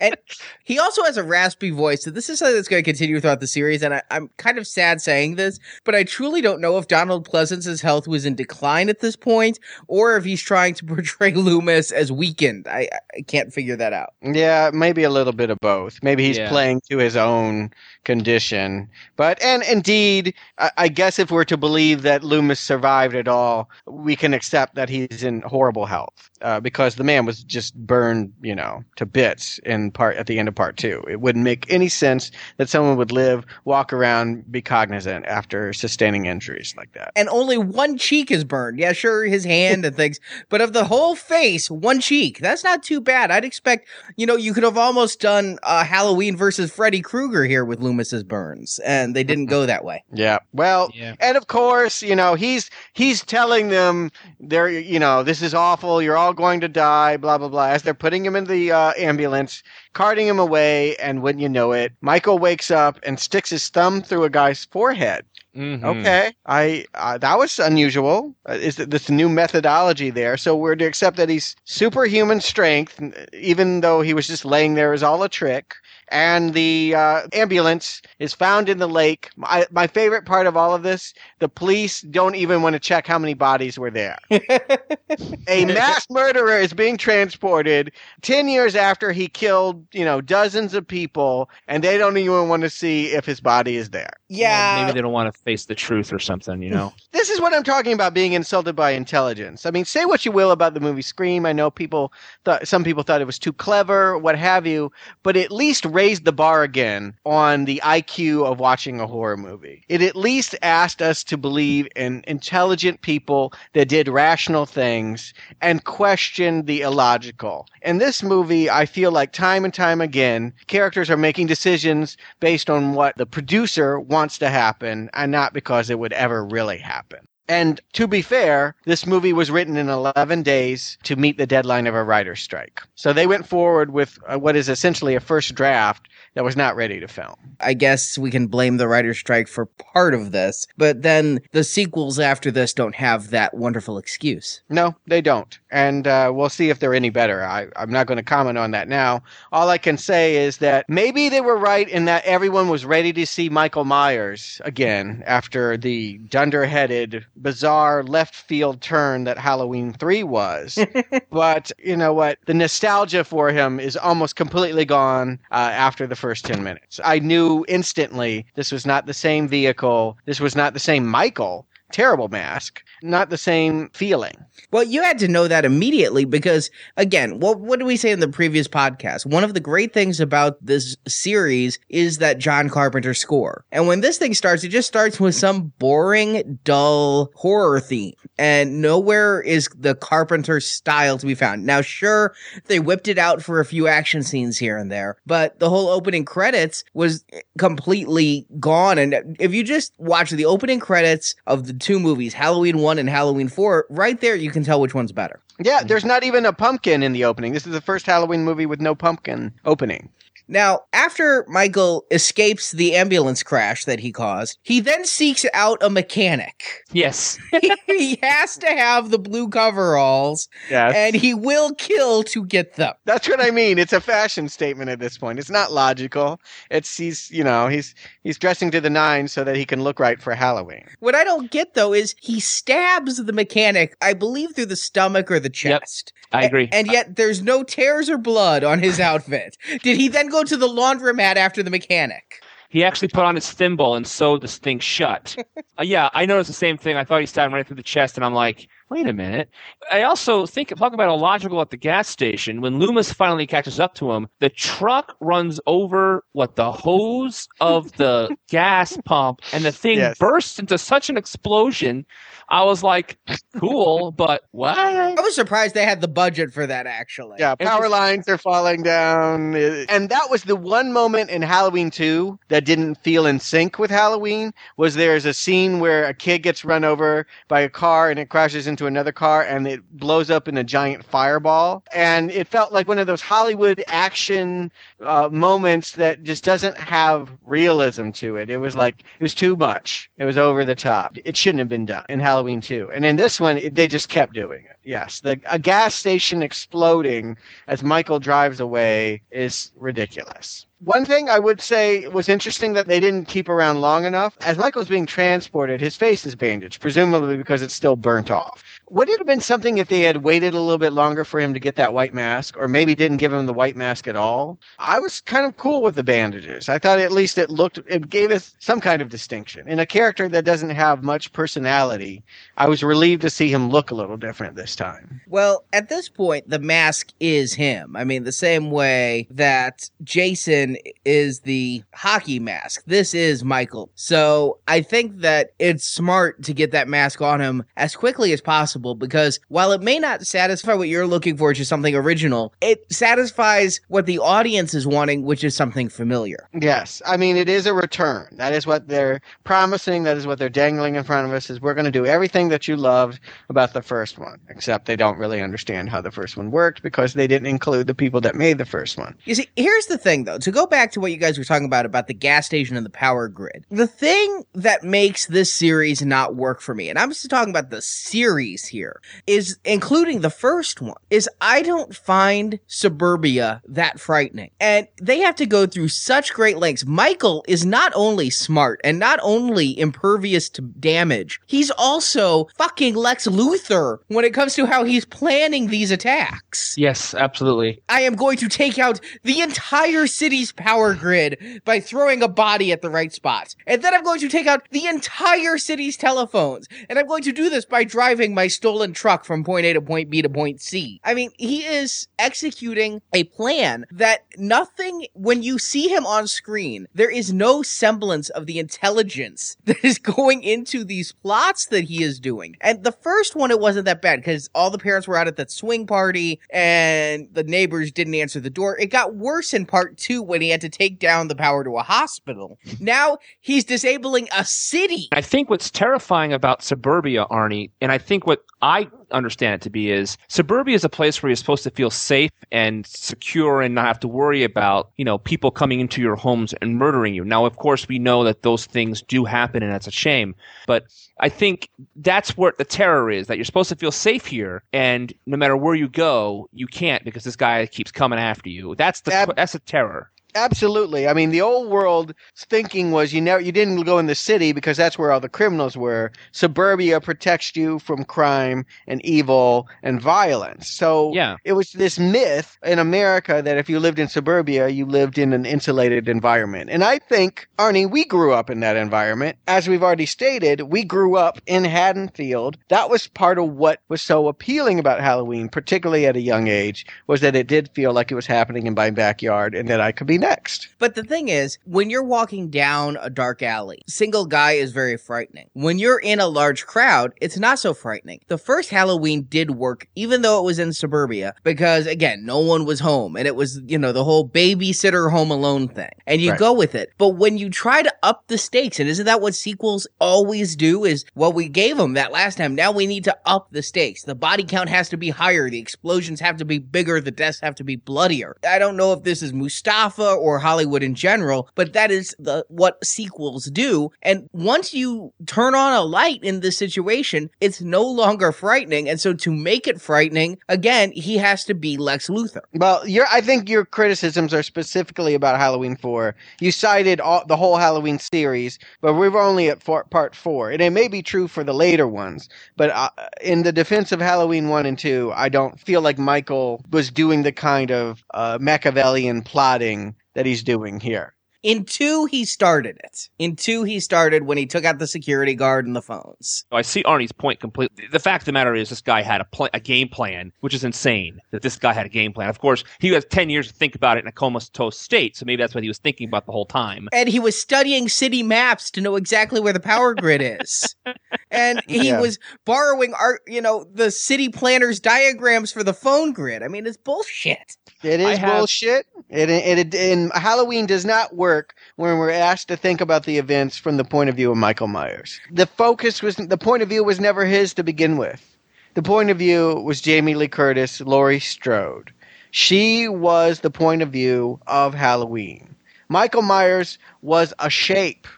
And 0.00 0.16
he 0.64 0.78
also 0.78 1.04
has 1.04 1.16
a 1.16 1.22
raspy 1.22 1.70
voice, 1.70 2.02
so 2.02 2.10
this 2.10 2.28
is 2.28 2.40
something 2.40 2.56
that's 2.56 2.68
going 2.68 2.82
to 2.82 2.90
continue 2.90 3.20
throughout 3.20 3.40
the 3.40 3.46
series. 3.46 3.82
And 3.82 3.94
I, 3.94 4.02
I'm 4.10 4.28
kind 4.38 4.58
of 4.58 4.66
sad 4.66 5.00
saying 5.00 5.36
this, 5.36 5.60
but 5.84 5.94
I 5.94 6.02
truly 6.02 6.40
don't 6.40 6.60
know 6.60 6.78
if 6.78 6.88
Donald 6.88 7.24
Pleasence's 7.24 7.80
health 7.80 8.08
was 8.08 8.26
in 8.26 8.34
decline 8.34 8.88
at 8.88 9.00
this 9.00 9.14
point, 9.14 9.60
or 9.86 10.16
if 10.16 10.24
he's 10.24 10.42
trying 10.42 10.74
to 10.74 10.84
portray 10.86 11.32
Loomis 11.32 11.92
as 11.92 12.10
weakened. 12.10 12.66
I, 12.68 12.88
I 13.16 13.22
can't 13.22 13.52
figure 13.52 13.76
that 13.76 13.92
out. 13.92 14.14
Yeah, 14.20 14.70
maybe 14.74 15.04
a 15.04 15.10
little 15.10 15.32
bit 15.32 15.50
of 15.50 15.58
both. 15.60 16.02
Maybe 16.02 16.24
he's 16.26 16.38
Yeah. 16.38 16.48
playing 16.48 16.82
to 16.90 16.98
his 16.98 17.16
own 17.16 17.70
condition. 18.04 18.88
But 19.16 19.42
and 19.42 19.62
indeed, 19.62 20.34
I, 20.58 20.70
I 20.76 20.88
guess 20.88 21.18
if 21.18 21.30
we're 21.30 21.44
to 21.44 21.56
believe 21.56 22.02
that 22.02 22.22
Loomis 22.22 22.60
survived 22.60 23.14
at 23.14 23.28
all, 23.28 23.68
we 23.86 24.16
can 24.16 24.34
accept 24.34 24.74
that 24.74 24.88
he's 24.88 25.22
in 25.22 25.42
horrible 25.42 25.86
health 25.86 26.30
uh, 26.42 26.60
because 26.60 26.96
the 26.96 27.04
man 27.04 27.24
was 27.26 27.42
just 27.42 27.74
burned, 27.74 28.32
you 28.42 28.54
know, 28.54 28.84
to 28.96 29.06
bits 29.06 29.58
in 29.64 29.90
part 29.90 30.16
at 30.16 30.26
the 30.26 30.38
end 30.38 30.48
of 30.48 30.54
part 30.54 30.76
two. 30.76 31.02
It 31.08 31.20
wouldn't 31.20 31.44
make 31.44 31.70
any 31.72 31.88
sense 31.88 32.30
that 32.58 32.68
someone 32.68 32.96
would 32.96 33.12
live, 33.12 33.46
walk 33.64 33.92
around, 33.92 34.50
be 34.52 34.60
cognizant 34.60 35.24
after 35.26 35.72
sustaining 35.72 36.26
injuries 36.26 36.74
like 36.76 36.92
that. 36.92 37.12
And 37.16 37.28
only 37.30 37.56
one 37.56 37.96
cheek 37.96 38.30
is 38.30 38.44
burned. 38.44 38.78
Yeah, 38.78 38.92
sure, 38.92 39.24
his 39.24 39.44
hand 39.44 39.84
and 39.84 39.96
things, 39.96 40.20
but 40.48 40.60
of 40.60 40.72
the 40.72 40.84
whole 40.84 41.16
face, 41.16 41.70
one 41.70 42.00
cheek. 42.00 42.38
That's 42.40 42.62
not 42.62 42.82
too 42.82 43.00
bad. 43.00 43.30
I'd 43.30 43.44
expect, 43.44 43.88
you 44.16 44.26
know, 44.26 44.36
you 44.36 44.52
could 44.52 44.64
have 44.64 44.76
almost 44.78 45.20
done 45.20 45.58
uh, 45.62 45.84
Halloween 45.84 46.36
versus 46.36 46.70
Freddy 46.70 47.00
Krueger 47.00 47.44
here 47.44 47.64
with 47.64 47.80
Loomis's 47.94 48.22
burns, 48.24 48.78
and 48.84 49.14
they 49.14 49.24
didn't 49.24 49.46
go 49.46 49.66
that 49.66 49.84
way. 49.84 50.02
Yeah. 50.12 50.38
Well, 50.52 50.90
and 51.20 51.36
of 51.36 51.46
course, 51.48 52.02
you 52.02 52.14
know, 52.16 52.34
he's 52.34 52.70
he's 52.92 53.22
telling 53.24 53.68
them 53.68 54.10
they're 54.40 54.68
you 54.68 54.98
know, 54.98 55.22
this 55.22 55.42
is 55.42 55.54
awful, 55.54 56.00
you're 56.02 56.16
all 56.16 56.32
going 56.34 56.60
to 56.60 56.68
die, 56.68 57.16
blah 57.16 57.38
blah 57.38 57.48
blah, 57.48 57.68
as 57.68 57.82
they're 57.82 57.94
putting 57.94 58.24
him 58.24 58.36
in 58.36 58.44
the 58.44 58.72
uh, 58.72 58.92
ambulance, 58.98 59.62
carting 59.92 60.26
him 60.26 60.38
away, 60.38 60.96
and 60.96 61.22
when 61.22 61.38
you 61.38 61.48
know 61.48 61.72
it, 61.72 61.92
Michael 62.00 62.38
wakes 62.38 62.70
up 62.70 62.98
and 63.02 63.18
sticks 63.18 63.50
his 63.50 63.68
thumb 63.68 64.02
through 64.02 64.24
a 64.24 64.30
guy's 64.30 64.64
forehead. 64.66 65.24
Mhm. 65.56 65.84
Okay, 65.84 66.32
I 66.46 66.84
uh, 66.94 67.18
that 67.18 67.38
was 67.38 67.58
unusual. 67.60 68.34
Uh, 68.48 68.54
is 68.54 68.76
that 68.76 68.90
this 68.90 69.08
new 69.08 69.28
methodology 69.28 70.10
there? 70.10 70.36
So 70.36 70.56
we're 70.56 70.74
to 70.76 70.84
accept 70.84 71.16
that 71.16 71.28
he's 71.28 71.54
superhuman 71.64 72.40
strength, 72.40 73.00
even 73.32 73.80
though 73.80 74.00
he 74.02 74.14
was 74.14 74.26
just 74.26 74.44
laying 74.44 74.74
there 74.74 74.92
as 74.92 75.02
all 75.04 75.22
a 75.22 75.28
trick, 75.28 75.74
and 76.08 76.54
the 76.54 76.94
uh, 76.94 77.22
ambulance 77.32 78.02
is 78.18 78.34
found 78.34 78.68
in 78.68 78.78
the 78.78 78.88
lake. 78.88 79.30
My, 79.36 79.66
my 79.70 79.86
favorite 79.86 80.26
part 80.26 80.46
of 80.46 80.56
all 80.56 80.74
of 80.74 80.82
this 80.82 81.14
the 81.38 81.48
police 81.48 82.00
don't 82.02 82.34
even 82.34 82.62
want 82.62 82.74
to 82.74 82.80
check 82.80 83.06
how 83.06 83.18
many 83.18 83.34
bodies 83.34 83.78
were 83.78 83.90
there. 83.90 84.18
a 84.30 85.64
mass 85.66 86.06
murderer 86.10 86.58
is 86.58 86.72
being 86.72 86.96
transported 86.96 87.92
10 88.22 88.48
years 88.48 88.74
after 88.74 89.12
he 89.12 89.28
killed, 89.28 89.84
you 89.92 90.04
know, 90.04 90.20
dozens 90.20 90.74
of 90.74 90.86
people, 90.86 91.50
and 91.68 91.84
they 91.84 91.98
don't 91.98 92.16
even 92.16 92.48
want 92.48 92.62
to 92.62 92.70
see 92.70 93.06
if 93.06 93.26
his 93.26 93.40
body 93.40 93.76
is 93.76 93.90
there. 93.90 94.12
Yeah. 94.28 94.84
Maybe 94.84 94.94
they 94.94 95.02
don't 95.02 95.12
want 95.12 95.32
to 95.32 95.40
face 95.42 95.66
the 95.66 95.74
truth 95.74 96.12
or 96.12 96.18
something, 96.18 96.62
you 96.62 96.70
know? 96.70 96.92
This 97.12 97.30
is 97.30 97.40
what 97.40 97.54
I'm 97.54 97.62
talking 97.62 97.92
about 97.92 98.12
being 98.12 98.32
insulted 98.32 98.74
by 98.74 98.90
intelligence. 98.90 99.64
I 99.64 99.70
mean, 99.70 99.84
say 99.86 100.04
what 100.04 100.26
you 100.26 100.32
will 100.32 100.50
about 100.50 100.74
the 100.74 100.80
movie 100.80 101.00
Scream. 101.00 101.46
I 101.46 101.52
know 101.52 101.70
people 101.70 102.12
thought 102.44 102.68
some 102.68 102.84
people 102.84 103.02
thought 103.02 103.22
it 103.22 103.26
was 103.26 103.38
too 103.38 103.52
clever, 103.52 104.18
what 104.18 104.36
have 104.36 104.66
you, 104.66 104.92
but 105.22 105.36
at 105.36 105.50
least 105.50 105.86
raised 105.94 106.24
the 106.24 106.32
bar 106.32 106.62
again 106.62 107.14
on 107.24 107.64
the 107.64 107.80
IQ 107.84 108.44
of 108.44 108.58
watching 108.58 109.00
a 109.00 109.06
horror 109.06 109.36
movie. 109.36 109.84
It 109.88 110.02
at 110.02 110.16
least 110.16 110.56
asked 110.60 111.00
us 111.00 111.22
to 111.24 111.36
believe 111.36 111.86
in 111.94 112.24
intelligent 112.26 113.00
people 113.02 113.52
that 113.72 113.88
did 113.88 114.08
rational 114.08 114.66
things 114.66 115.32
and 115.60 115.84
questioned 115.84 116.66
the 116.66 116.80
illogical. 116.80 117.68
In 117.82 117.98
this 117.98 118.22
movie, 118.22 118.68
I 118.68 118.86
feel 118.86 119.12
like 119.12 119.32
time 119.32 119.64
and 119.64 119.72
time 119.72 120.00
again, 120.00 120.52
characters 120.66 121.08
are 121.10 121.16
making 121.16 121.46
decisions 121.46 122.16
based 122.40 122.68
on 122.68 122.94
what 122.94 123.16
the 123.16 123.26
producer 123.26 124.00
wants 124.00 124.36
to 124.38 124.50
happen 124.50 125.08
and 125.14 125.30
not 125.30 125.52
because 125.52 125.90
it 125.90 125.98
would 125.98 126.12
ever 126.12 126.44
really 126.44 126.78
happen. 126.78 127.20
And 127.48 127.80
to 127.92 128.06
be 128.06 128.22
fair, 128.22 128.74
this 128.84 129.06
movie 129.06 129.32
was 129.32 129.50
written 129.50 129.76
in 129.76 129.88
11 129.88 130.42
days 130.42 130.96
to 131.02 131.16
meet 131.16 131.36
the 131.36 131.46
deadline 131.46 131.86
of 131.86 131.94
a 131.94 132.02
writer's 132.02 132.40
strike. 132.40 132.80
So 132.94 133.12
they 133.12 133.26
went 133.26 133.46
forward 133.46 133.92
with 133.92 134.18
uh, 134.26 134.38
what 134.38 134.56
is 134.56 134.68
essentially 134.68 135.14
a 135.14 135.20
first 135.20 135.54
draft 135.54 136.08
that 136.34 136.44
was 136.44 136.56
not 136.56 136.76
ready 136.76 137.00
to 137.00 137.08
film. 137.08 137.36
I 137.60 137.74
guess 137.74 138.18
we 138.18 138.30
can 138.30 138.46
blame 138.46 138.76
the 138.76 138.88
writer's 138.88 139.18
strike 139.18 139.48
for 139.48 139.66
part 139.66 140.14
of 140.14 140.32
this, 140.32 140.66
but 140.76 141.02
then 141.02 141.40
the 141.52 141.64
sequels 141.64 142.18
after 142.18 142.50
this 142.50 142.72
don't 142.72 142.94
have 142.94 143.30
that 143.30 143.54
wonderful 143.54 143.98
excuse. 143.98 144.62
No, 144.68 144.96
they 145.06 145.20
don't. 145.20 145.58
And 145.74 146.06
uh, 146.06 146.30
we'll 146.32 146.50
see 146.50 146.70
if 146.70 146.78
they're 146.78 146.94
any 146.94 147.10
better. 147.10 147.44
I, 147.44 147.66
I'm 147.74 147.90
not 147.90 148.06
going 148.06 148.16
to 148.16 148.22
comment 148.22 148.56
on 148.58 148.70
that 148.70 148.86
now. 148.86 149.24
All 149.50 149.68
I 149.70 149.76
can 149.76 149.98
say 149.98 150.36
is 150.36 150.58
that 150.58 150.88
maybe 150.88 151.28
they 151.28 151.40
were 151.40 151.56
right 151.56 151.88
in 151.88 152.04
that 152.04 152.24
everyone 152.24 152.68
was 152.68 152.84
ready 152.84 153.12
to 153.12 153.26
see 153.26 153.48
Michael 153.48 153.84
Myers 153.84 154.60
again 154.64 155.24
after 155.26 155.76
the 155.76 156.18
dunderheaded, 156.28 157.26
bizarre 157.34 158.04
left 158.04 158.36
field 158.36 158.82
turn 158.82 159.24
that 159.24 159.36
Halloween 159.36 159.92
3 159.92 160.22
was. 160.22 160.78
but 161.30 161.72
you 161.84 161.96
know 161.96 162.14
what? 162.14 162.38
The 162.46 162.54
nostalgia 162.54 163.24
for 163.24 163.50
him 163.50 163.80
is 163.80 163.96
almost 163.96 164.36
completely 164.36 164.84
gone 164.84 165.40
uh, 165.50 165.54
after 165.54 166.06
the 166.06 166.14
first 166.14 166.44
10 166.44 166.62
minutes. 166.62 167.00
I 167.04 167.18
knew 167.18 167.64
instantly 167.66 168.46
this 168.54 168.70
was 168.70 168.86
not 168.86 169.06
the 169.06 169.12
same 169.12 169.48
vehicle, 169.48 170.18
this 170.24 170.38
was 170.38 170.54
not 170.54 170.72
the 170.72 170.78
same 170.78 171.04
Michael. 171.04 171.66
Terrible 171.92 172.28
mask, 172.28 172.82
not 173.02 173.30
the 173.30 173.38
same 173.38 173.90
feeling. 173.90 174.34
Well, 174.72 174.82
you 174.82 175.02
had 175.02 175.18
to 175.20 175.28
know 175.28 175.46
that 175.46 175.64
immediately 175.64 176.24
because, 176.24 176.70
again, 176.96 177.38
what 177.38 177.60
what 177.60 177.78
did 177.78 177.84
we 177.84 177.96
say 177.96 178.10
in 178.10 178.20
the 178.20 178.26
previous 178.26 178.66
podcast? 178.66 179.26
One 179.26 179.44
of 179.44 179.54
the 179.54 179.60
great 179.60 179.92
things 179.92 180.18
about 180.18 180.56
this 180.64 180.96
series 181.06 181.78
is 181.88 182.18
that 182.18 182.38
John 182.38 182.68
Carpenter 182.68 183.14
score. 183.14 183.64
And 183.70 183.86
when 183.86 184.00
this 184.00 184.18
thing 184.18 184.34
starts, 184.34 184.64
it 184.64 184.70
just 184.70 184.88
starts 184.88 185.20
with 185.20 185.34
some 185.34 185.72
boring, 185.78 186.58
dull 186.64 187.30
horror 187.34 187.80
theme. 187.80 188.14
And 188.38 188.80
nowhere 188.80 189.40
is 189.42 189.68
the 189.78 189.94
Carpenter 189.94 190.60
style 190.60 191.18
to 191.18 191.26
be 191.26 191.34
found. 191.34 191.64
Now, 191.66 191.82
sure, 191.82 192.34
they 192.66 192.80
whipped 192.80 193.08
it 193.08 193.18
out 193.18 193.42
for 193.42 193.60
a 193.60 193.64
few 193.64 193.86
action 193.86 194.22
scenes 194.22 194.58
here 194.58 194.78
and 194.78 194.90
there, 194.90 195.18
but 195.26 195.60
the 195.60 195.70
whole 195.70 195.88
opening 195.88 196.24
credits 196.24 196.82
was 196.94 197.24
completely 197.58 198.46
gone. 198.58 198.98
And 198.98 199.36
if 199.38 199.54
you 199.54 199.62
just 199.62 199.92
watch 199.98 200.30
the 200.30 200.46
opening 200.46 200.80
credits 200.80 201.36
of 201.46 201.66
the 201.66 201.73
two 201.80 202.00
movies, 202.00 202.34
Halloween 202.34 202.78
1 202.78 202.98
and 202.98 203.08
Halloween 203.08 203.48
4, 203.48 203.86
right 203.90 204.20
there 204.20 204.36
you 204.36 204.50
can 204.50 204.64
tell 204.64 204.80
which 204.80 204.94
one's 204.94 205.12
better. 205.12 205.40
Yeah, 205.62 205.82
there's 205.82 206.04
not 206.04 206.24
even 206.24 206.46
a 206.46 206.52
pumpkin 206.52 207.02
in 207.02 207.12
the 207.12 207.24
opening. 207.24 207.52
This 207.52 207.66
is 207.66 207.72
the 207.72 207.80
first 207.80 208.06
Halloween 208.06 208.44
movie 208.44 208.66
with 208.66 208.80
no 208.80 208.94
pumpkin 208.94 209.52
opening. 209.64 210.10
Now, 210.48 210.80
after 210.92 211.44
Michael 211.48 212.04
escapes 212.10 212.72
the 212.72 212.94
ambulance 212.94 213.42
crash 213.42 213.84
that 213.86 214.00
he 214.00 214.12
caused, 214.12 214.58
he 214.62 214.80
then 214.80 215.04
seeks 215.04 215.46
out 215.54 215.82
a 215.82 215.88
mechanic. 215.90 216.84
Yes. 216.92 217.38
he 217.86 218.18
has 218.22 218.56
to 218.58 218.66
have 218.66 219.10
the 219.10 219.18
blue 219.18 219.48
coveralls, 219.48 220.48
Yes. 220.70 220.94
and 220.96 221.14
he 221.16 221.34
will 221.34 221.72
kill 221.74 222.22
to 222.24 222.44
get 222.44 222.74
them. 222.74 222.94
That's 223.04 223.28
what 223.28 223.40
I 223.40 223.50
mean. 223.50 223.78
It's 223.78 223.92
a 223.92 224.00
fashion 224.00 224.48
statement 224.48 224.90
at 224.90 224.98
this 224.98 225.18
point. 225.18 225.38
It's 225.38 225.50
not 225.50 225.72
logical. 225.72 226.40
It's 226.70 226.96
he's 226.96 227.30
you 227.30 227.42
know 227.44 227.68
he's 227.68 227.94
he's 228.22 228.38
dressing 228.38 228.70
to 228.72 228.80
the 228.80 228.90
nines 228.90 229.32
so 229.32 229.44
that 229.44 229.56
he 229.56 229.64
can 229.64 229.82
look 229.82 229.98
right 229.98 230.20
for 230.20 230.34
Halloween. 230.34 230.84
What 231.00 231.14
I 231.14 231.24
don't 231.24 231.50
get 231.50 231.74
though 231.74 231.92
is 231.92 232.14
he 232.20 232.40
stabs 232.40 233.16
the 233.24 233.32
mechanic, 233.32 233.96
I 234.02 234.12
believe, 234.14 234.54
through 234.54 234.66
the 234.66 234.76
stomach 234.76 235.30
or 235.30 235.40
the 235.40 235.50
chest. 235.50 236.12
Yep. 236.32 236.42
I 236.42 236.44
agree. 236.46 236.68
And 236.72 236.88
yet 236.90 237.16
there's 237.16 237.42
no 237.42 237.62
tears 237.62 238.10
or 238.10 238.18
blood 238.18 238.64
on 238.64 238.80
his 238.80 238.98
outfit. 239.00 239.56
Did 239.82 239.96
he 239.96 240.08
then 240.08 240.28
go 240.34 240.44
to 240.44 240.56
the 240.56 240.68
laundromat 240.68 241.36
after 241.36 241.62
the 241.62 241.70
mechanic? 241.70 242.42
He 242.68 242.82
actually 242.82 243.08
put 243.08 243.24
on 243.24 243.36
his 243.36 243.50
thimble 243.52 243.94
and 243.94 244.04
sewed 244.04 244.40
this 244.40 244.58
thing 244.58 244.80
shut. 244.80 245.36
uh, 245.78 245.82
yeah, 245.82 246.10
I 246.12 246.26
noticed 246.26 246.48
the 246.48 246.54
same 246.54 246.76
thing. 246.76 246.96
I 246.96 247.04
thought 247.04 247.20
he 247.20 247.26
stabbed 247.26 247.50
him 247.50 247.54
right 247.54 247.66
through 247.66 247.76
the 247.76 247.84
chest, 247.84 248.16
and 248.16 248.24
I'm 248.24 248.34
like, 248.34 248.68
wait 248.90 249.06
a 249.06 249.12
minute. 249.12 249.48
I 249.90 250.02
also 250.02 250.46
think, 250.46 250.68
talking 250.68 250.94
about 250.94 251.08
illogical 251.08 251.60
at 251.60 251.70
the 251.70 251.76
gas 251.76 252.08
station, 252.08 252.60
when 252.60 252.78
Loomis 252.78 253.12
finally 253.12 253.46
catches 253.46 253.80
up 253.80 253.94
to 253.96 254.12
him, 254.12 254.28
the 254.40 254.48
truck 254.50 255.16
runs 255.20 255.60
over, 255.66 256.24
what, 256.32 256.56
the 256.56 256.70
hose 256.72 257.48
of 257.60 257.92
the 257.96 258.36
gas 258.48 258.96
pump, 259.04 259.40
and 259.52 259.64
the 259.64 259.72
thing 259.72 259.98
Yes. 259.98 260.18
bursts 260.18 260.58
into 260.58 260.76
such 260.78 261.08
an 261.10 261.16
explosion. 261.16 262.04
I 262.50 262.62
was 262.64 262.82
like, 262.82 263.16
cool, 263.58 264.12
but 264.12 264.42
what? 264.50 264.76
I 264.76 265.14
was 265.14 265.34
surprised 265.34 265.74
they 265.74 265.84
had 265.84 266.00
the 266.02 266.08
budget 266.08 266.52
for 266.52 266.66
that 266.66 266.86
actually. 266.86 267.36
Yeah, 267.38 267.54
power 267.54 267.82
just- 267.82 267.90
lines 267.90 268.28
are 268.28 268.36
falling 268.38 268.82
down, 268.82 269.54
and 269.56 270.10
that 270.10 270.28
was 270.30 270.42
the 270.44 270.56
one 270.56 270.92
moment 270.92 271.30
in 271.30 271.40
Halloween 271.42 271.90
two 271.90 272.38
that 272.48 272.64
didn't 272.66 272.96
feel 272.96 273.24
in 273.26 273.40
sync 273.40 273.78
with 273.78 273.90
Halloween. 273.90 274.52
Was 274.76 274.94
there's 274.94 275.24
a 275.24 275.32
scene 275.32 275.78
where 275.80 276.04
a 276.04 276.12
kid 276.12 276.42
gets 276.42 276.64
run 276.64 276.84
over 276.84 277.26
by 277.48 277.60
a 277.60 277.68
car 277.70 278.10
and 278.10 278.18
it 278.18 278.28
crashes 278.28 278.66
into 278.66 278.73
another 278.82 279.12
car 279.12 279.42
and 279.42 279.66
it 279.66 279.82
blows 279.96 280.30
up 280.30 280.48
in 280.48 280.56
a 280.56 280.64
giant 280.64 281.04
fireball, 281.04 281.82
and 281.92 282.30
it 282.30 282.48
felt 282.48 282.72
like 282.72 282.88
one 282.88 282.98
of 282.98 283.06
those 283.06 283.20
Hollywood 283.20 283.82
action 283.86 284.70
uh, 285.00 285.28
moments 285.30 285.92
that 285.92 286.22
just 286.22 286.44
doesn't 286.44 286.76
have 286.76 287.30
realism 287.44 288.10
to 288.10 288.36
it. 288.36 288.50
It 288.50 288.58
was 288.58 288.76
like 288.76 289.00
it 289.18 289.22
was 289.22 289.34
too 289.34 289.56
much. 289.56 290.10
It 290.18 290.24
was 290.24 290.36
over 290.38 290.64
the 290.64 290.74
top. 290.74 291.16
It 291.24 291.36
shouldn't 291.36 291.60
have 291.60 291.68
been 291.68 291.86
done 291.86 292.04
in 292.08 292.20
Halloween 292.20 292.60
2. 292.60 292.90
And 292.92 293.04
in 293.04 293.16
this 293.16 293.40
one, 293.40 293.58
it, 293.58 293.74
they 293.74 293.86
just 293.86 294.08
kept 294.08 294.34
doing 294.34 294.64
it. 294.64 294.76
Yes, 294.82 295.20
the 295.20 295.40
a 295.50 295.58
gas 295.58 295.94
station 295.94 296.42
exploding 296.42 297.36
as 297.68 297.82
Michael 297.82 298.18
drives 298.18 298.60
away 298.60 299.22
is 299.30 299.72
ridiculous. 299.76 300.66
One 300.80 301.04
thing 301.04 301.28
I 301.28 301.38
would 301.38 301.60
say 301.60 302.08
was 302.08 302.28
interesting 302.28 302.74
that 302.74 302.88
they 302.88 303.00
didn't 303.00 303.26
keep 303.26 303.48
around 303.48 303.80
long 303.80 304.04
enough. 304.04 304.36
As 304.42 304.58
Michael's 304.58 304.88
being 304.88 305.06
transported, 305.06 305.80
his 305.80 305.96
face 305.96 306.26
is 306.26 306.34
bandaged, 306.34 306.80
presumably 306.80 307.36
because 307.36 307.62
it's 307.62 307.74
still 307.74 307.96
burnt 307.96 308.30
off. 308.30 308.73
Would 308.90 309.08
it 309.08 309.18
have 309.18 309.26
been 309.26 309.40
something 309.40 309.78
if 309.78 309.88
they 309.88 310.00
had 310.00 310.18
waited 310.18 310.54
a 310.54 310.60
little 310.60 310.78
bit 310.78 310.92
longer 310.92 311.24
for 311.24 311.40
him 311.40 311.54
to 311.54 311.60
get 311.60 311.76
that 311.76 311.94
white 311.94 312.12
mask, 312.12 312.56
or 312.58 312.68
maybe 312.68 312.94
didn't 312.94 313.16
give 313.16 313.32
him 313.32 313.46
the 313.46 313.54
white 313.54 313.76
mask 313.76 314.06
at 314.06 314.16
all? 314.16 314.58
I 314.78 314.98
was 314.98 315.20
kind 315.22 315.46
of 315.46 315.56
cool 315.56 315.82
with 315.82 315.94
the 315.94 316.04
bandages. 316.04 316.68
I 316.68 316.78
thought 316.78 316.98
at 316.98 317.12
least 317.12 317.38
it 317.38 317.50
looked, 317.50 317.78
it 317.86 318.10
gave 318.10 318.30
us 318.30 318.54
some 318.58 318.80
kind 318.80 319.00
of 319.00 319.08
distinction. 319.08 319.66
In 319.66 319.78
a 319.78 319.86
character 319.86 320.28
that 320.28 320.44
doesn't 320.44 320.70
have 320.70 321.02
much 321.02 321.32
personality, 321.32 322.22
I 322.58 322.68
was 322.68 322.82
relieved 322.82 323.22
to 323.22 323.30
see 323.30 323.48
him 323.48 323.70
look 323.70 323.90
a 323.90 323.94
little 323.94 324.18
different 324.18 324.54
this 324.54 324.76
time. 324.76 325.20
Well, 325.28 325.64
at 325.72 325.88
this 325.88 326.08
point, 326.08 326.48
the 326.48 326.58
mask 326.58 327.12
is 327.20 327.54
him. 327.54 327.96
I 327.96 328.04
mean, 328.04 328.24
the 328.24 328.32
same 328.32 328.70
way 328.70 329.26
that 329.30 329.88
Jason 330.02 330.76
is 331.04 331.40
the 331.40 331.82
hockey 331.94 332.38
mask. 332.38 332.82
This 332.86 333.14
is 333.14 333.44
Michael. 333.44 333.90
So 333.94 334.58
I 334.68 334.82
think 334.82 335.20
that 335.20 335.52
it's 335.58 335.84
smart 335.84 336.42
to 336.42 336.52
get 336.52 336.70
that 336.72 336.86
mask 336.86 337.22
on 337.22 337.40
him 337.40 337.64
as 337.76 337.96
quickly 337.96 338.32
as 338.32 338.40
possible 338.40 338.73
because 338.94 339.38
while 339.48 339.72
it 339.72 339.82
may 339.82 339.98
not 339.98 340.26
satisfy 340.26 340.74
what 340.74 340.88
you're 340.88 341.06
looking 341.06 341.36
for, 341.36 341.48
which 341.48 341.60
is 341.60 341.68
something 341.68 341.94
original, 341.94 342.52
it 342.60 342.84
satisfies 342.92 343.80
what 343.88 344.06
the 344.06 344.18
audience 344.18 344.74
is 344.74 344.86
wanting, 344.86 345.22
which 345.22 345.44
is 345.44 345.54
something 345.54 345.88
familiar. 345.88 346.48
Yes, 346.52 347.00
I 347.06 347.16
mean 347.16 347.36
it 347.36 347.48
is 347.48 347.66
a 347.66 347.74
return. 347.74 348.28
That 348.32 348.52
is 348.52 348.66
what 348.66 348.88
they're 348.88 349.20
promising. 349.44 350.02
That 350.02 350.16
is 350.16 350.26
what 350.26 350.38
they're 350.38 350.48
dangling 350.48 350.96
in 350.96 351.04
front 351.04 351.28
of 351.28 351.32
us. 351.32 351.50
Is 351.50 351.60
we're 351.60 351.74
going 351.74 351.84
to 351.84 351.90
do 351.90 352.06
everything 352.06 352.48
that 352.48 352.66
you 352.66 352.76
loved 352.76 353.20
about 353.48 353.72
the 353.72 353.82
first 353.82 354.18
one, 354.18 354.40
except 354.48 354.86
they 354.86 354.96
don't 354.96 355.18
really 355.18 355.40
understand 355.40 355.88
how 355.88 356.00
the 356.00 356.10
first 356.10 356.36
one 356.36 356.50
worked 356.50 356.82
because 356.82 357.14
they 357.14 357.26
didn't 357.26 357.46
include 357.46 357.86
the 357.86 357.94
people 357.94 358.20
that 358.22 358.34
made 358.34 358.58
the 358.58 358.64
first 358.64 358.98
one. 358.98 359.14
You 359.24 359.34
see, 359.34 359.48
here's 359.56 359.86
the 359.86 359.98
thing 359.98 360.24
though. 360.24 360.38
To 360.38 360.50
go 360.50 360.66
back 360.66 360.92
to 360.92 361.00
what 361.00 361.12
you 361.12 361.18
guys 361.18 361.38
were 361.38 361.44
talking 361.44 361.66
about 361.66 361.86
about 361.86 362.06
the 362.06 362.14
gas 362.14 362.46
station 362.46 362.76
and 362.76 362.84
the 362.84 362.90
power 362.90 363.28
grid. 363.28 363.64
The 363.70 363.86
thing 363.86 364.44
that 364.54 364.82
makes 364.82 365.26
this 365.26 365.52
series 365.52 366.02
not 366.02 366.36
work 366.36 366.60
for 366.60 366.74
me, 366.74 366.88
and 366.88 366.98
I'm 366.98 367.10
just 367.10 367.28
talking 367.30 367.50
about 367.50 367.70
the 367.70 367.82
series 367.82 368.63
here 368.68 369.00
is 369.26 369.58
including 369.64 370.20
the 370.20 370.30
first 370.30 370.80
one 370.80 370.96
is 371.10 371.28
I 371.40 371.62
don't 371.62 371.94
find 371.94 372.58
suburbia 372.66 373.62
that 373.66 374.00
frightening. 374.00 374.50
And 374.60 374.88
they 375.00 375.20
have 375.20 375.36
to 375.36 375.46
go 375.46 375.66
through 375.66 375.88
such 375.88 376.32
great 376.32 376.58
lengths. 376.58 376.84
Michael 376.86 377.44
is 377.48 377.64
not 377.64 377.92
only 377.94 378.30
smart 378.30 378.80
and 378.84 378.98
not 378.98 379.18
only 379.22 379.78
impervious 379.78 380.48
to 380.50 380.62
damage, 380.62 381.40
he's 381.46 381.70
also 381.72 382.48
fucking 382.56 382.94
Lex 382.94 383.26
Luthor 383.26 383.98
when 384.08 384.24
it 384.24 384.34
comes 384.34 384.54
to 384.54 384.66
how 384.66 384.84
he's 384.84 385.04
planning 385.04 385.68
these 385.68 385.90
attacks. 385.90 386.76
Yes, 386.76 387.14
absolutely. 387.14 387.82
I 387.88 388.02
am 388.02 388.14
going 388.14 388.38
to 388.38 388.48
take 388.48 388.78
out 388.78 389.00
the 389.22 389.40
entire 389.40 390.06
city's 390.06 390.52
power 390.52 390.94
grid 390.94 391.62
by 391.64 391.80
throwing 391.80 392.22
a 392.22 392.28
body 392.28 392.72
at 392.72 392.82
the 392.82 392.90
right 392.90 393.12
spot. 393.12 393.54
And 393.66 393.82
then 393.82 393.94
I'm 393.94 394.04
going 394.04 394.20
to 394.20 394.28
take 394.28 394.46
out 394.46 394.68
the 394.70 394.86
entire 394.86 395.58
city's 395.58 395.96
telephones. 395.96 396.68
And 396.88 396.98
I'm 396.98 397.06
going 397.06 397.22
to 397.22 397.32
do 397.32 397.50
this 397.50 397.64
by 397.64 397.84
driving 397.84 398.34
my 398.34 398.48
stolen 398.54 398.92
truck 398.92 399.24
from 399.24 399.44
point 399.44 399.66
A 399.66 399.72
to 399.74 399.80
point 399.80 400.10
B 400.10 400.22
to 400.22 400.28
point 400.28 400.60
C. 400.60 401.00
I 401.04 401.14
mean, 401.14 401.30
he 401.36 401.64
is 401.64 402.08
executing 402.18 403.02
a 403.12 403.24
plan 403.24 403.86
that 403.90 404.24
nothing, 404.36 405.06
when 405.14 405.42
you 405.42 405.58
see 405.58 405.88
him 405.88 406.06
on 406.06 406.26
screen, 406.26 406.86
there 406.94 407.10
is 407.10 407.32
no 407.32 407.62
semblance 407.62 408.30
of 408.30 408.46
the 408.46 408.58
intelligence 408.58 409.56
that 409.64 409.84
is 409.84 409.98
going 409.98 410.42
into 410.42 410.84
these 410.84 411.12
plots 411.12 411.66
that 411.66 411.84
he 411.84 412.02
is 412.02 412.20
doing. 412.20 412.56
And 412.60 412.84
the 412.84 412.92
first 412.92 413.36
one, 413.36 413.50
it 413.50 413.60
wasn't 413.60 413.86
that 413.86 414.02
bad 414.02 414.20
because 414.20 414.48
all 414.54 414.70
the 414.70 414.78
parents 414.78 415.08
were 415.08 415.16
out 415.16 415.28
at 415.28 415.36
that 415.36 415.50
swing 415.50 415.86
party 415.86 416.40
and 416.50 417.28
the 417.32 417.44
neighbors 417.44 417.92
didn't 417.92 418.14
answer 418.14 418.40
the 418.40 418.50
door. 418.50 418.78
It 418.78 418.86
got 418.86 419.14
worse 419.14 419.52
in 419.52 419.66
part 419.66 419.96
two 419.96 420.22
when 420.22 420.40
he 420.40 420.50
had 420.50 420.60
to 420.62 420.68
take 420.68 420.98
down 420.98 421.28
the 421.28 421.36
power 421.36 421.64
to 421.64 421.76
a 421.76 421.82
hospital. 421.82 422.58
Now 422.80 423.18
he's 423.40 423.64
disabling 423.64 424.28
a 424.36 424.44
city. 424.44 425.08
I 425.12 425.20
think 425.20 425.50
what's 425.50 425.70
terrifying 425.70 426.32
about 426.32 426.62
suburbia, 426.62 427.26
Arnie, 427.30 427.70
and 427.80 427.90
I 427.90 427.98
think 427.98 428.26
what 428.26 428.43
I 428.62 428.88
understand 429.10 429.56
it 429.56 429.60
to 429.62 429.70
be 429.70 429.90
is 429.90 430.16
suburbia 430.28 430.74
is 430.74 430.84
a 430.84 430.88
place 430.88 431.22
where 431.22 431.28
you're 431.28 431.36
supposed 431.36 431.64
to 431.64 431.70
feel 431.70 431.90
safe 431.90 432.30
and 432.50 432.86
secure 432.86 433.60
and 433.60 433.74
not 433.74 433.86
have 433.86 434.00
to 434.00 434.08
worry 434.08 434.42
about, 434.42 434.90
you 434.96 435.04
know, 435.04 435.18
people 435.18 435.50
coming 435.50 435.80
into 435.80 436.00
your 436.00 436.16
homes 436.16 436.54
and 436.54 436.78
murdering 436.78 437.14
you. 437.14 437.24
Now, 437.24 437.44
of 437.44 437.56
course, 437.56 437.86
we 437.88 437.98
know 437.98 438.24
that 438.24 438.40
those 438.40 438.64
things 438.64 439.02
do 439.02 439.26
happen 439.26 439.62
and 439.62 439.70
that's 439.70 439.86
a 439.86 439.90
shame, 439.90 440.34
but 440.66 440.86
I 441.20 441.28
think 441.28 441.68
that's 441.96 442.38
what 442.38 442.56
the 442.56 442.64
terror 442.64 443.10
is 443.10 443.26
that 443.26 443.36
you're 443.36 443.44
supposed 443.44 443.68
to 443.68 443.76
feel 443.76 443.92
safe 443.92 444.24
here 444.24 444.62
and 444.72 445.12
no 445.26 445.36
matter 445.36 445.58
where 445.58 445.74
you 445.74 445.88
go, 445.88 446.48
you 446.52 446.66
can't 446.66 447.04
because 447.04 447.24
this 447.24 447.36
guy 447.36 447.66
keeps 447.66 447.92
coming 447.92 448.18
after 448.18 448.48
you. 448.48 448.74
That's 448.76 449.02
the 449.02 449.32
that's 449.36 449.52
the 449.52 449.58
terror. 449.58 450.10
Absolutely. 450.36 451.06
I 451.06 451.14
mean, 451.14 451.30
the 451.30 451.40
old 451.40 451.70
world 451.70 452.12
thinking 452.36 452.90
was 452.90 453.12
you 453.12 453.20
never 453.20 453.40
you 453.40 453.52
didn't 453.52 453.82
go 453.84 453.98
in 453.98 454.06
the 454.06 454.14
city 454.16 454.52
because 454.52 454.76
that's 454.76 454.98
where 454.98 455.12
all 455.12 455.20
the 455.20 455.28
criminals 455.28 455.76
were. 455.76 456.10
Suburbia 456.32 457.00
protects 457.00 457.54
you 457.54 457.78
from 457.78 458.04
crime 458.04 458.66
and 458.88 459.04
evil 459.04 459.68
and 459.84 460.00
violence. 460.00 460.68
So 460.68 461.12
Yeah. 461.14 461.36
it 461.44 461.52
was 461.52 461.70
this 461.72 461.98
myth 462.00 462.58
in 462.64 462.80
America 462.80 463.42
that 463.44 463.58
if 463.58 463.68
you 463.70 463.78
lived 463.78 463.98
in 464.00 464.08
suburbia, 464.08 464.68
you 464.68 464.86
lived 464.86 465.18
in 465.18 465.32
an 465.32 465.46
insulated 465.46 466.08
environment. 466.08 466.68
And 466.70 466.82
I 466.82 466.98
think, 466.98 467.46
Arnie, 467.58 467.88
we 467.88 468.04
grew 468.04 468.32
up 468.32 468.50
in 468.50 468.58
that 468.60 468.76
environment. 468.76 469.36
As 469.46 469.68
we've 469.68 469.82
already 469.84 470.06
stated, 470.06 470.62
we 470.62 470.82
grew 470.82 471.16
up 471.16 471.40
in 471.46 471.64
Haddonfield. 471.64 472.56
That 472.70 472.90
was 472.90 473.06
part 473.06 473.38
of 473.38 473.50
what 473.50 473.80
was 473.88 474.02
so 474.02 474.26
appealing 474.26 474.80
about 474.80 475.00
Halloween, 475.00 475.48
particularly 475.48 476.06
at 476.06 476.16
a 476.16 476.20
young 476.20 476.48
age, 476.48 476.86
was 477.06 477.20
that 477.20 477.36
it 477.36 477.46
did 477.46 477.70
feel 477.74 477.92
like 477.92 478.10
it 478.10 478.16
was 478.16 478.26
happening 478.26 478.66
in 478.66 478.74
my 478.74 478.90
backyard 478.90 479.54
and 479.54 479.68
that 479.68 479.80
I 479.80 479.92
could 479.92 480.08
be 480.08 480.18
next. 480.28 480.68
But 480.78 480.94
the 480.94 481.02
thing 481.02 481.28
is, 481.28 481.58
when 481.64 481.90
you're 481.90 482.02
walking 482.02 482.48
down 482.50 482.96
a 483.00 483.10
dark 483.10 483.42
alley, 483.42 483.82
single 483.86 484.26
guy 484.26 484.52
is 484.52 484.72
very 484.72 484.96
frightening. 484.96 485.50
When 485.52 485.78
you're 485.78 485.98
in 485.98 486.20
a 486.20 486.26
large 486.26 486.66
crowd, 486.66 487.12
it's 487.20 487.38
not 487.38 487.58
so 487.58 487.74
frightening. 487.74 488.20
The 488.28 488.38
first 488.38 488.70
Halloween 488.70 489.22
did 489.22 489.50
work, 489.52 489.86
even 489.94 490.22
though 490.22 490.38
it 490.40 490.44
was 490.44 490.58
in 490.58 490.72
suburbia, 490.72 491.34
because 491.42 491.86
again, 491.86 492.24
no 492.24 492.38
one 492.38 492.64
was 492.64 492.80
home 492.80 493.16
and 493.16 493.26
it 493.26 493.36
was, 493.36 493.60
you 493.66 493.78
know, 493.78 493.92
the 493.92 494.04
whole 494.04 494.28
babysitter 494.28 495.10
home 495.10 495.30
alone 495.30 495.68
thing. 495.68 495.90
And 496.06 496.20
you 496.20 496.30
Right. 496.30 496.38
go 496.38 496.52
with 496.52 496.74
it. 496.74 496.90
But 496.98 497.10
when 497.10 497.38
you 497.38 497.50
try 497.50 497.82
to 497.82 497.92
up 498.02 498.24
the 498.28 498.38
stakes, 498.38 498.80
and 498.80 498.88
isn't 498.88 499.06
that 499.06 499.20
what 499.20 499.34
sequels 499.34 499.86
always 500.00 500.56
do? 500.56 500.84
Is, 500.84 501.04
well, 501.14 501.32
we 501.32 501.48
gave 501.48 501.76
them 501.76 501.94
that 501.94 502.12
last 502.12 502.38
time. 502.38 502.54
Now 502.54 502.72
we 502.72 502.86
need 502.86 503.04
to 503.04 503.16
up 503.26 503.48
the 503.50 503.62
stakes. 503.62 504.02
The 504.04 504.14
body 504.14 504.44
count 504.44 504.68
has 504.68 504.88
to 504.88 504.96
be 504.96 505.10
higher. 505.10 505.50
The 505.50 505.58
explosions 505.58 506.20
have 506.20 506.36
to 506.38 506.44
be 506.44 506.58
bigger. 506.58 507.00
The 507.00 507.10
deaths 507.10 507.40
have 507.40 507.54
to 507.56 507.64
be 507.64 507.76
bloodier. 507.76 508.36
I 508.48 508.58
don't 508.58 508.76
know 508.76 508.92
if 508.92 509.02
this 509.02 509.22
is 509.22 509.32
Moustapha 509.32 510.13
or 510.14 510.38
Hollywood 510.38 510.82
in 510.82 510.94
general, 510.94 511.48
but 511.54 511.72
that 511.72 511.90
is 511.90 512.14
the 512.18 512.44
what 512.48 512.84
sequels 512.84 513.46
do. 513.46 513.90
And 514.02 514.28
once 514.32 514.74
you 514.74 515.12
turn 515.26 515.54
on 515.54 515.72
a 515.72 515.82
light 515.82 516.22
in 516.22 516.40
this 516.40 516.58
situation, 516.58 517.30
it's 517.40 517.60
no 517.60 517.82
longer 517.82 518.32
frightening. 518.32 518.88
And 518.88 519.00
so 519.00 519.12
to 519.14 519.30
make 519.32 519.66
it 519.66 519.80
frightening, 519.80 520.38
again, 520.48 520.92
he 520.92 521.16
has 521.18 521.44
to 521.44 521.54
be 521.54 521.76
Lex 521.76 522.08
Luthor. 522.08 522.42
Well, 522.54 522.82
I 523.10 523.20
think 523.20 523.48
your 523.48 523.64
criticisms 523.64 524.34
are 524.34 524.42
specifically 524.42 525.14
about 525.14 525.38
Halloween 525.38 525.76
4. 525.76 526.14
You 526.40 526.52
cited 526.52 527.00
all, 527.00 527.24
the 527.26 527.36
whole 527.36 527.56
Halloween 527.56 527.98
series, 527.98 528.58
but 528.80 528.94
we're 528.94 529.16
only 529.18 529.48
at 529.48 529.62
four, 529.62 529.84
part 529.84 530.14
4. 530.14 530.50
And 530.50 530.62
it 530.62 530.70
may 530.70 530.88
be 530.88 531.02
true 531.02 531.28
for 531.28 531.44
the 531.44 531.54
later 531.54 531.86
ones, 531.86 532.28
but 532.56 532.70
uh, 532.70 532.90
in 533.20 533.42
the 533.42 533.52
defense 533.52 533.92
of 533.92 534.00
Halloween 534.00 534.48
1 534.48 534.66
and 534.66 534.78
2, 534.78 535.12
I 535.14 535.28
don't 535.28 535.58
feel 535.60 535.80
like 535.80 535.98
Michael 535.98 536.62
was 536.70 536.90
doing 536.90 537.22
the 537.22 537.32
kind 537.32 537.70
of 537.70 538.04
uh, 538.12 538.38
Machiavellian 538.40 539.22
plotting 539.22 539.94
that 540.14 540.26
he's 540.26 540.42
doing 540.42 540.80
here. 540.80 541.14
In 541.42 541.66
two, 541.66 542.06
he 542.06 542.24
started 542.24 542.78
it. 542.82 543.10
In 543.18 543.36
two, 543.36 543.64
he 543.64 543.78
started 543.78 544.22
when 544.22 544.38
he 544.38 544.46
took 544.46 544.64
out 544.64 544.78
the 544.78 544.86
security 544.86 545.34
guard 545.34 545.66
and 545.66 545.76
the 545.76 545.82
phones. 545.82 546.46
I 546.50 546.62
see 546.62 546.82
Arnie's 546.84 547.12
point 547.12 547.38
completely. 547.38 547.86
The 547.92 547.98
fact 548.00 548.22
of 548.22 548.24
the 548.24 548.32
matter 548.32 548.54
is, 548.54 548.70
this 548.70 548.80
guy 548.80 549.02
had 549.02 549.20
a, 549.20 549.26
pl- 549.26 549.50
a 549.52 549.60
game 549.60 549.90
plan, 549.90 550.32
which 550.40 550.54
is 550.54 550.64
insane. 550.64 551.20
That 551.32 551.42
this 551.42 551.56
guy 551.58 551.74
had 551.74 551.84
a 551.84 551.90
game 551.90 552.14
plan. 552.14 552.30
Of 552.30 552.38
course, 552.38 552.64
he 552.80 552.88
has 552.94 553.04
ten 553.04 553.28
years 553.28 553.48
to 553.48 553.52
think 553.52 553.74
about 553.74 553.98
it 553.98 554.04
in 554.04 554.06
a 554.06 554.12
comatose 554.12 554.78
state, 554.80 555.18
so 555.18 555.26
maybe 555.26 555.42
that's 555.42 555.54
what 555.54 555.62
he 555.62 555.68
was 555.68 555.76
thinking 555.76 556.08
about 556.08 556.24
the 556.24 556.32
whole 556.32 556.46
time. 556.46 556.88
And 556.94 557.10
he 557.10 557.20
was 557.20 557.38
studying 557.38 557.90
city 557.90 558.22
maps 558.22 558.70
to 558.70 558.80
know 558.80 558.96
exactly 558.96 559.38
where 559.38 559.52
the 559.52 559.60
power 559.60 559.92
grid 559.94 560.22
is. 560.40 560.74
and 561.30 561.60
he 561.68 561.88
Yeah. 561.88 562.00
was 562.00 562.18
borrowing 562.46 562.94
art, 562.94 563.20
you 563.26 563.42
know, 563.42 563.66
the 563.70 563.90
city 563.90 564.30
planners 564.30 564.80
diagrams 564.80 565.52
for 565.52 565.62
the 565.62 565.74
phone 565.74 566.14
grid. 566.14 566.42
I 566.42 566.48
mean, 566.48 566.66
it's 566.66 566.78
bullshit. 566.78 567.58
It 567.84 568.00
is 568.00 568.18
have- 568.18 568.38
bullshit. 568.38 568.86
It, 569.10 569.30
it, 569.30 569.58
it, 569.58 569.74
and 569.74 570.10
Halloween 570.14 570.66
does 570.66 570.84
not 570.84 571.14
work 571.14 571.54
when 571.76 571.98
we're 571.98 572.10
asked 572.10 572.48
to 572.48 572.56
think 572.56 572.80
about 572.80 573.04
the 573.04 573.18
events 573.18 573.56
from 573.56 573.76
the 573.76 573.84
point 573.84 574.10
of 574.10 574.16
view 574.16 574.30
of 574.32 574.36
Michael 574.36 574.66
Myers. 574.66 575.20
The 575.30 575.46
focus 575.46 576.02
was, 576.02 576.16
the 576.16 576.38
point 576.38 576.62
of 576.62 576.68
view 576.68 576.82
was 576.82 576.98
never 576.98 577.24
his 577.24 577.54
to 577.54 577.62
begin 577.62 577.96
with. 577.96 578.36
The 578.74 578.82
point 578.82 579.10
of 579.10 579.18
view 579.18 579.62
was 579.64 579.80
Jamie 579.80 580.14
Lee 580.14 580.26
Curtis, 580.26 580.80
Laurie 580.80 581.20
Strode. 581.20 581.92
She 582.32 582.88
was 582.88 583.40
the 583.40 583.50
point 583.50 583.82
of 583.82 583.90
view 583.90 584.40
of 584.48 584.74
Halloween. 584.74 585.54
Michael 585.88 586.22
Myers 586.22 586.78
was 587.02 587.32
a 587.38 587.48
shape. 587.50 588.08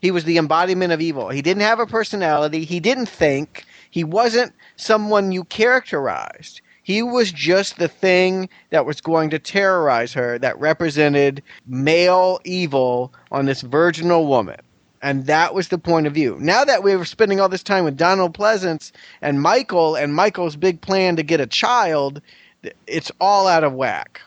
He 0.00 0.12
was 0.12 0.22
the 0.24 0.38
embodiment 0.38 0.92
of 0.92 1.00
evil. 1.00 1.30
He 1.30 1.42
didn't 1.42 1.62
have 1.62 1.80
a 1.80 1.86
personality. 1.86 2.64
He 2.64 2.78
didn't 2.78 3.06
think. 3.08 3.64
He 3.90 4.04
wasn't 4.04 4.52
someone 4.76 5.32
you 5.32 5.42
characterized. 5.44 6.60
He 6.86 7.02
was 7.02 7.32
just 7.32 7.78
the 7.78 7.88
thing 7.88 8.48
that 8.70 8.86
was 8.86 9.00
going 9.00 9.28
to 9.30 9.40
terrorize 9.40 10.12
her, 10.12 10.38
that 10.38 10.56
represented 10.60 11.42
male 11.66 12.38
evil 12.44 13.12
on 13.32 13.46
this 13.46 13.62
virginal 13.62 14.28
woman. 14.28 14.60
And 15.02 15.26
that 15.26 15.52
was 15.52 15.66
the 15.66 15.78
point 15.78 16.06
of 16.06 16.14
view. 16.14 16.38
Now 16.40 16.64
that 16.64 16.84
we 16.84 16.94
were 16.94 17.04
spending 17.04 17.40
all 17.40 17.48
this 17.48 17.64
time 17.64 17.82
with 17.82 17.96
Donald 17.96 18.34
Pleasence 18.34 18.92
and 19.20 19.42
Michael 19.42 19.96
and 19.96 20.14
Michael's 20.14 20.54
big 20.54 20.80
plan 20.80 21.16
to 21.16 21.24
get 21.24 21.40
a 21.40 21.46
child, 21.48 22.22
it's 22.86 23.10
all 23.20 23.48
out 23.48 23.64
of 23.64 23.72
whack. 23.72 24.20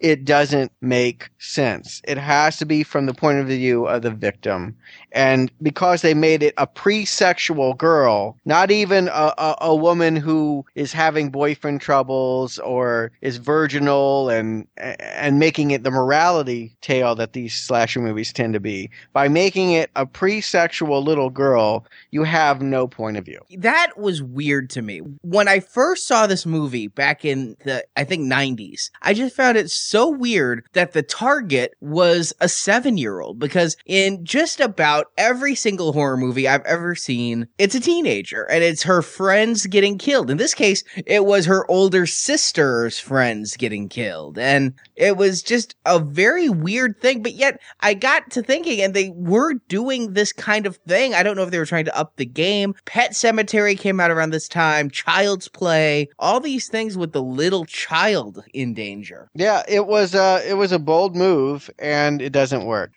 It 0.00 0.24
doesn't 0.24 0.72
make 0.80 1.30
sense. 1.38 2.02
It 2.04 2.18
has 2.18 2.56
to 2.58 2.66
be 2.66 2.82
from 2.82 3.06
the 3.06 3.14
point 3.14 3.38
of 3.38 3.46
view 3.46 3.86
of 3.86 4.02
the 4.02 4.10
victim. 4.10 4.76
And 5.12 5.50
because 5.60 6.02
they 6.02 6.14
made 6.14 6.42
it 6.42 6.54
a 6.56 6.66
pre 6.66 7.04
sexual 7.04 7.74
girl, 7.74 8.38
not 8.44 8.70
even 8.70 9.08
a, 9.08 9.34
a, 9.38 9.56
a 9.60 9.76
woman 9.76 10.16
who 10.16 10.64
is 10.74 10.92
having 10.92 11.30
boyfriend 11.30 11.80
troubles 11.80 12.58
or 12.58 13.12
is 13.20 13.36
virginal 13.36 14.30
and, 14.30 14.66
and 14.76 15.38
making 15.38 15.70
it 15.70 15.82
the 15.82 15.90
morality 15.90 16.76
tale 16.80 17.14
that 17.14 17.32
these 17.32 17.54
slasher 17.54 18.00
movies 18.00 18.32
tend 18.32 18.54
to 18.54 18.60
be, 18.60 18.90
by 19.12 19.28
making 19.28 19.72
it 19.72 19.90
a 19.96 20.06
pre 20.06 20.40
sexual 20.40 21.02
little 21.02 21.30
girl, 21.30 21.86
you 22.10 22.24
have 22.24 22.62
no 22.62 22.86
point 22.86 23.16
of 23.16 23.24
view. 23.24 23.40
That 23.58 23.98
was 23.98 24.22
weird 24.22 24.70
to 24.70 24.82
me. 24.82 24.98
When 25.22 25.48
I 25.48 25.60
first 25.60 26.06
saw 26.06 26.26
this 26.26 26.46
movie 26.46 26.88
back 26.88 27.24
in 27.24 27.56
the, 27.64 27.84
I 27.96 28.04
think, 28.04 28.22
90s, 28.22 28.90
I 29.02 29.14
just 29.14 29.36
found 29.36 29.58
it 29.58 29.61
so 29.70 30.08
weird 30.08 30.64
that 30.72 30.92
the 30.92 31.02
target 31.02 31.74
was 31.80 32.32
a 32.40 32.48
seven 32.48 32.96
year 32.96 33.20
old 33.20 33.38
because 33.38 33.76
in 33.86 34.24
just 34.24 34.60
about 34.60 35.06
every 35.18 35.54
single 35.54 35.92
horror 35.92 36.16
movie 36.16 36.48
I've 36.48 36.64
ever 36.64 36.94
seen, 36.94 37.46
it's 37.58 37.74
a 37.74 37.80
teenager 37.80 38.44
and 38.44 38.64
it's 38.64 38.82
her 38.84 39.02
friends 39.02 39.66
getting 39.66 39.98
killed. 39.98 40.30
In 40.30 40.38
this 40.38 40.54
case, 40.54 40.84
it 41.06 41.26
was 41.26 41.46
her 41.46 41.70
older 41.70 42.06
sister's 42.06 42.98
friends 42.98 43.56
getting 43.56 43.88
killed. 43.88 44.38
And 44.38 44.74
it 44.96 45.16
was 45.16 45.42
just 45.42 45.74
a 45.84 45.98
very 45.98 46.48
weird 46.48 47.00
thing. 47.00 47.22
But 47.22 47.34
yet 47.34 47.60
I 47.80 47.94
got 47.94 48.30
to 48.32 48.42
thinking 48.42 48.80
and 48.80 48.94
they 48.94 49.10
were 49.10 49.54
doing 49.68 50.14
this 50.14 50.32
kind 50.32 50.66
of 50.66 50.76
thing. 50.88 51.14
I 51.14 51.22
don't 51.22 51.36
know 51.36 51.42
if 51.42 51.50
they 51.50 51.58
were 51.58 51.66
trying 51.66 51.84
to 51.86 51.98
up 51.98 52.16
the 52.16 52.26
game. 52.26 52.74
Pet 52.84 53.12
Sematary 53.12 53.78
came 53.78 54.00
out 54.00 54.10
around 54.10 54.30
this 54.30 54.48
time, 54.48 54.90
Child's 54.90 55.48
Play, 55.48 56.08
all 56.18 56.40
these 56.40 56.68
things 56.68 56.96
with 56.96 57.12
the 57.12 57.22
little 57.22 57.64
child 57.64 58.42
in 58.54 58.74
danger. 58.74 59.30
Yeah, 59.34 59.51
it 59.68 59.86
was 59.86 60.14
uh 60.14 60.42
it 60.46 60.54
was 60.54 60.72
a 60.72 60.78
bold 60.78 61.16
move 61.16 61.70
and 61.78 62.20
it 62.22 62.30
doesn't 62.30 62.64
work. 62.64 62.92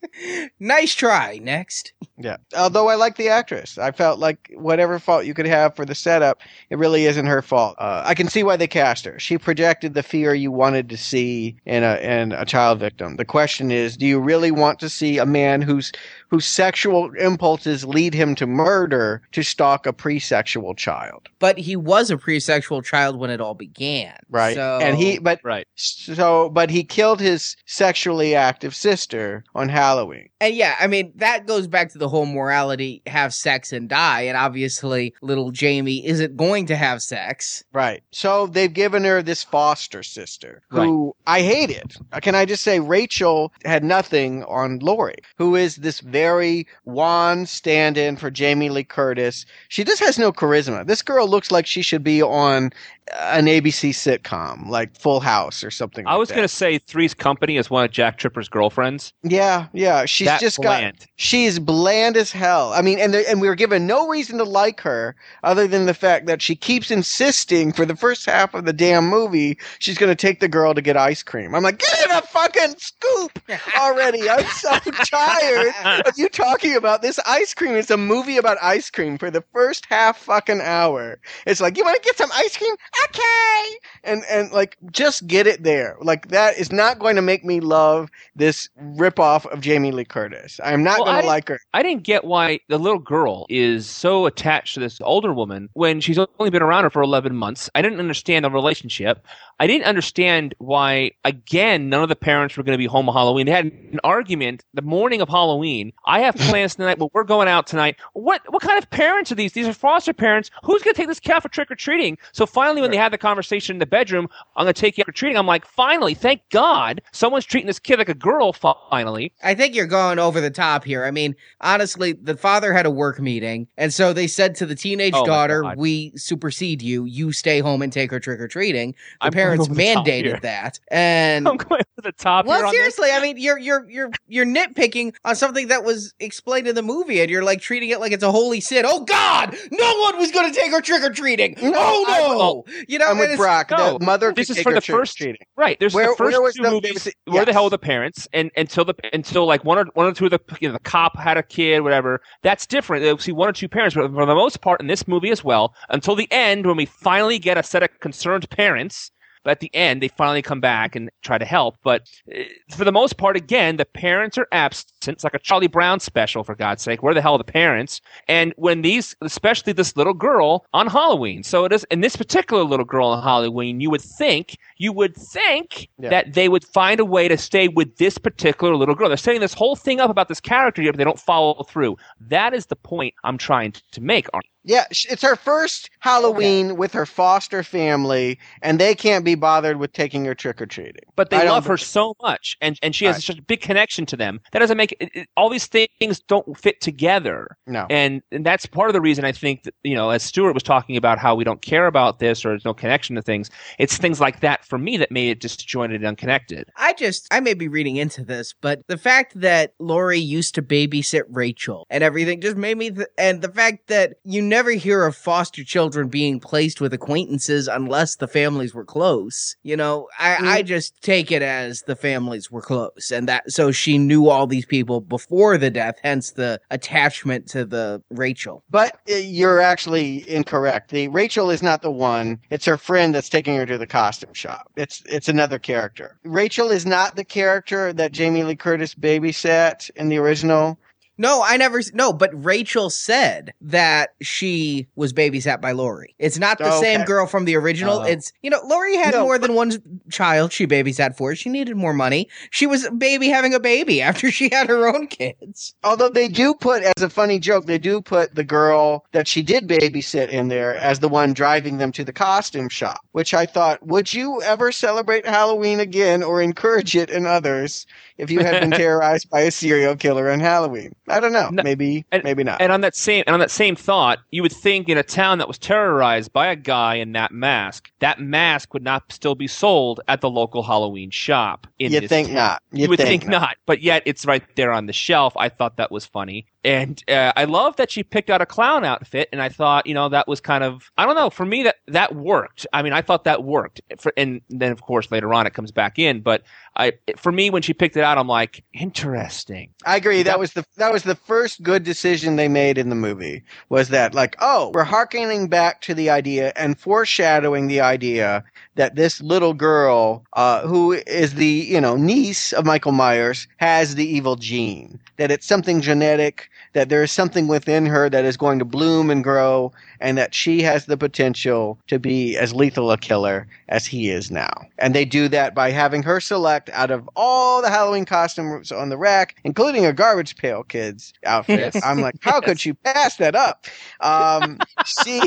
nice 0.60 0.94
try. 0.94 1.38
Next. 1.42 1.92
Yeah. 2.18 2.36
Although 2.56 2.88
I 2.88 2.94
like 2.94 3.16
the 3.16 3.28
actress. 3.28 3.78
I 3.78 3.90
felt 3.90 4.18
like 4.18 4.52
whatever 4.54 4.98
fault 4.98 5.24
you 5.24 5.34
could 5.34 5.46
have 5.46 5.74
for 5.74 5.84
the 5.84 5.94
setup, 5.94 6.40
it 6.70 6.78
really 6.78 7.06
isn't 7.06 7.26
her 7.26 7.42
fault. 7.42 7.76
Uh, 7.78 8.02
I 8.04 8.14
can 8.14 8.28
see 8.28 8.42
why 8.42 8.56
they 8.56 8.66
cast 8.66 9.04
her. 9.04 9.18
She 9.18 9.38
projected 9.38 9.94
the 9.94 10.02
fear 10.02 10.34
you 10.34 10.52
wanted 10.52 10.88
to 10.90 10.96
see 10.96 11.56
in 11.64 11.82
a 11.82 11.96
in 11.96 12.32
a 12.32 12.44
child 12.44 12.78
victim. 12.78 13.16
The 13.16 13.24
question 13.24 13.70
is, 13.70 13.96
do 13.96 14.06
you 14.06 14.20
really 14.20 14.50
want 14.50 14.78
to 14.80 14.88
see 14.88 15.18
a 15.18 15.26
man 15.26 15.62
whose 15.62 15.92
whose 16.28 16.46
sexual 16.46 17.10
impulses 17.14 17.84
lead 17.84 18.14
him 18.14 18.34
to 18.36 18.46
murder 18.46 19.22
to 19.32 19.42
stalk 19.42 19.86
a 19.86 19.92
pre-sexual 19.92 20.74
child? 20.74 21.28
But 21.38 21.58
he 21.58 21.76
was 21.76 22.10
a 22.10 22.18
pre-sexual 22.18 22.82
child 22.82 23.16
when 23.16 23.30
it 23.30 23.40
all 23.40 23.54
began. 23.54 24.16
Right. 24.30 24.54
So 24.54 24.78
And 24.80 24.96
he 24.96 25.18
but 25.18 25.40
Right. 25.42 25.66
So 25.82 26.48
but 26.48 26.70
he 26.70 26.84
killed 26.84 27.20
his 27.20 27.56
sexually 27.66 28.34
active 28.34 28.74
sister 28.74 29.44
on 29.54 29.68
Halloween. 29.68 30.28
And 30.40 30.54
yeah, 30.54 30.76
I 30.80 30.86
mean, 30.86 31.12
that 31.16 31.46
goes 31.46 31.66
back 31.66 31.92
to 31.92 31.98
the 31.98 32.08
whole 32.08 32.26
morality 32.26 33.02
have 33.06 33.34
sex 33.34 33.72
and 33.72 33.88
die. 33.88 34.22
And 34.22 34.36
obviously, 34.36 35.14
little 35.22 35.50
Jamie 35.50 36.06
isn't 36.06 36.36
going 36.36 36.66
to 36.66 36.76
have 36.76 37.02
sex. 37.02 37.64
Right. 37.72 38.02
So 38.10 38.46
they've 38.46 38.72
given 38.72 39.04
her 39.04 39.22
this 39.22 39.42
foster 39.42 40.02
sister 40.02 40.62
who 40.68 41.14
I 41.26 41.42
hated. 41.42 41.96
Can 42.22 42.34
I 42.34 42.44
just 42.44 42.62
say 42.62 42.80
Rachel 42.80 43.52
had 43.64 43.84
nothing 43.84 44.44
on 44.44 44.78
Laurie, 44.80 45.16
who 45.36 45.56
is 45.56 45.76
this 45.76 46.00
very 46.00 46.66
wan 46.84 47.46
stand 47.46 47.96
in 47.96 48.16
for 48.16 48.30
Jamie 48.30 48.70
Lee 48.70 48.84
Curtis. 48.84 49.46
She 49.68 49.84
just 49.84 50.02
has 50.02 50.18
no 50.18 50.32
charisma. 50.32 50.86
This 50.86 51.02
girl 51.02 51.28
looks 51.28 51.50
like 51.50 51.66
she 51.66 51.82
should 51.82 52.04
be 52.04 52.22
on 52.22 52.72
an 53.20 53.46
ABC 53.46 53.90
sitcom, 53.90 54.68
like 54.68 54.96
Full 54.98 55.20
House 55.20 55.64
or 55.64 55.70
something 55.72 56.06
I 56.06 56.12
like 56.12 56.18
was 56.20 56.28
that. 56.28 56.34
going 56.36 56.44
to 56.48 56.54
say 56.54 56.78
Three's 56.78 57.14
Company 57.14 57.56
is 57.56 57.70
one 57.70 57.84
of 57.84 57.90
Jack 57.90 58.18
Tripper's 58.18 58.48
girlfriends. 58.48 59.12
Yeah, 59.22 59.66
yeah. 59.72 60.04
She's 60.04 60.26
That 60.28 60.40
just 60.40 60.58
bland. 60.60 60.98
got. 61.00 61.08
She's 61.16 61.58
bland 61.58 62.16
as 62.16 62.30
hell. 62.32 62.72
I 62.72 62.82
mean, 62.82 62.98
and 62.98 63.12
there, 63.14 63.24
and 63.28 63.40
we 63.40 63.48
were 63.48 63.54
given 63.54 63.86
no 63.86 64.08
reason 64.08 64.38
to 64.38 64.44
like 64.44 64.80
her 64.82 65.16
other 65.42 65.66
than 65.66 65.86
the 65.86 65.94
fact 65.94 66.26
that 66.26 66.40
she 66.42 66.54
keeps 66.54 66.90
insisting 66.90 67.72
for 67.72 67.84
the 67.86 67.96
first 67.96 68.26
half 68.26 68.54
of 68.54 68.64
the 68.64 68.72
damn 68.72 69.08
movie 69.08 69.58
she's 69.78 69.98
going 69.98 70.10
to 70.10 70.16
take 70.16 70.40
the 70.40 70.48
girl 70.48 70.74
to 70.74 70.82
get 70.82 70.96
ice 70.96 71.22
cream. 71.22 71.54
I'm 71.54 71.62
like, 71.62 71.78
get 71.78 72.04
in 72.04 72.10
a 72.16 72.22
fucking 72.22 72.74
scoop 72.78 73.38
already. 73.78 74.28
I'm 74.28 74.44
so 74.46 74.70
tired 75.10 75.72
of 76.06 76.12
you 76.16 76.28
talking 76.28 76.76
about 76.76 77.02
this 77.02 77.18
ice 77.26 77.54
cream. 77.54 77.74
It's 77.74 77.90
a 77.90 77.96
movie 77.96 78.36
about 78.36 78.58
ice 78.62 78.90
cream 78.90 79.18
for 79.18 79.30
the 79.30 79.42
first 79.52 79.86
half 79.86 80.18
fucking 80.18 80.60
hour. 80.60 81.18
It's 81.46 81.60
like, 81.60 81.76
you 81.76 81.84
want 81.84 81.96
to 81.96 82.06
get 82.06 82.16
some 82.16 82.30
ice 82.34 82.56
cream? 82.56 82.74
Okay. 83.04 83.78
And 84.04 84.22
and 84.30 84.50
like 84.52 84.76
just 84.90 85.26
get 85.26 85.46
it 85.46 85.61
there. 85.62 85.96
Like 86.00 86.28
that 86.28 86.56
is 86.58 86.72
not 86.72 86.98
going 86.98 87.16
to 87.16 87.22
make 87.22 87.44
me 87.44 87.60
love 87.60 88.10
this 88.36 88.68
ripoff 88.80 89.46
of 89.46 89.60
Jamie 89.60 89.92
Lee 89.92 90.04
Curtis. 90.04 90.60
I'm 90.62 90.82
not 90.82 90.98
Well, 90.98 91.06
going 91.06 91.22
to 91.22 91.26
like 91.26 91.48
her. 91.48 91.58
I 91.74 91.82
didn't 91.82 92.02
get 92.02 92.24
why 92.24 92.60
the 92.68 92.78
little 92.78 92.98
girl 92.98 93.46
is 93.48 93.86
so 93.88 94.26
attached 94.26 94.74
to 94.74 94.80
this 94.80 95.00
older 95.02 95.32
woman 95.32 95.68
when 95.74 96.00
she's 96.00 96.18
only 96.18 96.50
been 96.50 96.62
around 96.62 96.84
her 96.84 96.90
for 96.90 97.02
11 97.02 97.34
months. 97.36 97.70
I 97.74 97.82
didn't 97.82 97.98
understand 98.00 98.44
the 98.44 98.50
relationship. 98.50 99.26
I 99.62 99.68
didn't 99.68 99.86
understand 99.86 100.56
why, 100.58 101.12
again, 101.24 101.88
none 101.88 102.02
of 102.02 102.08
the 102.08 102.16
parents 102.16 102.56
were 102.56 102.64
going 102.64 102.74
to 102.74 102.78
be 102.78 102.86
home 102.86 103.08
on 103.08 103.14
Halloween. 103.14 103.46
They 103.46 103.52
had 103.52 103.66
an 103.66 104.00
argument 104.02 104.64
the 104.74 104.82
morning 104.82 105.20
of 105.20 105.28
Halloween. 105.28 105.92
I 106.04 106.18
have 106.18 106.34
plans 106.50 106.74
tonight, 106.74 106.98
but 106.98 107.14
we're 107.14 107.22
going 107.22 107.46
out 107.46 107.68
tonight. 107.68 107.94
What 108.12 108.40
what 108.48 108.60
kind 108.60 108.76
of 108.76 108.90
parents 108.90 109.30
are 109.30 109.36
these? 109.36 109.52
These 109.52 109.68
are 109.68 109.72
foster 109.72 110.12
parents. 110.12 110.50
Who's 110.64 110.82
going 110.82 110.94
to 110.94 111.00
take 111.00 111.06
this 111.06 111.20
kid 111.20 111.40
for 111.40 111.48
trick 111.48 111.70
or 111.70 111.76
treating? 111.76 112.18
So 112.32 112.44
finally, 112.44 112.80
when 112.80 112.90
they 112.90 112.96
had 112.96 113.12
the 113.12 113.18
conversation 113.18 113.76
in 113.76 113.78
the 113.78 113.86
bedroom, 113.86 114.26
I'm 114.56 114.64
going 114.64 114.74
to 114.74 114.80
take 114.80 114.98
you 114.98 115.02
out 115.02 115.06
for 115.06 115.12
treating. 115.12 115.38
I'm 115.38 115.46
like, 115.46 115.64
finally, 115.64 116.14
thank 116.14 116.42
God, 116.50 117.00
someone's 117.12 117.44
treating 117.44 117.68
this 117.68 117.78
kid 117.78 118.00
like 118.00 118.08
a 118.08 118.14
girl. 118.14 118.52
Finally, 118.52 119.32
I 119.44 119.54
think 119.54 119.76
you're 119.76 119.86
going 119.86 120.18
over 120.18 120.40
the 120.40 120.50
top 120.50 120.82
here. 120.82 121.04
I 121.04 121.12
mean, 121.12 121.36
honestly, 121.60 122.14
the 122.14 122.36
father 122.36 122.72
had 122.72 122.84
a 122.84 122.90
work 122.90 123.20
meeting, 123.20 123.68
and 123.76 123.94
so 123.94 124.12
they 124.12 124.26
said 124.26 124.56
to 124.56 124.66
the 124.66 124.74
teenage 124.74 125.14
Oh 125.14 125.24
daughter, 125.24 125.72
"We 125.76 126.14
supersede 126.16 126.82
you. 126.82 127.04
You 127.04 127.30
stay 127.30 127.60
home 127.60 127.80
and 127.80 127.92
take 127.92 128.10
her 128.10 128.18
trick 128.18 128.40
or 128.40 128.48
treating." 128.48 128.90
The 129.20 129.26
I'm 129.26 129.32
parents 129.32 129.51
going 129.58 129.70
over 129.70 129.74
the 129.74 129.94
top 129.94 130.06
mandated 130.06 130.40
that, 130.42 130.80
and 130.90 131.48
I'm 131.48 131.56
going 131.56 131.80
to 131.80 132.02
the 132.02 132.12
top. 132.12 132.46
here 132.46 132.50
well, 132.54 132.66
on 132.66 132.72
this. 132.72 132.78
seriously, 132.78 133.10
I 133.12 133.20
mean, 133.20 133.36
you're 133.38 133.58
you're 133.58 133.88
you're 133.90 134.10
you're 134.28 134.46
nitpicking 134.46 135.14
on 135.24 135.36
something 135.36 135.68
that 135.68 135.84
was 135.84 136.14
explained 136.20 136.66
in 136.68 136.74
the 136.74 136.82
movie, 136.82 137.20
and 137.20 137.30
you're 137.30 137.42
like 137.44 137.60
treating 137.60 137.90
it 137.90 138.00
like 138.00 138.12
it's 138.12 138.22
a 138.24 138.30
holy 138.30 138.60
sin. 138.60 138.84
Oh 138.86 139.04
God, 139.04 139.56
no 139.70 139.98
one 140.00 140.18
was 140.18 140.30
going 140.30 140.52
to 140.52 140.58
take 140.58 140.70
her 140.72 140.80
trick 140.80 141.02
or 141.02 141.10
treating. 141.10 141.54
No, 141.62 141.72
oh 141.74 142.04
I- 142.08 142.18
no, 142.20 142.28
well, 142.36 142.66
you 142.88 142.98
know, 142.98 143.06
I'm 143.06 143.18
with 143.18 143.24
it's- 143.30 143.38
Brock. 143.38 143.70
No, 143.70 143.98
the 143.98 144.04
mother 144.04 144.32
this 144.32 144.50
is 144.50 144.56
take 144.56 144.64
for 144.64 144.72
the 144.74 144.80
first 144.80 145.16
treating. 145.16 145.36
Right. 145.56 145.78
There's 145.80 145.94
Where- 145.94 146.08
the 146.08 146.16
first 146.16 146.40
where 146.40 146.52
two 146.52 146.62
the- 146.62 146.70
movies. 146.70 147.04
there 147.04 147.12
was- 147.26 147.34
Where 147.34 147.44
the 147.44 147.52
hell 147.52 147.62
yes. 147.62 147.68
are 147.68 147.70
the 147.70 147.78
parents? 147.78 148.28
And 148.32 148.50
until 148.56 148.84
the 148.84 148.94
until 149.12 149.46
like 149.46 149.64
one 149.64 149.78
or 149.78 149.86
one 149.94 150.06
or 150.06 150.12
two 150.12 150.26
of 150.26 150.30
the 150.30 150.40
you 150.60 150.68
know 150.68 150.74
the 150.74 150.80
cop 150.80 151.16
had 151.18 151.36
a 151.36 151.42
kid, 151.42 151.80
whatever. 151.80 152.20
That's 152.42 152.66
different. 152.66 153.02
They'll 153.02 153.18
see 153.18 153.32
one 153.32 153.48
or 153.48 153.52
two 153.52 153.68
parents, 153.68 153.94
but 153.94 154.10
for 154.12 154.26
the 154.26 154.34
most 154.34 154.60
part 154.60 154.80
in 154.80 154.86
this 154.86 155.06
movie 155.08 155.30
as 155.30 155.42
well, 155.44 155.74
until 155.88 156.14
the 156.14 156.30
end 156.30 156.66
when 156.66 156.76
we 156.76 156.86
finally 156.86 157.38
get 157.38 157.56
a 157.58 157.62
set 157.62 157.82
of 157.82 157.88
concerned 158.00 158.48
parents. 158.50 159.10
But 159.44 159.50
at 159.52 159.60
the 159.60 159.74
end, 159.74 160.02
they 160.02 160.08
finally 160.08 160.42
come 160.42 160.60
back 160.60 160.94
and 160.94 161.10
try 161.22 161.38
to 161.38 161.44
help. 161.44 161.76
But 161.82 162.08
uh, 162.32 162.42
for 162.76 162.84
the 162.84 162.92
most 162.92 163.16
part, 163.16 163.36
again, 163.36 163.76
the 163.76 163.84
parents 163.84 164.38
are 164.38 164.46
absent. 164.52 164.92
It's 165.08 165.24
like 165.24 165.34
a 165.34 165.38
Charlie 165.38 165.66
Brown 165.66 166.00
special, 166.00 166.44
for 166.44 166.54
God's 166.54 166.82
sake. 166.82 167.02
Where 167.02 167.14
the 167.14 167.20
hell 167.22 167.32
are 167.34 167.38
the 167.38 167.44
parents? 167.44 168.00
And 168.28 168.54
when 168.56 168.82
these, 168.82 169.16
especially 169.20 169.72
this 169.72 169.96
little 169.96 170.14
girl 170.14 170.64
on 170.72 170.86
Halloween. 170.86 171.42
So 171.42 171.64
it 171.64 171.72
is, 171.72 171.84
in 171.90 172.00
this 172.00 172.16
particular 172.16 172.62
little 172.62 172.84
girl 172.84 173.08
on 173.08 173.22
Halloween, 173.22 173.80
you 173.80 173.90
would 173.90 174.00
think, 174.02 174.56
you 174.78 174.92
would 174.92 175.16
think 175.16 175.88
Yeah. 175.98 176.10
that 176.10 176.34
they 176.34 176.48
would 176.48 176.64
find 176.64 177.00
a 177.00 177.04
way 177.04 177.28
to 177.28 177.36
stay 177.36 177.68
with 177.68 177.96
this 177.96 178.18
particular 178.18 178.76
little 178.76 178.94
girl. 178.94 179.08
They're 179.08 179.16
setting 179.16 179.40
this 179.40 179.54
whole 179.54 179.76
thing 179.76 180.00
up 180.00 180.10
about 180.10 180.28
this 180.28 180.40
character 180.40 180.82
here, 180.82 180.92
but 180.92 180.98
they 180.98 181.04
don't 181.04 181.18
follow 181.18 181.62
through. 181.64 181.96
That 182.20 182.54
is 182.54 182.66
the 182.66 182.76
point 182.76 183.14
I'm 183.24 183.38
trying 183.38 183.72
to 183.90 184.00
make. 184.00 184.26
Arnie. 184.66 184.70
Yeah, 184.72 184.84
it's 184.90 185.22
her 185.22 185.36
first 185.36 185.90
Halloween 186.00 186.76
with 186.76 186.92
her 186.92 187.06
foster 187.06 187.62
family, 187.62 188.38
and 188.62 188.78
they 188.78 188.94
can't 188.94 189.24
be 189.24 189.34
bothered 189.34 189.78
with 189.78 189.92
taking 189.92 190.24
her 190.24 190.34
trick 190.34 190.60
or 190.60 190.66
treating. 190.66 191.02
but 191.16 191.30
they 191.30 191.38
I 191.38 191.44
love 191.50 191.66
her 191.66 191.76
so 191.76 192.14
much 192.22 192.56
and, 192.60 192.78
and 192.82 192.94
she 192.94 193.04
has 193.06 193.16
Right. 193.16 193.22
such 193.22 193.38
a 193.38 193.42
big 193.42 193.60
connection 193.60 194.06
to 194.06 194.16
them 194.16 194.40
that 194.52 194.58
doesn't 194.60 194.76
make 194.76 194.92
it, 195.00 195.10
it- 195.14 195.28
all 195.36 195.48
these 195.48 195.66
things 195.66 196.20
don't 196.28 196.56
fit 196.58 196.80
together 196.80 197.56
No. 197.66 197.86
and, 197.90 198.22
and 198.32 198.44
that's 198.46 198.66
part 198.66 198.88
of 198.88 198.94
the 198.94 199.00
reason 199.00 199.24
i 199.24 199.32
think 199.32 199.62
that 199.64 199.74
you 199.82 199.94
know 199.94 200.10
as 200.10 200.22
stuart 200.22 200.52
was 200.54 200.62
talking 200.62 200.96
about 200.96 201.18
how 201.18 201.34
we 201.34 201.44
don't 201.44 201.62
care 201.62 201.86
about 201.86 202.18
this 202.18 202.44
or 202.44 202.48
there's 202.50 202.64
no 202.64 202.74
connection 202.74 203.16
to 203.16 203.22
things 203.22 203.50
it's 203.78 203.96
things 203.96 204.20
like 204.20 204.40
that 204.40 204.64
for 204.64 204.78
me 204.78 204.96
that 204.96 205.10
made 205.10 205.28
it 205.30 205.40
disjointed 205.40 205.96
and 205.96 206.06
unconnected 206.06 206.68
I 206.76 206.92
just, 206.94 207.28
I 207.30 207.40
may 207.40 207.54
be 207.54 207.68
reading 207.68 207.96
into 207.96 208.24
this, 208.24 208.54
but 208.60 208.80
the 208.88 208.98
fact 208.98 209.40
that 209.40 209.74
Laurie 209.78 210.18
used 210.18 210.54
to 210.56 210.62
babysit 210.62 211.22
Rachel 211.28 211.86
and 211.90 212.02
everything 212.02 212.40
just 212.40 212.56
made 212.56 212.76
me, 212.76 212.90
th- 212.90 213.06
and 213.18 213.40
the 213.42 213.48
fact 213.50 213.86
that 213.88 214.14
you 214.24 214.42
never 214.52 214.72
hear 214.72 215.06
of 215.06 215.16
foster 215.16 215.64
children 215.64 216.08
being 216.08 216.38
placed 216.38 216.78
with 216.78 216.92
acquaintances 216.92 217.68
unless 217.68 218.16
the 218.16 218.28
families 218.28 218.74
were 218.74 218.84
close. 218.84 219.56
You 219.62 219.78
know, 219.78 220.08
I, 220.18 220.36
I 220.58 220.62
just 220.62 221.00
take 221.00 221.32
it 221.32 221.40
as 221.40 221.80
the 221.86 221.96
families 221.96 222.50
were 222.50 222.60
close 222.60 223.10
and 223.10 223.26
that, 223.28 223.50
so 223.50 223.72
she 223.72 223.96
knew 223.96 224.28
all 224.28 224.46
these 224.46 224.66
people 224.66 225.00
before 225.00 225.56
the 225.56 225.70
death, 225.70 225.94
hence 226.02 226.32
the 226.32 226.60
attachment 226.70 227.48
to 227.48 227.64
the 227.64 228.02
Rachel. 228.10 228.62
But 228.68 228.98
uh, 229.10 229.14
you're 229.14 229.62
actually 229.62 230.28
incorrect. 230.28 230.90
The 230.90 231.08
Rachel 231.08 231.50
is 231.50 231.62
not 231.62 231.80
the 231.80 231.90
one. 231.90 232.38
It's 232.50 232.66
her 232.66 232.76
friend 232.76 233.14
that's 233.14 233.30
taking 233.30 233.56
her 233.56 233.64
to 233.64 233.78
the 233.78 233.86
costume 233.86 234.34
shop. 234.34 234.70
It's 234.76 235.02
it's 235.06 235.30
another 235.30 235.58
character. 235.58 236.18
Rachel 236.24 236.70
is 236.70 236.84
not 236.84 237.16
the 237.16 237.24
character 237.24 237.94
that 237.94 238.12
Jamie 238.12 238.44
Lee 238.44 238.56
Curtis 238.56 238.94
babysat 238.94 239.88
in 239.96 240.10
the 240.10 240.18
original. 240.18 240.78
No, 241.22 241.40
I 241.46 241.56
never. 241.56 241.80
No, 241.94 242.12
but 242.12 242.30
Rachel 242.34 242.90
said 242.90 243.54
that 243.60 244.14
she 244.20 244.88
was 244.96 245.12
babysat 245.12 245.60
by 245.60 245.70
Laurie. 245.70 246.16
It's 246.18 246.36
not 246.36 246.58
the 246.58 246.72
Oh, 246.72 246.80
same 246.80 247.04
girl 247.04 247.28
from 247.28 247.44
the 247.44 247.54
original. 247.54 248.00
Oh. 248.00 248.02
It's 248.02 248.32
you 248.42 248.50
know, 248.50 248.60
Laurie 248.66 248.96
had 248.96 249.14
No, 249.14 249.22
more 249.22 249.38
than 249.38 249.54
one 249.54 249.70
child 250.10 250.52
she 250.52 250.66
babysat 250.66 251.16
for. 251.16 251.36
She 251.36 251.48
needed 251.48 251.76
more 251.76 251.92
money. 251.92 252.28
She 252.50 252.66
was 252.66 252.84
a 252.86 252.90
baby 252.90 253.28
having 253.28 253.54
a 253.54 253.60
baby 253.60 254.02
after 254.02 254.32
she 254.32 254.48
had 254.50 254.68
her 254.68 254.88
own 254.92 255.06
kids. 255.06 255.76
Although 255.84 256.08
they 256.08 256.26
do 256.26 256.54
put 256.54 256.82
as 256.82 257.00
a 257.00 257.08
funny 257.08 257.38
joke, 257.38 257.66
they 257.66 257.78
do 257.78 258.00
put 258.00 258.34
the 258.34 258.42
girl 258.42 259.04
that 259.12 259.28
she 259.28 259.42
did 259.42 259.68
babysit 259.68 260.28
in 260.28 260.48
there 260.48 260.74
as 260.74 260.98
the 260.98 261.08
one 261.08 261.34
driving 261.34 261.78
them 261.78 261.92
to 261.92 262.02
the 262.04 262.12
costume 262.12 262.68
shop. 262.68 262.98
Which 263.12 263.32
I 263.32 263.46
thought, 263.46 263.86
would 263.86 264.12
you 264.12 264.42
ever 264.42 264.72
celebrate 264.72 265.24
Halloween 265.24 265.78
again 265.78 266.24
or 266.24 266.42
encourage 266.42 266.96
it 266.96 267.10
in 267.10 267.26
others 267.26 267.86
if 268.18 268.28
you 268.28 268.40
had 268.40 268.60
been 268.60 268.70
terrorized 268.82 269.30
by 269.30 269.42
a 269.42 269.52
serial 269.52 269.94
killer 269.94 270.28
on 270.28 270.40
Halloween? 270.40 270.92
I 271.12 271.20
don't 271.20 271.32
know. 271.32 271.50
maybe, 271.52 272.04
maybe 272.24 272.42
not. 272.44 272.60
And 272.60 272.72
on 272.72 272.80
that 272.82 272.96
same 272.96 273.24
and 273.26 273.34
on 273.34 273.40
that 273.40 273.50
same 273.50 273.76
thought, 273.76 274.18
you 274.30 274.42
would 274.42 274.52
think 274.52 274.88
in 274.88 274.98
a 274.98 275.02
town 275.02 275.38
that 275.38 275.48
was 275.48 275.58
terrorized 275.58 276.32
by 276.32 276.46
a 276.48 276.56
guy 276.56 276.96
in 276.96 277.12
that 277.12 277.32
mask, 277.32 277.90
that 278.00 278.20
mask 278.20 278.72
would 278.74 278.82
not 278.82 279.12
still 279.12 279.34
be 279.34 279.46
sold 279.46 280.00
at 280.08 280.20
the 280.20 280.30
local 280.30 280.62
Halloween 280.62 281.10
shop. 281.10 281.66
In 281.78 281.92
You 281.92 282.08
think 282.08 282.28
town. 282.28 282.36
not. 282.36 282.62
You, 282.72 282.82
You 282.84 282.88
would 282.90 282.98
think 282.98 283.22
think, 283.22 283.30
not. 283.30 283.56
but 283.66 283.82
yet 283.82 284.02
it's 284.06 284.24
right 284.26 284.42
there 284.56 284.72
on 284.72 284.86
the 284.86 284.92
shelf. 284.92 285.34
I 285.36 285.48
thought 285.48 285.76
that 285.76 285.90
was 285.92 286.06
funny, 286.06 286.46
and 286.64 287.02
uh, 287.08 287.32
I 287.36 287.44
love 287.44 287.76
that 287.76 287.90
she 287.90 288.02
picked 288.02 288.30
out 288.30 288.40
a 288.40 288.46
clown 288.46 288.84
outfit. 288.84 289.28
And 289.32 289.42
I 289.42 289.48
thought, 289.48 289.86
you 289.86 289.94
know, 289.94 290.08
that 290.08 290.28
was 290.28 290.40
kind 290.40 290.62
of 290.62 290.90
I 290.96 291.04
don't 291.04 291.16
know 291.16 291.30
for 291.30 291.44
me 291.44 291.64
that 291.64 291.76
that 291.88 292.14
worked. 292.14 292.66
I 292.72 292.82
mean, 292.82 292.92
I 292.92 293.02
thought 293.02 293.24
that 293.24 293.42
worked. 293.42 293.80
For, 293.98 294.12
and 294.16 294.40
then 294.48 294.70
of 294.70 294.82
course 294.82 295.10
later 295.10 295.34
on 295.34 295.46
it 295.46 295.54
comes 295.54 295.72
back 295.72 295.98
in, 295.98 296.20
but 296.20 296.42
I 296.76 296.92
for 297.16 297.32
me 297.32 297.50
when 297.50 297.62
she 297.62 297.74
picked 297.74 297.96
it 297.96 298.04
out, 298.04 298.16
I'm 298.16 298.28
like, 298.28 298.62
interesting. 298.72 299.70
I 299.84 299.96
agree. 299.96 300.22
That 300.22 300.38
was 300.38 300.52
the 300.52 300.64
that 300.76 300.92
was 300.92 301.02
the 301.02 301.16
first 301.16 301.62
good 301.62 301.82
decision 301.82 302.36
they 302.36 302.48
made 302.48 302.78
in 302.78 302.88
the 302.88 302.94
movie. 302.94 303.42
Was 303.68 303.88
that 303.88 304.14
like, 304.14 304.36
oh, 304.40 304.70
we're 304.74 304.84
harkening 304.84 305.48
back 305.48 305.80
to 305.82 305.94
the 305.94 306.10
idea 306.10 306.52
and 306.54 306.78
foreshadowing 306.78 307.66
the 307.66 307.80
idea 307.80 308.44
that 308.76 308.96
this 308.96 309.20
little 309.20 309.54
girl, 309.54 310.24
uh, 310.34 310.66
who 310.66 310.92
is 310.92 311.34
the 311.34 311.46
you 311.46 311.80
know 311.80 311.96
niece 311.96 312.52
of 312.52 312.64
Michael 312.66 312.92
Myers, 312.92 313.46
has 313.58 313.94
the 313.94 314.06
evil 314.06 314.36
gene. 314.36 314.98
That 315.18 315.30
it's 315.30 315.46
something 315.46 315.80
genetic. 315.80 316.48
That 316.72 316.88
there 316.88 317.02
is 317.02 317.12
something 317.12 317.48
within 317.48 317.86
her 317.86 318.08
that 318.08 318.24
is 318.24 318.36
going 318.36 318.58
to 318.58 318.64
bloom 318.64 319.10
and 319.10 319.22
grow, 319.22 319.72
and 320.02 320.18
that 320.18 320.34
she 320.34 320.60
has 320.62 320.86
the 320.86 320.96
potential 320.96 321.78
to 321.86 321.98
be 321.98 322.36
as 322.36 322.52
lethal 322.52 322.90
a 322.90 322.98
killer 322.98 323.46
as 323.68 323.86
he 323.86 324.10
is 324.10 324.30
now. 324.30 324.50
And 324.78 324.94
they 324.94 325.04
do 325.04 325.28
that 325.28 325.54
by 325.54 325.70
having 325.70 326.02
her 326.02 326.20
select 326.20 326.68
out 326.70 326.90
of 326.90 327.08
all 327.16 327.62
the 327.62 327.70
Halloween 327.70 328.04
costumes 328.04 328.72
on 328.72 328.90
the 328.90 328.98
rack, 328.98 329.36
including 329.44 329.86
a 329.86 329.92
garbage 329.92 330.36
pail 330.36 330.64
kid's 330.64 331.14
outfit. 331.24 331.60
Yes. 331.60 331.82
I'm 331.84 332.00
like, 332.00 332.16
how 332.20 332.40
could 332.40 332.60
she 332.60 332.72
pass 332.72 333.16
that 333.16 333.34
up? 333.34 333.66
Um, 334.00 334.58
she 334.84 335.22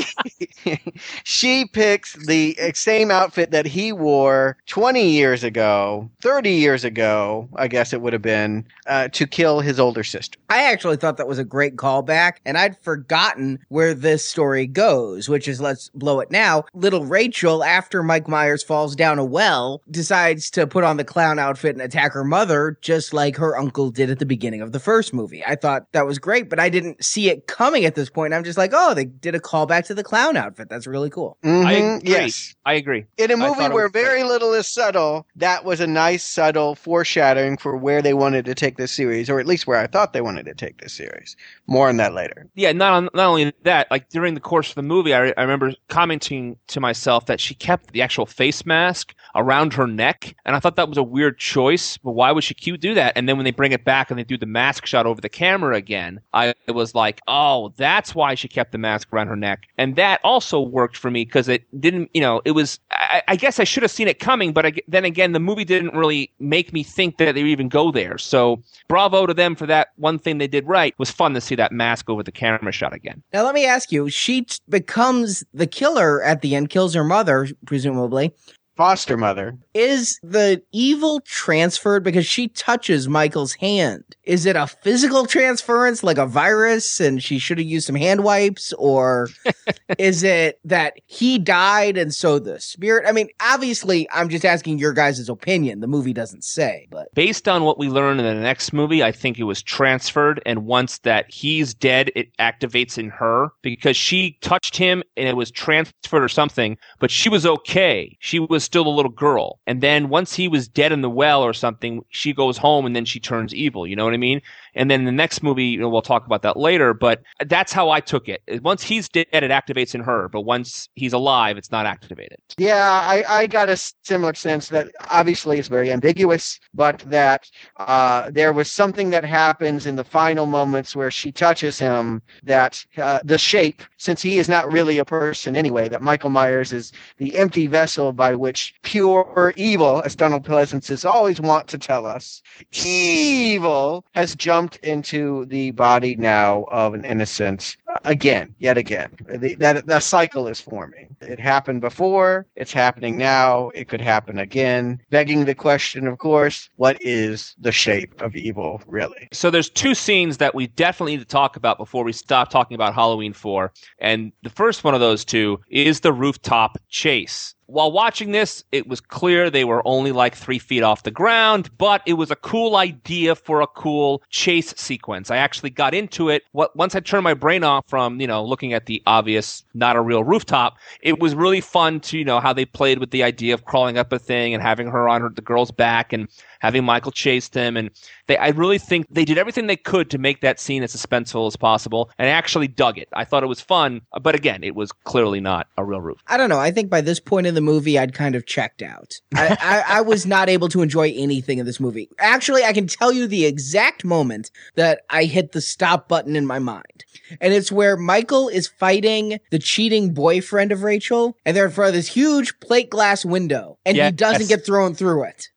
she 1.24 1.64
picks 1.64 2.12
the 2.26 2.56
same 2.74 3.10
outfit 3.10 3.50
that 3.50 3.66
he 3.66 3.92
wore 3.92 4.58
20 4.66 5.08
years 5.08 5.42
ago, 5.42 6.08
30 6.20 6.50
years 6.50 6.84
ago, 6.84 7.48
I 7.56 7.66
guess 7.66 7.92
it 7.92 8.02
would 8.02 8.12
have 8.12 8.22
been, 8.22 8.66
uh, 8.86 9.08
to 9.08 9.26
kill 9.26 9.60
his 9.60 9.80
older 9.80 10.04
sister. 10.04 10.38
I 10.50 10.70
actually 10.70 10.98
thought 10.98 11.16
that 11.16 11.26
was 11.26 11.38
a 11.38 11.44
great 11.44 11.76
callback, 11.76 12.34
and 12.44 12.58
I'd 12.58 12.78
forgotten 12.78 13.58
where 13.68 13.94
this 13.94 14.24
story 14.24 14.65
goes, 14.68 15.28
which 15.28 15.48
is 15.48 15.60
let's 15.60 15.88
blow 15.94 16.20
it 16.20 16.30
now. 16.30 16.64
Little 16.74 17.04
Rachel, 17.04 17.62
after 17.64 18.02
Mike 18.02 18.28
Myers 18.28 18.62
falls 18.62 18.96
down 18.96 19.18
a 19.18 19.24
well, 19.24 19.82
decides 19.90 20.50
to 20.50 20.66
put 20.66 20.84
on 20.84 20.96
the 20.96 21.04
clown 21.04 21.38
outfit 21.38 21.74
and 21.74 21.82
attack 21.82 22.12
her 22.12 22.24
mother, 22.24 22.78
just 22.82 23.12
like 23.12 23.36
her 23.36 23.56
uncle 23.56 23.90
did 23.90 24.10
at 24.10 24.18
the 24.18 24.26
beginning 24.26 24.60
of 24.62 24.72
the 24.72 24.80
first 24.80 25.12
movie. 25.12 25.44
I 25.44 25.54
thought 25.56 25.90
that 25.92 26.06
was 26.06 26.18
great, 26.18 26.48
but 26.48 26.58
I 26.58 26.68
didn't 26.68 27.04
see 27.04 27.28
it 27.28 27.46
coming 27.46 27.84
at 27.84 27.94
this 27.94 28.10
point. 28.10 28.34
I'm 28.34 28.44
just 28.44 28.58
like, 28.58 28.72
oh, 28.74 28.94
they 28.94 29.04
did 29.04 29.34
a 29.34 29.40
callback 29.40 29.86
to 29.86 29.94
the 29.94 30.04
clown 30.04 30.36
outfit. 30.36 30.68
That's 30.68 30.86
really 30.86 31.10
cool. 31.10 31.36
I 31.44 31.46
Mhm, 31.48 31.96
agree. 31.98 32.10
yes. 32.10 32.54
I 32.64 32.74
agree. 32.74 33.04
In 33.18 33.30
a 33.30 33.36
movie 33.36 33.60
where 33.68 33.84
was 33.84 33.92
great. 33.92 34.02
very 34.04 34.22
little 34.24 34.52
is 34.54 34.66
subtle, 34.66 35.26
that 35.36 35.64
was 35.64 35.80
a 35.80 35.86
nice 35.86 36.24
subtle 36.24 36.74
foreshadowing 36.74 37.58
for 37.58 37.76
where 37.76 38.00
they 38.00 38.14
wanted 38.14 38.44
to 38.46 38.54
take 38.54 38.76
this 38.78 38.90
series, 38.92 39.28
or 39.28 39.38
at 39.38 39.46
least 39.46 39.66
where 39.66 39.78
I 39.78 39.86
thought 39.86 40.12
they 40.12 40.20
wanted 40.22 40.46
to 40.46 40.54
take 40.54 40.80
this 40.80 40.94
series. 40.94 41.36
More 41.66 41.88
on 41.88 41.98
that 41.98 42.14
later. 42.14 42.46
Yeah, 42.54 42.72
not 42.72 42.92
on, 42.94 43.04
not 43.12 43.26
only 43.26 43.52
that, 43.64 43.86
like 43.90 44.08
during 44.08 44.34
the 44.34 44.40
course 44.40 44.55
of 44.60 44.74
the 44.74 44.82
movie, 44.82 45.14
I, 45.14 45.32
I 45.36 45.42
remember 45.42 45.72
commenting 45.88 46.56
to 46.68 46.80
myself 46.80 47.26
that 47.26 47.40
she 47.40 47.54
kept 47.54 47.92
the 47.92 48.02
actual 48.02 48.26
face 48.26 48.64
mask 48.64 49.14
around 49.34 49.74
her 49.74 49.86
neck, 49.86 50.34
and 50.44 50.56
I 50.56 50.60
thought 50.60 50.76
that 50.76 50.88
was 50.88 50.98
a 50.98 51.02
weird 51.02 51.38
choice. 51.38 51.96
But 51.98 52.12
why 52.12 52.32
would 52.32 52.44
she 52.44 52.54
do 52.54 52.94
that? 52.94 53.12
And 53.16 53.28
then 53.28 53.36
when 53.36 53.44
they 53.44 53.50
bring 53.50 53.72
it 53.72 53.84
back 53.84 54.10
and 54.10 54.18
they 54.18 54.24
do 54.24 54.38
the 54.38 54.46
mask 54.46 54.86
shot 54.86 55.06
over 55.06 55.20
the 55.20 55.28
camera 55.28 55.76
again, 55.76 56.20
I 56.32 56.54
was 56.68 56.94
like, 56.94 57.20
oh, 57.28 57.72
that's 57.76 58.14
why 58.14 58.34
she 58.34 58.48
kept 58.48 58.72
the 58.72 58.78
mask 58.78 59.12
around 59.12 59.28
her 59.28 59.36
neck, 59.36 59.66
and 59.78 59.96
that 59.96 60.20
also 60.24 60.60
worked 60.60 60.96
for 60.96 61.10
me 61.10 61.24
because 61.24 61.48
it 61.48 61.64
didn't, 61.80 62.10
you 62.14 62.20
know, 62.20 62.40
it 62.44 62.52
was. 62.52 62.80
I, 62.90 63.22
I 63.28 63.36
guess 63.36 63.60
I 63.60 63.64
should 63.64 63.82
have 63.82 63.92
seen 63.92 64.08
it 64.08 64.18
coming, 64.18 64.52
but 64.52 64.66
I, 64.66 64.72
then 64.88 65.04
again, 65.04 65.32
the 65.32 65.40
movie 65.40 65.64
didn't 65.64 65.94
really 65.94 66.32
make 66.38 66.72
me 66.72 66.82
think 66.82 67.18
that 67.18 67.34
they 67.34 67.42
even 67.42 67.68
go 67.68 67.90
there. 67.90 68.18
So 68.18 68.62
bravo 68.88 69.26
to 69.26 69.34
them 69.34 69.54
for 69.54 69.66
that. 69.66 69.88
One 69.96 70.18
thing 70.18 70.38
they 70.38 70.48
did 70.48 70.66
right 70.66 70.94
was 70.98 71.10
fun 71.10 71.34
to 71.34 71.40
see 71.40 71.54
that 71.56 71.72
mask 71.72 72.08
over 72.08 72.22
the 72.22 72.32
camera 72.32 72.72
shot 72.72 72.92
again. 72.94 73.22
Now, 73.32 73.44
let 73.44 73.54
me 73.54 73.66
ask 73.66 73.92
you, 73.92 74.08
she 74.08 74.35
becomes 74.68 75.44
the 75.54 75.66
killer 75.66 76.22
at 76.22 76.42
the 76.42 76.54
end, 76.54 76.70
kills 76.70 76.94
her 76.94 77.04
mother, 77.04 77.48
presumably. 77.66 78.34
Foster 78.76 79.16
mother. 79.16 79.56
Is 79.72 80.20
the 80.22 80.62
evil 80.70 81.20
transferred 81.20 82.04
because 82.04 82.26
she 82.26 82.48
touches 82.48 83.08
Michael's 83.08 83.54
hand? 83.54 84.04
Is 84.24 84.44
it 84.44 84.54
a 84.54 84.66
physical 84.66 85.24
transference 85.24 86.02
like 86.02 86.18
a 86.18 86.26
virus 86.26 87.00
and 87.00 87.22
she 87.22 87.38
should 87.38 87.58
have 87.58 87.66
used 87.66 87.86
some 87.86 87.96
hand 87.96 88.22
wipes? 88.22 88.74
Or 88.74 89.28
is 89.98 90.22
it 90.22 90.60
that 90.64 90.94
he 91.06 91.38
died 91.38 91.96
and 91.96 92.14
so 92.14 92.38
the 92.38 92.60
spirit? 92.60 93.06
I 93.08 93.12
mean, 93.12 93.28
obviously, 93.40 94.06
I'm 94.12 94.28
just 94.28 94.44
asking 94.44 94.78
your 94.78 94.92
guys' 94.92 95.26
opinion. 95.28 95.80
The 95.80 95.86
movie 95.86 96.12
doesn't 96.12 96.44
say, 96.44 96.86
but 96.90 97.14
Based 97.14 97.48
on 97.48 97.64
what 97.64 97.78
we 97.78 97.88
learn 97.88 98.18
in 98.18 98.26
the 98.26 98.34
next 98.34 98.74
movie, 98.74 99.02
I 99.02 99.12
think 99.12 99.38
it 99.38 99.44
was 99.44 99.62
transferred. 99.62 100.42
And 100.44 100.66
once 100.66 100.98
that 100.98 101.32
he's 101.32 101.72
dead, 101.72 102.10
it 102.14 102.36
activates 102.38 102.98
in 102.98 103.08
her 103.08 103.48
because 103.62 103.96
she 103.96 104.36
touched 104.42 104.76
him 104.76 105.02
and 105.16 105.28
it 105.28 105.36
was 105.36 105.50
transferred 105.50 106.22
or 106.22 106.28
something, 106.28 106.76
but 106.98 107.10
she 107.10 107.30
was 107.30 107.46
okay. 107.46 108.16
She 108.20 108.38
was 108.38 108.65
still 108.66 108.86
a 108.86 108.90
little 108.90 109.10
girl. 109.10 109.58
And 109.66 109.80
then 109.80 110.10
once 110.10 110.34
he 110.34 110.48
was 110.48 110.68
dead 110.68 110.92
in 110.92 111.00
the 111.00 111.10
well 111.10 111.42
or 111.42 111.54
something, 111.54 112.04
she 112.10 112.34
goes 112.34 112.58
home 112.58 112.84
and 112.84 112.94
then 112.94 113.06
she 113.06 113.20
turns 113.20 113.54
evil. 113.54 113.86
You 113.86 113.96
know 113.96 114.04
what 114.04 114.14
I 114.14 114.18
mean? 114.18 114.42
And 114.76 114.90
then 114.90 115.04
the 115.04 115.12
next 115.12 115.42
movie, 115.42 115.64
you 115.64 115.80
know, 115.80 115.88
we'll 115.88 116.02
talk 116.02 116.26
about 116.26 116.42
that 116.42 116.58
later, 116.58 116.92
but 116.92 117.22
that's 117.46 117.72
how 117.72 117.88
I 117.88 118.00
took 118.00 118.28
it. 118.28 118.42
Once 118.62 118.82
he's 118.82 119.08
dead, 119.08 119.26
it 119.32 119.50
activates 119.50 119.94
in 119.94 120.02
her, 120.02 120.28
but 120.28 120.42
once 120.42 120.88
he's 120.94 121.14
alive, 121.14 121.56
it's 121.56 121.72
not 121.72 121.86
activated. 121.86 122.38
Yeah, 122.58 123.00
I, 123.02 123.24
I 123.26 123.46
got 123.46 123.70
a 123.70 123.76
similar 124.04 124.34
sense 124.34 124.68
that 124.68 124.88
obviously 125.10 125.58
it's 125.58 125.68
very 125.68 125.90
ambiguous, 125.90 126.60
but 126.74 126.98
that 127.06 127.50
uh, 127.78 128.30
there 128.30 128.52
was 128.52 128.70
something 128.70 129.10
that 129.10 129.24
happens 129.24 129.86
in 129.86 129.96
the 129.96 130.04
final 130.04 130.44
moments 130.44 130.94
where 130.94 131.10
she 131.10 131.32
touches 131.32 131.78
him 131.78 132.20
that 132.42 132.84
uh, 132.98 133.20
the 133.24 133.38
shape, 133.38 133.82
since 133.96 134.20
he 134.20 134.38
is 134.38 134.48
not 134.48 134.70
really 134.70 134.98
a 134.98 135.04
person 135.04 135.56
anyway, 135.56 135.88
that 135.88 136.02
Michael 136.02 136.30
Myers 136.30 136.74
is 136.74 136.92
the 137.16 137.34
empty 137.36 137.66
vessel 137.66 138.12
by 138.12 138.34
which 138.34 138.74
pure 138.82 139.54
evil, 139.56 140.02
as 140.04 140.14
Donald 140.14 140.44
Pleasence 140.44 140.90
is 140.90 141.06
always 141.06 141.40
want 141.40 141.66
to 141.68 141.78
tell 141.78 142.04
us, 142.04 142.42
evil 142.84 144.04
has 144.14 144.34
jumped 144.34 144.65
into 144.82 145.44
the 145.46 145.70
body 145.72 146.16
now 146.16 146.64
of 146.70 146.94
an 146.94 147.04
innocent 147.04 147.76
again, 148.04 148.54
yet 148.58 148.78
again. 148.78 149.10
The, 149.26 149.54
that 149.56 149.86
that 149.86 150.02
cycle 150.02 150.48
is 150.48 150.60
forming. 150.60 151.16
It 151.20 151.40
happened 151.40 151.80
before. 151.80 152.46
It's 152.56 152.72
happening 152.72 153.16
now. 153.16 153.70
It 153.70 153.88
could 153.88 154.00
happen 154.00 154.38
again. 154.38 155.00
Begging 155.10 155.44
the 155.44 155.54
question, 155.54 156.06
of 156.06 156.18
course, 156.18 156.68
what 156.76 156.98
is 157.00 157.54
the 157.58 157.72
shape 157.72 158.20
of 158.20 158.36
evil 158.36 158.82
really? 158.86 159.28
So 159.32 159.50
there's 159.50 159.70
two 159.70 159.94
scenes 159.94 160.38
that 160.38 160.54
we 160.54 160.66
definitely 160.68 161.12
need 161.12 161.22
to 161.22 161.26
talk 161.26 161.56
about 161.56 161.78
before 161.78 162.04
we 162.04 162.12
stop 162.12 162.50
talking 162.50 162.74
about 162.74 162.94
Halloween 162.94 163.32
4. 163.32 163.72
And 163.98 164.32
the 164.42 164.50
first 164.50 164.84
one 164.84 164.94
of 164.94 165.00
those 165.00 165.24
two 165.24 165.60
is 165.70 166.00
the 166.00 166.12
rooftop 166.12 166.78
chase. 166.88 167.54
While 167.66 167.90
watching 167.90 168.32
this, 168.32 168.64
it 168.72 168.86
was 168.86 169.00
clear 169.00 169.50
they 169.50 169.64
were 169.64 169.82
only 169.86 170.12
like 170.12 170.34
three 170.34 170.58
feet 170.58 170.82
off 170.82 171.02
the 171.02 171.10
ground, 171.10 171.70
but 171.78 172.02
it 172.06 172.14
was 172.14 172.30
a 172.30 172.36
cool 172.36 172.76
idea 172.76 173.34
for 173.34 173.60
a 173.60 173.66
cool 173.66 174.22
chase 174.30 174.72
sequence. 174.76 175.30
I 175.30 175.36
actually 175.38 175.70
got 175.70 175.94
into 175.94 176.28
it. 176.28 176.44
What 176.52 176.74
once 176.76 176.94
I 176.94 177.00
turned 177.00 177.24
my 177.24 177.34
brain 177.34 177.64
off 177.64 177.84
from 177.88 178.20
you 178.20 178.26
know 178.26 178.44
looking 178.44 178.72
at 178.72 178.86
the 178.86 179.02
obvious, 179.06 179.64
not 179.74 179.96
a 179.96 180.00
real 180.00 180.22
rooftop, 180.22 180.78
it 181.00 181.18
was 181.20 181.34
really 181.34 181.60
fun 181.60 182.00
to 182.00 182.18
you 182.18 182.24
know 182.24 182.40
how 182.40 182.52
they 182.52 182.64
played 182.64 182.98
with 182.98 183.10
the 183.10 183.22
idea 183.22 183.54
of 183.54 183.64
crawling 183.64 183.98
up 183.98 184.12
a 184.12 184.18
thing 184.18 184.54
and 184.54 184.62
having 184.62 184.88
her 184.88 185.08
on 185.08 185.20
her, 185.20 185.28
the 185.28 185.42
girl's 185.42 185.70
back 185.70 186.12
and 186.12 186.28
having 186.60 186.84
Michael 186.84 187.12
chase 187.12 187.48
them. 187.48 187.76
And 187.76 187.90
they, 188.26 188.36
I 188.36 188.48
really 188.48 188.78
think 188.78 189.06
they 189.10 189.24
did 189.24 189.38
everything 189.38 189.66
they 189.66 189.76
could 189.76 190.10
to 190.10 190.18
make 190.18 190.40
that 190.40 190.60
scene 190.60 190.82
as 190.82 190.94
suspenseful 190.94 191.46
as 191.46 191.56
possible. 191.56 192.10
And 192.18 192.28
I 192.28 192.32
actually 192.32 192.68
dug 192.68 192.98
it. 192.98 193.08
I 193.12 193.24
thought 193.24 193.42
it 193.42 193.48
was 193.48 193.60
fun, 193.60 194.02
but 194.20 194.34
again, 194.34 194.62
it 194.62 194.74
was 194.74 194.92
clearly 194.92 195.40
not 195.40 195.68
a 195.76 195.84
real 195.84 196.00
roof. 196.00 196.22
I 196.26 196.36
don't 196.36 196.48
know. 196.48 196.58
I 196.58 196.70
think 196.70 196.90
by 196.90 197.00
this 197.00 197.20
point 197.20 197.46
in 197.46 197.54
the 197.56 197.60
movie, 197.60 197.98
I'd 197.98 198.14
kind 198.14 198.36
of 198.36 198.46
checked 198.46 198.82
out. 198.82 199.20
I, 199.34 199.56
I, 199.60 199.98
I 199.98 200.00
was 200.02 200.24
not 200.26 200.48
able 200.48 200.68
to 200.68 200.82
enjoy 200.82 201.12
anything 201.16 201.58
in 201.58 201.66
this 201.66 201.80
movie. 201.80 202.08
Actually, 202.18 202.62
I 202.62 202.72
can 202.72 202.86
tell 202.86 203.12
you 203.12 203.26
the 203.26 203.44
exact 203.44 204.04
moment 204.04 204.50
that 204.76 205.00
I 205.10 205.24
hit 205.24 205.50
the 205.50 205.60
stop 205.60 206.08
button 206.08 206.36
in 206.36 206.46
my 206.46 206.60
mind. 206.60 207.04
And 207.40 207.52
it's 207.52 207.72
where 207.72 207.96
Michael 207.96 208.48
is 208.48 208.68
fighting 208.68 209.40
the 209.50 209.58
cheating 209.58 210.14
boyfriend 210.14 210.70
of 210.70 210.84
Rachel, 210.84 211.36
and 211.44 211.56
they're 211.56 211.66
in 211.66 211.72
front 211.72 211.88
of 211.88 211.94
this 211.94 212.08
huge 212.08 212.60
plate 212.60 212.90
glass 212.90 213.24
window, 213.24 213.78
and 213.84 213.96
he 213.96 214.10
doesn't 214.12 214.48
get 214.48 214.64
thrown 214.64 214.94
through 214.94 215.24
it. 215.24 215.48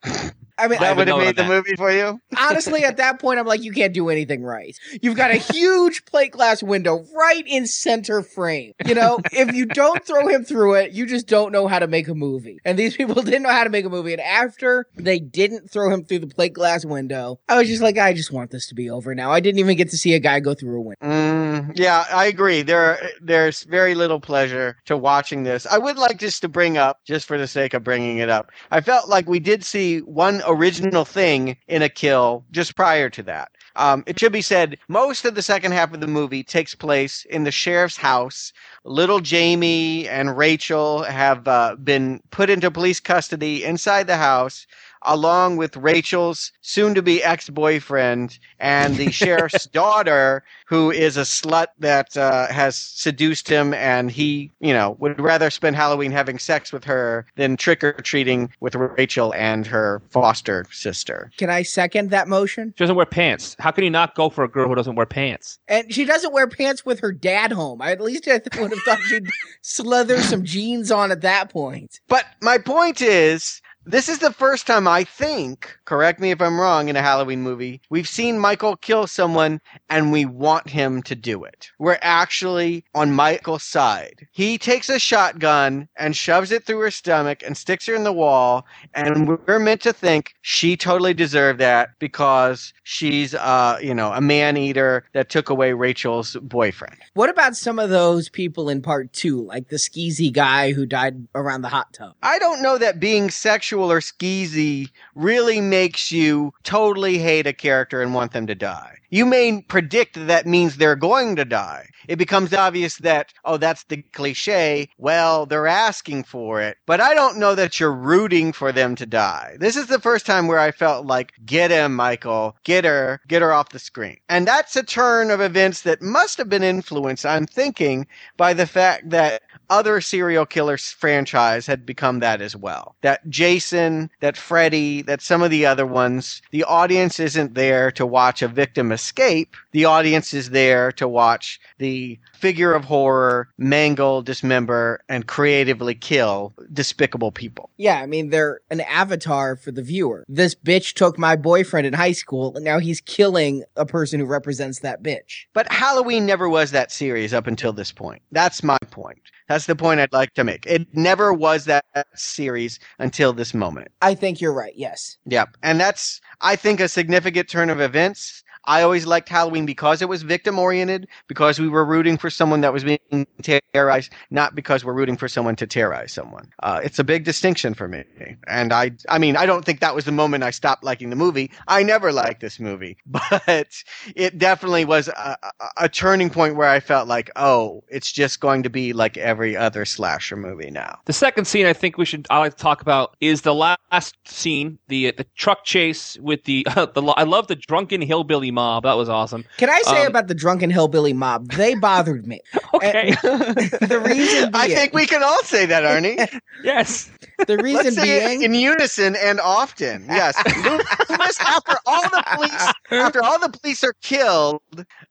I 0.59 0.67
mean, 0.67 0.79
that 0.79 0.97
would 0.97 1.07
have 1.07 1.17
made 1.17 1.35
the 1.35 1.43
that. 1.43 1.47
movie 1.47 1.75
for 1.75 1.91
you. 1.91 2.19
honestly, 2.37 2.83
at 2.83 2.97
that 2.97 3.19
point, 3.19 3.39
I'm 3.39 3.45
like, 3.45 3.63
you 3.63 3.71
can't 3.71 3.93
do 3.93 4.09
anything 4.09 4.43
right. 4.43 4.77
You've 5.01 5.15
got 5.15 5.31
a 5.31 5.35
huge 5.53 6.05
plate 6.05 6.31
glass 6.31 6.61
window 6.61 7.05
right 7.15 7.43
in 7.47 7.65
center 7.67 8.21
frame. 8.21 8.73
You 8.85 8.95
know, 8.95 9.19
if 9.31 9.53
you 9.53 9.65
don't 9.65 10.03
throw 10.05 10.27
him 10.27 10.43
through 10.43 10.75
it, 10.75 10.91
you 10.91 11.05
just 11.05 11.27
don't 11.27 11.51
know 11.51 11.67
how 11.67 11.79
to 11.79 11.87
make 11.87 12.07
a 12.07 12.15
movie. 12.15 12.59
And 12.65 12.77
these 12.77 12.95
people 12.95 13.21
didn't 13.23 13.43
know 13.43 13.49
how 13.49 13.63
to 13.63 13.69
make 13.69 13.85
a 13.85 13.89
movie. 13.89 14.13
And 14.13 14.21
after 14.21 14.87
they 14.95 15.19
didn't 15.19 15.69
throw 15.69 15.91
him 15.91 16.03
through 16.03 16.19
the 16.19 16.27
plate 16.27 16.53
glass 16.53 16.85
window, 16.85 17.39
I 17.47 17.57
was 17.57 17.67
just 17.67 17.81
like, 17.81 17.97
I 17.97 18.13
just 18.13 18.31
want 18.31 18.51
this 18.51 18.67
to 18.67 18.75
be 18.75 18.89
over 18.89 19.15
now. 19.15 19.31
I 19.31 19.39
didn't 19.39 19.59
even 19.59 19.77
get 19.77 19.89
to 19.91 19.97
see 19.97 20.13
a 20.13 20.19
guy 20.19 20.39
go 20.39 20.53
through 20.53 20.77
a 20.77 20.81
window. 20.81 21.05
Mm, 21.05 21.77
yeah, 21.77 22.05
I 22.11 22.25
agree. 22.25 22.61
There, 22.61 22.99
there's 23.21 23.63
very 23.63 23.95
little 23.95 24.19
pleasure 24.19 24.77
to 24.85 24.97
watching 24.97 25.43
this. 25.43 25.65
I 25.65 25.77
would 25.77 25.97
like 25.97 26.19
just 26.19 26.41
to 26.41 26.49
bring 26.49 26.77
up, 26.77 26.99
just 27.05 27.27
for 27.27 27.37
the 27.37 27.47
sake 27.47 27.73
of 27.73 27.83
bringing 27.83 28.17
it 28.17 28.29
up, 28.29 28.51
I 28.71 28.81
felt 28.81 29.09
like 29.09 29.27
we 29.27 29.39
did 29.39 29.63
see 29.63 29.99
one 29.99 30.41
original 30.49 31.05
thing 31.05 31.55
in 31.67 31.81
a 31.81 31.89
kill 31.89 32.43
just 32.51 32.75
prior 32.75 33.09
to 33.11 33.23
that. 33.23 33.51
Um, 33.75 34.03
it 34.07 34.19
should 34.19 34.33
be 34.33 34.41
said, 34.41 34.77
most 34.87 35.23
of 35.23 35.35
the 35.35 35.41
second 35.41 35.71
half 35.71 35.93
of 35.93 36.01
the 36.01 36.07
movie 36.07 36.43
takes 36.43 36.75
place 36.75 37.23
in 37.29 37.43
the 37.45 37.51
sheriff's 37.51 37.95
house. 37.95 38.51
Little 38.83 39.19
Jamie 39.19 40.07
and 40.09 40.37
Rachel 40.37 41.03
have 41.03 41.47
uh, 41.47 41.75
been 41.75 42.21
put 42.31 42.49
into 42.49 42.71
police 42.71 42.99
custody 42.99 43.63
inside 43.63 44.07
the 44.07 44.17
house, 44.17 44.67
along 45.03 45.57
with 45.57 45.77
Rachel's 45.77 46.51
soon 46.61 46.93
to 46.95 47.01
be 47.01 47.23
ex 47.23 47.49
boyfriend 47.49 48.39
and 48.59 48.95
the 48.95 49.11
sheriff's 49.19 49.65
daughter, 49.65 50.43
who 50.65 50.91
is 50.91 51.17
a 51.17 51.21
slut 51.21 51.67
that 51.79 52.15
uh, 52.17 52.47
has 52.47 52.75
seduced 52.75 53.47
him. 53.47 53.73
And 53.73 54.11
he, 54.11 54.51
you 54.59 54.73
know, 54.73 54.95
would 54.99 55.19
rather 55.19 55.49
spend 55.49 55.75
Halloween 55.75 56.11
having 56.11 56.39
sex 56.39 56.71
with 56.71 56.83
her 56.83 57.25
than 57.35 57.57
trick 57.57 57.83
or 57.83 57.93
treating 57.93 58.51
with 58.59 58.75
Rachel 58.75 59.33
and 59.35 59.65
her 59.67 60.01
foster 60.09 60.65
sister. 60.71 61.31
Can 61.37 61.49
I 61.49 61.63
second 61.63 62.09
that 62.11 62.27
motion? 62.27 62.73
She 62.77 62.83
doesn't 62.83 62.95
wear 62.95 63.05
pants. 63.05 63.55
How 63.59 63.71
can 63.71 63.83
you 63.83 63.89
not 63.89 64.15
go 64.15 64.29
for 64.29 64.43
a 64.43 64.47
girl 64.49 64.67
who 64.67 64.75
doesn't 64.75 64.95
wear 64.95 65.05
pants? 65.05 65.59
And 65.67 65.93
she 65.93 66.05
doesn't 66.05 66.33
wear 66.33 66.47
pants 66.47 66.85
with 66.85 66.99
her 66.99 67.11
dad 67.11 67.51
home. 67.51 67.81
I 67.81 67.91
at 67.91 68.01
least 68.01 68.27
I 68.27 68.41
would 68.59 68.71
have 68.71 68.79
thought 68.79 68.99
she'd 69.01 69.27
slither 69.61 70.19
some 70.21 70.43
jeans 70.43 70.91
on 70.91 71.11
at 71.11 71.21
that 71.21 71.49
point. 71.49 71.99
But 72.07 72.25
my 72.41 72.57
point 72.57 73.01
is, 73.01 73.61
this 73.85 74.09
is 74.09 74.19
the 74.19 74.33
first 74.33 74.67
time 74.67 74.87
I 74.87 75.03
think, 75.03 75.77
correct 75.85 76.19
me 76.19 76.31
if 76.31 76.41
I'm 76.41 76.59
wrong, 76.59 76.89
in 76.89 76.95
a 76.95 77.01
Halloween 77.01 77.41
movie, 77.41 77.81
we've 77.89 78.07
seen 78.07 78.37
Michael 78.37 78.75
kill 78.75 79.07
someone 79.07 79.61
and 79.89 80.11
we 80.11 80.25
want 80.25 80.69
him 80.69 81.01
to 81.03 81.15
do 81.15 81.43
it. 81.43 81.71
We're 81.79 81.97
actually 82.01 82.83
on 82.93 83.13
Michael's 83.13 83.63
side. 83.63 84.27
He 84.31 84.57
takes 84.57 84.89
a 84.89 84.99
shotgun 84.99 85.87
and 85.97 86.15
shoves 86.15 86.51
it 86.51 86.65
through 86.65 86.79
her 86.79 86.91
stomach 86.91 87.41
and 87.45 87.57
sticks 87.57 87.85
her 87.85 87.95
in 87.95 88.03
the 88.03 88.13
wall, 88.13 88.65
and 88.93 89.39
we're 89.47 89.59
meant 89.59 89.81
to 89.81 89.93
think 89.93 90.33
she 90.41 90.75
totally 90.75 91.13
deserved 91.13 91.59
that 91.59 91.91
because 91.99 92.73
she's, 92.83 93.33
uh, 93.33 93.79
you 93.81 93.93
know, 93.93 94.11
a 94.11 94.21
man 94.21 94.57
eater 94.57 95.05
that 95.13 95.29
took 95.29 95.49
away 95.49 95.73
Rachel's 95.73 96.35
boyfriend. 96.41 96.97
What 97.13 97.29
about 97.29 97.55
some 97.55 97.79
of 97.79 97.89
those 97.89 98.29
people 98.29 98.69
in 98.69 98.81
part 98.81 99.13
two, 99.13 99.41
like 99.45 99.69
the 99.69 99.77
skeezy 99.77 100.31
guy 100.31 100.73
who 100.73 100.85
died 100.85 101.27
around 101.33 101.61
the 101.61 101.69
hot 101.69 101.93
tub? 101.93 102.15
I 102.21 102.39
don't 102.39 102.61
know 102.61 102.77
that 102.77 102.99
being 102.99 103.29
sexual 103.29 103.68
or 103.77 103.99
skeezy 103.99 104.89
really 105.15 105.61
makes 105.61 106.11
you 106.11 106.53
totally 106.63 107.17
hate 107.17 107.47
a 107.47 107.53
character 107.53 108.01
and 108.01 108.13
want 108.13 108.31
them 108.31 108.47
to 108.47 108.55
die. 108.55 108.95
You 109.11 109.25
may 109.25 109.61
predict 109.63 110.15
that, 110.15 110.27
that 110.27 110.45
means 110.45 110.77
they're 110.77 110.95
going 110.95 111.35
to 111.37 111.45
die. 111.45 111.89
It 112.07 112.17
becomes 112.17 112.53
obvious 112.53 112.97
that, 112.97 113.33
oh, 113.43 113.57
that's 113.57 113.83
the 113.85 114.03
cliche. 114.13 114.89
Well, 114.97 115.45
they're 115.47 115.67
asking 115.67 116.23
for 116.25 116.61
it. 116.61 116.77
But 116.85 117.01
I 117.01 117.13
don't 117.15 117.37
know 117.39 117.55
that 117.55 117.79
you're 117.79 117.93
rooting 117.93 118.53
for 118.53 118.71
them 118.71 118.95
to 118.95 119.05
die. 119.05 119.57
This 119.59 119.75
is 119.75 119.87
the 119.87 119.99
first 119.99 120.25
time 120.25 120.47
where 120.47 120.59
I 120.59 120.71
felt 120.71 121.05
like, 121.07 121.33
get 121.45 121.71
him, 121.71 121.95
Michael. 121.95 122.55
Get 122.63 122.85
her. 122.85 123.19
Get 123.27 123.41
her 123.41 123.51
off 123.51 123.69
the 123.69 123.79
screen. 123.79 124.17
And 124.29 124.47
that's 124.47 124.75
a 124.75 124.83
turn 124.83 125.31
of 125.31 125.41
events 125.41 125.81
that 125.81 126.01
must 126.01 126.37
have 126.37 126.49
been 126.49 126.63
influenced, 126.63 127.25
I'm 127.25 127.47
thinking, 127.47 128.07
by 128.37 128.53
the 128.53 128.67
fact 128.67 129.09
that 129.09 129.41
other 129.69 130.01
serial 130.01 130.45
killer 130.45 130.77
franchise 130.77 131.65
had 131.65 131.85
become 131.85 132.19
that 132.19 132.41
as 132.41 132.55
well. 132.55 132.95
That 133.01 133.27
Jason, 133.59 134.09
that 134.21 134.37
Freddy, 134.37 135.01
that 135.01 135.21
some 135.21 135.43
of 135.43 135.51
the 135.51 135.65
other 135.65 135.85
ones, 135.85 136.41
the 136.51 136.63
audience 136.63 137.19
isn't 137.19 137.55
there 137.55 137.91
to 137.91 138.05
watch 138.05 138.41
a 138.41 138.47
victim 138.47 138.89
escape. 138.89 139.57
The 139.73 139.83
audience 139.83 140.33
is 140.33 140.51
there 140.51 140.93
to 140.93 141.09
watch 141.09 141.59
the 141.77 142.17
figure 142.39 142.73
of 142.73 142.85
horror 142.85 143.49
mangle, 143.57 144.21
dismember, 144.21 145.01
and 145.09 145.27
creatively 145.27 145.93
kill 145.93 146.53
despicable 146.71 147.31
people. 147.31 147.69
Yeah, 147.77 148.01
I 148.01 148.05
mean, 148.05 148.29
they're 148.29 148.61
an 148.69 148.81
avatar 148.81 149.55
for 149.55 149.71
the 149.71 149.81
viewer. 149.81 150.23
This 150.27 150.55
bitch 150.55 150.93
took 150.93 151.19
my 151.19 151.35
boyfriend 151.35 151.85
in 151.85 151.93
high 151.93 152.13
school, 152.13 152.55
and 152.55 152.63
now 152.63 152.79
he's 152.79 153.01
killing 153.01 153.63
a 153.75 153.85
person 153.85 154.19
who 154.19 154.25
represents 154.25 154.79
that 154.79 155.03
bitch. 155.03 155.45
But 155.53 155.71
Halloween 155.71 156.25
never 156.25 156.47
was 156.47 156.71
that 156.71 156.91
series 156.91 157.33
up 157.33 157.47
until 157.47 157.73
this 157.73 157.91
point. 157.91 158.21
That's 158.31 158.63
my 158.63 158.77
point. 158.91 159.19
That's 159.47 159.65
the 159.65 159.75
point 159.75 159.99
I'd 159.99 160.13
like 160.13 160.33
to 160.35 160.43
make. 160.43 160.65
It 160.67 160.87
never 160.95 161.33
was 161.33 161.65
that 161.65 161.85
series 162.15 162.79
until 162.99 163.33
this 163.33 163.53
moment. 163.53 163.89
I 164.01 164.13
think 164.13 164.39
you're 164.39 164.53
right, 164.53 164.73
yes. 164.75 165.17
Yep. 165.25 165.57
And 165.63 165.79
that's, 165.79 166.21
I 166.41 166.55
think, 166.55 166.79
a 166.79 166.87
significant 166.87 167.49
turn 167.49 167.69
of 167.69 167.81
events. 167.81 168.43
I 168.69 168.83
always 168.83 169.07
liked 169.07 169.29
Halloween 169.29 169.65
because 169.65 169.99
it 170.03 170.07
was 170.07 170.21
victim 170.21 170.59
oriented, 170.59 171.07
because 171.27 171.59
we 171.59 171.67
were 171.67 171.83
rooting 171.83 172.19
for 172.19 172.29
someone 172.29 172.61
that 172.61 172.71
was 172.71 172.83
being 172.83 173.25
terrorized, 173.73 174.13
not 174.29 174.53
because 174.53 174.85
we're 174.85 174.93
rooting 174.93 175.17
for 175.17 175.27
someone 175.27 175.55
to 175.55 175.65
terrorize 175.65 176.11
someone. 176.11 176.53
Uh, 176.61 176.79
it's 176.83 176.99
a 176.99 177.03
big 177.03 177.23
distinction 177.23 177.73
for 177.73 177.87
me. 177.87 178.03
And 178.45 178.71
I, 178.71 178.91
I 179.09 179.17
mean, 179.17 179.35
I 179.35 179.47
don't 179.47 179.65
think 179.65 179.79
that 179.79 179.95
was 179.95 180.05
the 180.05 180.11
moment 180.11 180.43
I 180.43 180.51
stopped 180.51 180.83
liking 180.83 181.09
the 181.09 181.15
movie. 181.15 181.49
I 181.67 181.81
never 181.81 182.11
liked 182.11 182.41
this 182.41 182.59
movie, 182.59 182.97
but 183.07 183.83
it 184.15 184.37
definitely 184.37 184.85
was 184.85 185.07
a, 185.07 185.37
a, 185.77 185.89
turning 185.89 186.29
point 186.29 186.55
where 186.55 186.69
I 186.69 186.79
felt 186.79 187.07
like, 187.07 187.31
oh, 187.37 187.83
it's 187.89 188.11
just 188.11 188.39
going 188.39 188.61
to 188.61 188.69
be 188.69 188.93
like 188.93 189.17
every 189.17 189.57
other 189.57 189.83
slasher 189.83 190.35
movie 190.35 190.69
now. 190.69 190.99
The 191.05 191.13
second 191.13 191.45
scene 191.45 191.65
I 191.65 191.73
think 191.73 191.97
we 191.97 192.05
should 192.05 192.27
I 192.29 192.37
like 192.37 192.55
to 192.55 192.61
talk 192.61 192.83
about 192.83 193.15
is 193.19 193.41
the 193.41 193.55
last 193.55 194.15
scene, 194.25 194.77
the 194.89 195.11
the 195.11 195.25
truck 195.35 195.65
chase 195.65 196.19
with 196.19 196.43
the 196.43 196.67
the 196.75 197.13
I 197.17 197.23
love 197.23 197.47
the 197.47 197.55
drunken 197.55 198.01
hillbilly 198.01 198.51
mob. 198.59 198.83
That 198.83 198.97
was 198.97 199.09
awesome. 199.09 199.45
Can 199.57 199.69
I 199.69 199.81
say 199.81 200.01
Um, 200.01 200.07
about 200.07 200.27
the 200.27 200.35
drunken 200.35 200.69
hillbilly 200.69 201.13
mob? 201.13 201.51
They 201.51 201.75
bothered 201.75 202.27
me. 202.27 202.41
Okay. 202.71 203.11
the 203.23 204.01
reason 204.05 204.51
I 204.53 204.67
think 204.67 204.93
we 204.93 205.07
can 205.07 205.23
all 205.23 205.41
say 205.43 205.65
that, 205.65 205.83
Arnie. 205.83 206.39
yes. 206.63 207.09
The 207.47 207.57
reason 207.57 207.83
Let's 207.85 207.95
say 207.95 208.27
being 208.27 208.41
it 208.43 208.45
in 208.45 208.53
unison 208.53 209.15
and 209.15 209.39
often. 209.39 210.05
Yes. 210.07 210.35
Loomis, 210.63 211.39
after 211.39 211.75
all 211.87 212.03
the 212.03 212.23
police, 212.35 212.73
after 212.91 213.23
all 213.23 213.39
the 213.39 213.49
police 213.49 213.83
are 213.83 213.95
killed, 214.03 214.61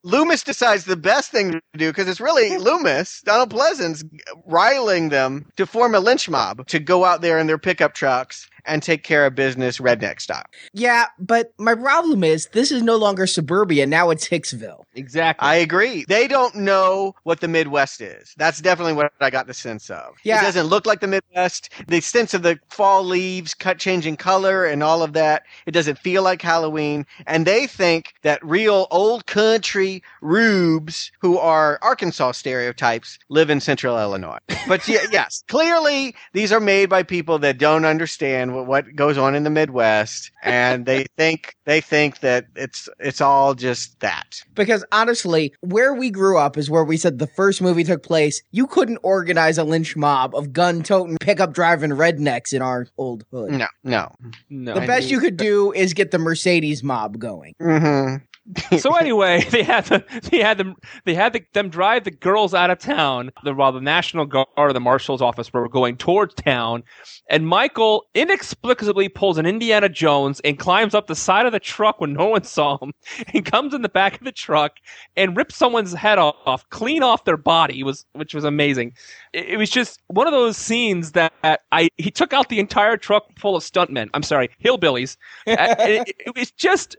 Loomis 0.05 0.45
decides 0.45 0.85
the 0.85 0.97
best 0.97 1.33
thing 1.33 1.51
to 1.53 1.61
do 1.77 1.91
because 1.91 2.09
it's 2.09 2.21
really 2.21 2.57
Loomis, 2.59 3.23
Donald 3.23 3.51
Pleasence, 3.51 4.05
riling 4.47 5.09
them 5.09 5.47
to 5.57 5.67
form 5.67 5.95
a 5.97 6.01
lynch 6.01 6.29
mob 6.31 6.65
to 6.69 6.79
go 6.79 7.05
out 7.05 7.23
there 7.23 7.39
in 7.41 7.49
their 7.49 7.59
pickup 7.59 7.93
trucks 7.93 8.49
and 8.69 8.83
take 8.83 9.03
care 9.03 9.27
of 9.27 9.35
business 9.35 9.79
redneck 9.79 10.21
style. 10.21 10.45
Yeah, 10.73 11.07
but 11.19 11.53
my 11.59 11.75
problem 11.75 12.23
is 12.23 12.47
this 12.53 12.71
is 12.71 12.83
no 12.83 12.97
longer 12.97 13.27
suburbia. 13.27 13.87
Now 13.87 14.11
it's 14.11 14.29
Hicksville. 14.29 14.85
Exactly. 14.95 15.47
I 15.47 15.57
agree. 15.57 16.05
They 16.09 16.29
don't 16.29 16.55
know 16.55 17.15
what 17.25 17.41
the 17.41 17.49
Midwest 17.49 18.01
is. 18.01 18.35
That's 18.37 18.61
definitely 18.61 18.93
what 18.93 19.13
I 19.21 19.31
got 19.31 19.47
the 19.47 19.55
sense 19.55 19.91
of. 19.91 20.17
Yeah. 20.23 20.41
It 20.41 20.43
doesn't 20.45 20.67
look 20.67 20.87
like 20.87 21.01
the 21.01 21.07
Midwest. 21.07 21.71
The 21.87 22.01
sense 22.01 22.35
of 22.35 22.43
the 22.43 22.59
fall 22.69 23.05
leaves, 23.05 23.55
cut 23.55 23.79
changing 23.79 24.17
color, 24.17 24.65
and 24.65 24.83
all 24.83 25.03
of 25.03 25.13
that. 25.15 25.45
It 25.67 25.73
doesn't 25.73 25.99
feel 25.99 26.23
like 26.23 26.43
Halloween. 26.43 27.07
And 27.27 27.47
they 27.47 27.67
think 27.67 28.15
that 28.23 28.45
real 28.45 28.87
old 28.91 29.27
country 29.27 30.03
rubes 30.21 31.11
who 31.21 31.39
are 31.39 31.79
Arkansas 31.83 32.33
stereotypes 32.33 33.19
live 33.29 33.51
in 33.51 33.61
central 33.61 33.99
Illinois. 33.99 34.39
But 34.67 34.87
ye- 34.87 34.99
yes, 35.13 35.45
clearly 35.49 36.15
these 36.33 36.53
are 36.53 36.61
made 36.61 36.89
by 36.89 37.03
people 37.03 37.39
that 37.41 37.59
don't 37.59 37.85
understand 37.85 38.55
what, 38.59 38.67
what 38.67 38.97
goes 38.97 39.19
on 39.19 39.35
in 39.35 39.45
the 39.45 39.51
Midwest. 39.51 40.31
And 40.43 40.87
they 40.87 41.05
think, 41.17 41.55
they 41.65 41.81
think 41.81 42.21
that 42.21 42.47
it's, 42.57 42.89
it's 42.99 43.21
all 43.21 43.55
just 43.55 43.99
that. 44.01 44.43
Because 44.55 44.85
honestly, 44.93 45.55
where 45.61 45.95
we 45.95 46.11
grew 46.11 46.39
up 46.39 46.57
is 46.57 46.71
where 46.71 46.85
we 46.85 46.97
said 46.97 47.19
the 47.19 47.27
first 47.27 47.63
movie 47.63 47.85
took 47.85 48.03
place. 48.03 48.43
You 48.51 48.67
couldn't 48.67 48.99
organize 49.03 49.59
a 49.59 49.65
lynch 49.65 49.97
mob 49.97 50.35
of 50.35 50.53
gun 50.53 50.83
toting, 50.83 51.17
pickup 51.21 51.53
driving 51.53 51.91
rednecks 51.91 52.53
in 52.53 52.63
our 52.63 52.87
old 52.99 53.25
hood. 53.31 53.53
No, 53.53 53.67
no. 53.85 54.15
No. 54.51 54.75
The 54.75 54.87
best 54.87 55.11
you 55.11 55.21
could 55.21 55.37
do 55.37 55.73
is 55.73 55.95
get 55.95 56.11
the 56.11 56.19
Mercedes 56.19 56.83
mob 56.83 57.19
going. 57.19 57.55
hmm 57.61 58.17
so 58.79 58.97
anyway, 58.97 59.45
they 59.51 59.63
had 59.63 59.85
the, 59.87 60.05
they 60.31 60.41
had 60.41 60.59
them 60.59 60.75
they 61.05 61.15
had 61.15 61.33
the, 61.33 61.43
them 61.53 61.69
drive 61.69 62.05
the 62.05 62.11
girls 62.11 62.55
out 62.55 62.71
of 62.71 62.79
town. 62.79 63.31
The, 63.45 63.55
while 63.55 63.73
the 63.73 63.81
National 63.81 64.25
Guard 64.25 64.49
or 64.57 64.73
the 64.73 64.81
marshal's 64.81 65.21
office 65.21 65.53
were 65.53 65.69
going 65.69 65.97
towards 65.97 66.35
town, 66.35 66.83
and 67.29 67.47
Michael 67.47 68.07
inexplicably 68.15 69.09
pulls 69.09 69.39
an 69.39 69.47
Indiana 69.47 69.89
Jones 69.89 70.41
and 70.41 70.59
climbs 70.59 70.95
up 70.95 71.07
the 71.07 71.15
side 71.15 71.47
of 71.47 71.53
the 71.53 71.61
truck 71.61 72.01
when 72.01 72.13
no 72.15 72.27
one 72.27 72.45
saw 72.45 72.79
him, 72.79 72.93
and 73.35 73.45
comes 73.45 73.75
in 73.75 73.83
the 73.83 73.89
back 73.89 74.15
of 74.19 74.25
the 74.25 74.33
truck 74.33 74.73
and 75.17 75.37
rips 75.37 75.57
someone's 75.57 75.93
head 75.93 76.19
off, 76.19 76.69
clean 76.71 77.03
off 77.03 77.25
their 77.25 77.37
body, 77.37 77.83
was 77.83 78.07
which 78.13 78.35
was 78.35 78.45
amazing. 78.45 78.93
It, 79.33 79.51
it 79.51 79.57
was 79.57 79.71
just 79.71 80.01
one 80.07 80.27
of 80.27 80.33
those 80.33 80.57
scenes 80.57 81.13
that 81.13 81.33
I 81.43 81.89
he 81.97 82.11
took 82.11 82.33
out 82.33 82.49
the 82.49 82.61
entire 82.61 82.97
truck 82.97 83.25
full 83.39 83.57
of 83.57 83.63
stuntmen. 83.63 84.09
I'm 84.15 84.23
sorry, 84.23 84.49
hillbillies. 84.65 85.17
Uh, 85.47 85.75
it, 85.81 86.17
it 86.19 86.35
was 86.35 86.51
just 86.53 86.97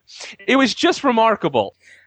it 0.47 0.55
was 0.55 0.75
just 0.75 1.03
remarkable. 1.03 1.38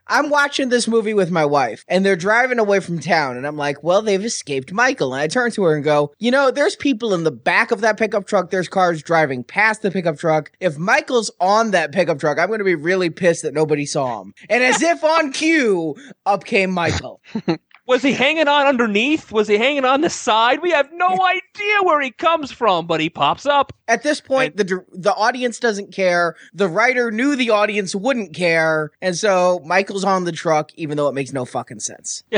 I'm 0.09 0.31
watching 0.31 0.69
this 0.69 0.89
movie 0.89 1.15
with 1.15 1.31
my 1.31 1.45
wife 1.45 1.85
and 1.89 2.05
they're 2.05 2.17
driving 2.17 2.59
away 2.59 2.81
from 2.81 2.99
town 2.99 3.37
and 3.37 3.47
I'm 3.47 3.57
like, 3.57 3.83
well, 3.83 4.03
they've 4.03 4.25
escaped 4.25 4.73
Michael. 4.73 5.15
And 5.15 5.23
I 5.23 5.29
turn 5.29 5.53
to 5.53 5.63
her 5.65 5.75
and 5.75 5.85
go, 5.85 6.13
you 6.19 6.31
know, 6.31 6.51
there's 6.51 6.77
people 6.77 7.15
in 7.15 7.25
the 7.25 7.31
back 7.31 7.71
of 7.71 7.81
that 7.83 7.99
pickup 7.99 8.27
truck. 8.27 8.51
There's 8.51 8.69
cars 8.69 9.03
driving 9.03 9.45
past 9.45 9.83
the 9.83 9.91
pickup 9.91 10.19
truck. 10.19 10.51
If 10.61 10.77
Michael's 10.77 11.31
on 11.41 11.71
that 11.71 11.93
pickup 11.93 12.19
truck, 12.19 12.39
I'm 12.39 12.49
going 12.49 12.59
to 12.59 12.65
be 12.65 12.75
really 12.75 13.11
pissed 13.11 13.43
that 13.43 13.55
nobody 13.55 13.87
saw 13.87 14.23
him. 14.23 14.35
And 14.51 14.65
as 14.65 14.83
if 14.83 15.05
on 15.05 15.33
cue, 15.33 15.95
up 16.27 16.45
came 16.45 16.73
Michael. 16.73 17.21
Was 17.87 18.03
he 18.03 18.13
hanging 18.13 18.47
on 18.49 18.67
underneath? 18.67 19.33
Was 19.33 19.49
he 19.49 19.59
hanging 19.59 19.85
on 19.85 20.03
the 20.03 20.11
side? 20.11 20.63
We 20.63 20.71
have 20.71 20.91
no 20.93 21.07
idea 21.25 21.83
where 21.83 22.01
he 22.01 22.11
comes 22.11 22.53
from, 22.53 22.87
but 22.87 23.01
he 23.01 23.11
pops 23.11 23.45
up. 23.45 23.73
At 23.89 24.03
this 24.03 24.21
point, 24.21 24.57
the 24.57 24.85
the 24.93 25.15
audience 25.15 25.59
doesn't 25.59 25.93
care. 25.93 26.37
The 26.55 26.69
writer 26.69 27.11
knew 27.11 27.35
the 27.35 27.51
audience 27.51 27.95
wouldn't 27.95 28.35
care, 28.35 28.93
and 29.01 29.17
so 29.17 29.61
Michael's 29.65 30.05
on 30.05 30.25
the 30.25 30.33
truck, 30.33 30.71
even 30.75 30.97
though 30.97 31.09
it 31.09 31.15
makes 31.15 31.33
no 31.33 31.45
fucking 31.45 31.81
sense. 31.81 32.23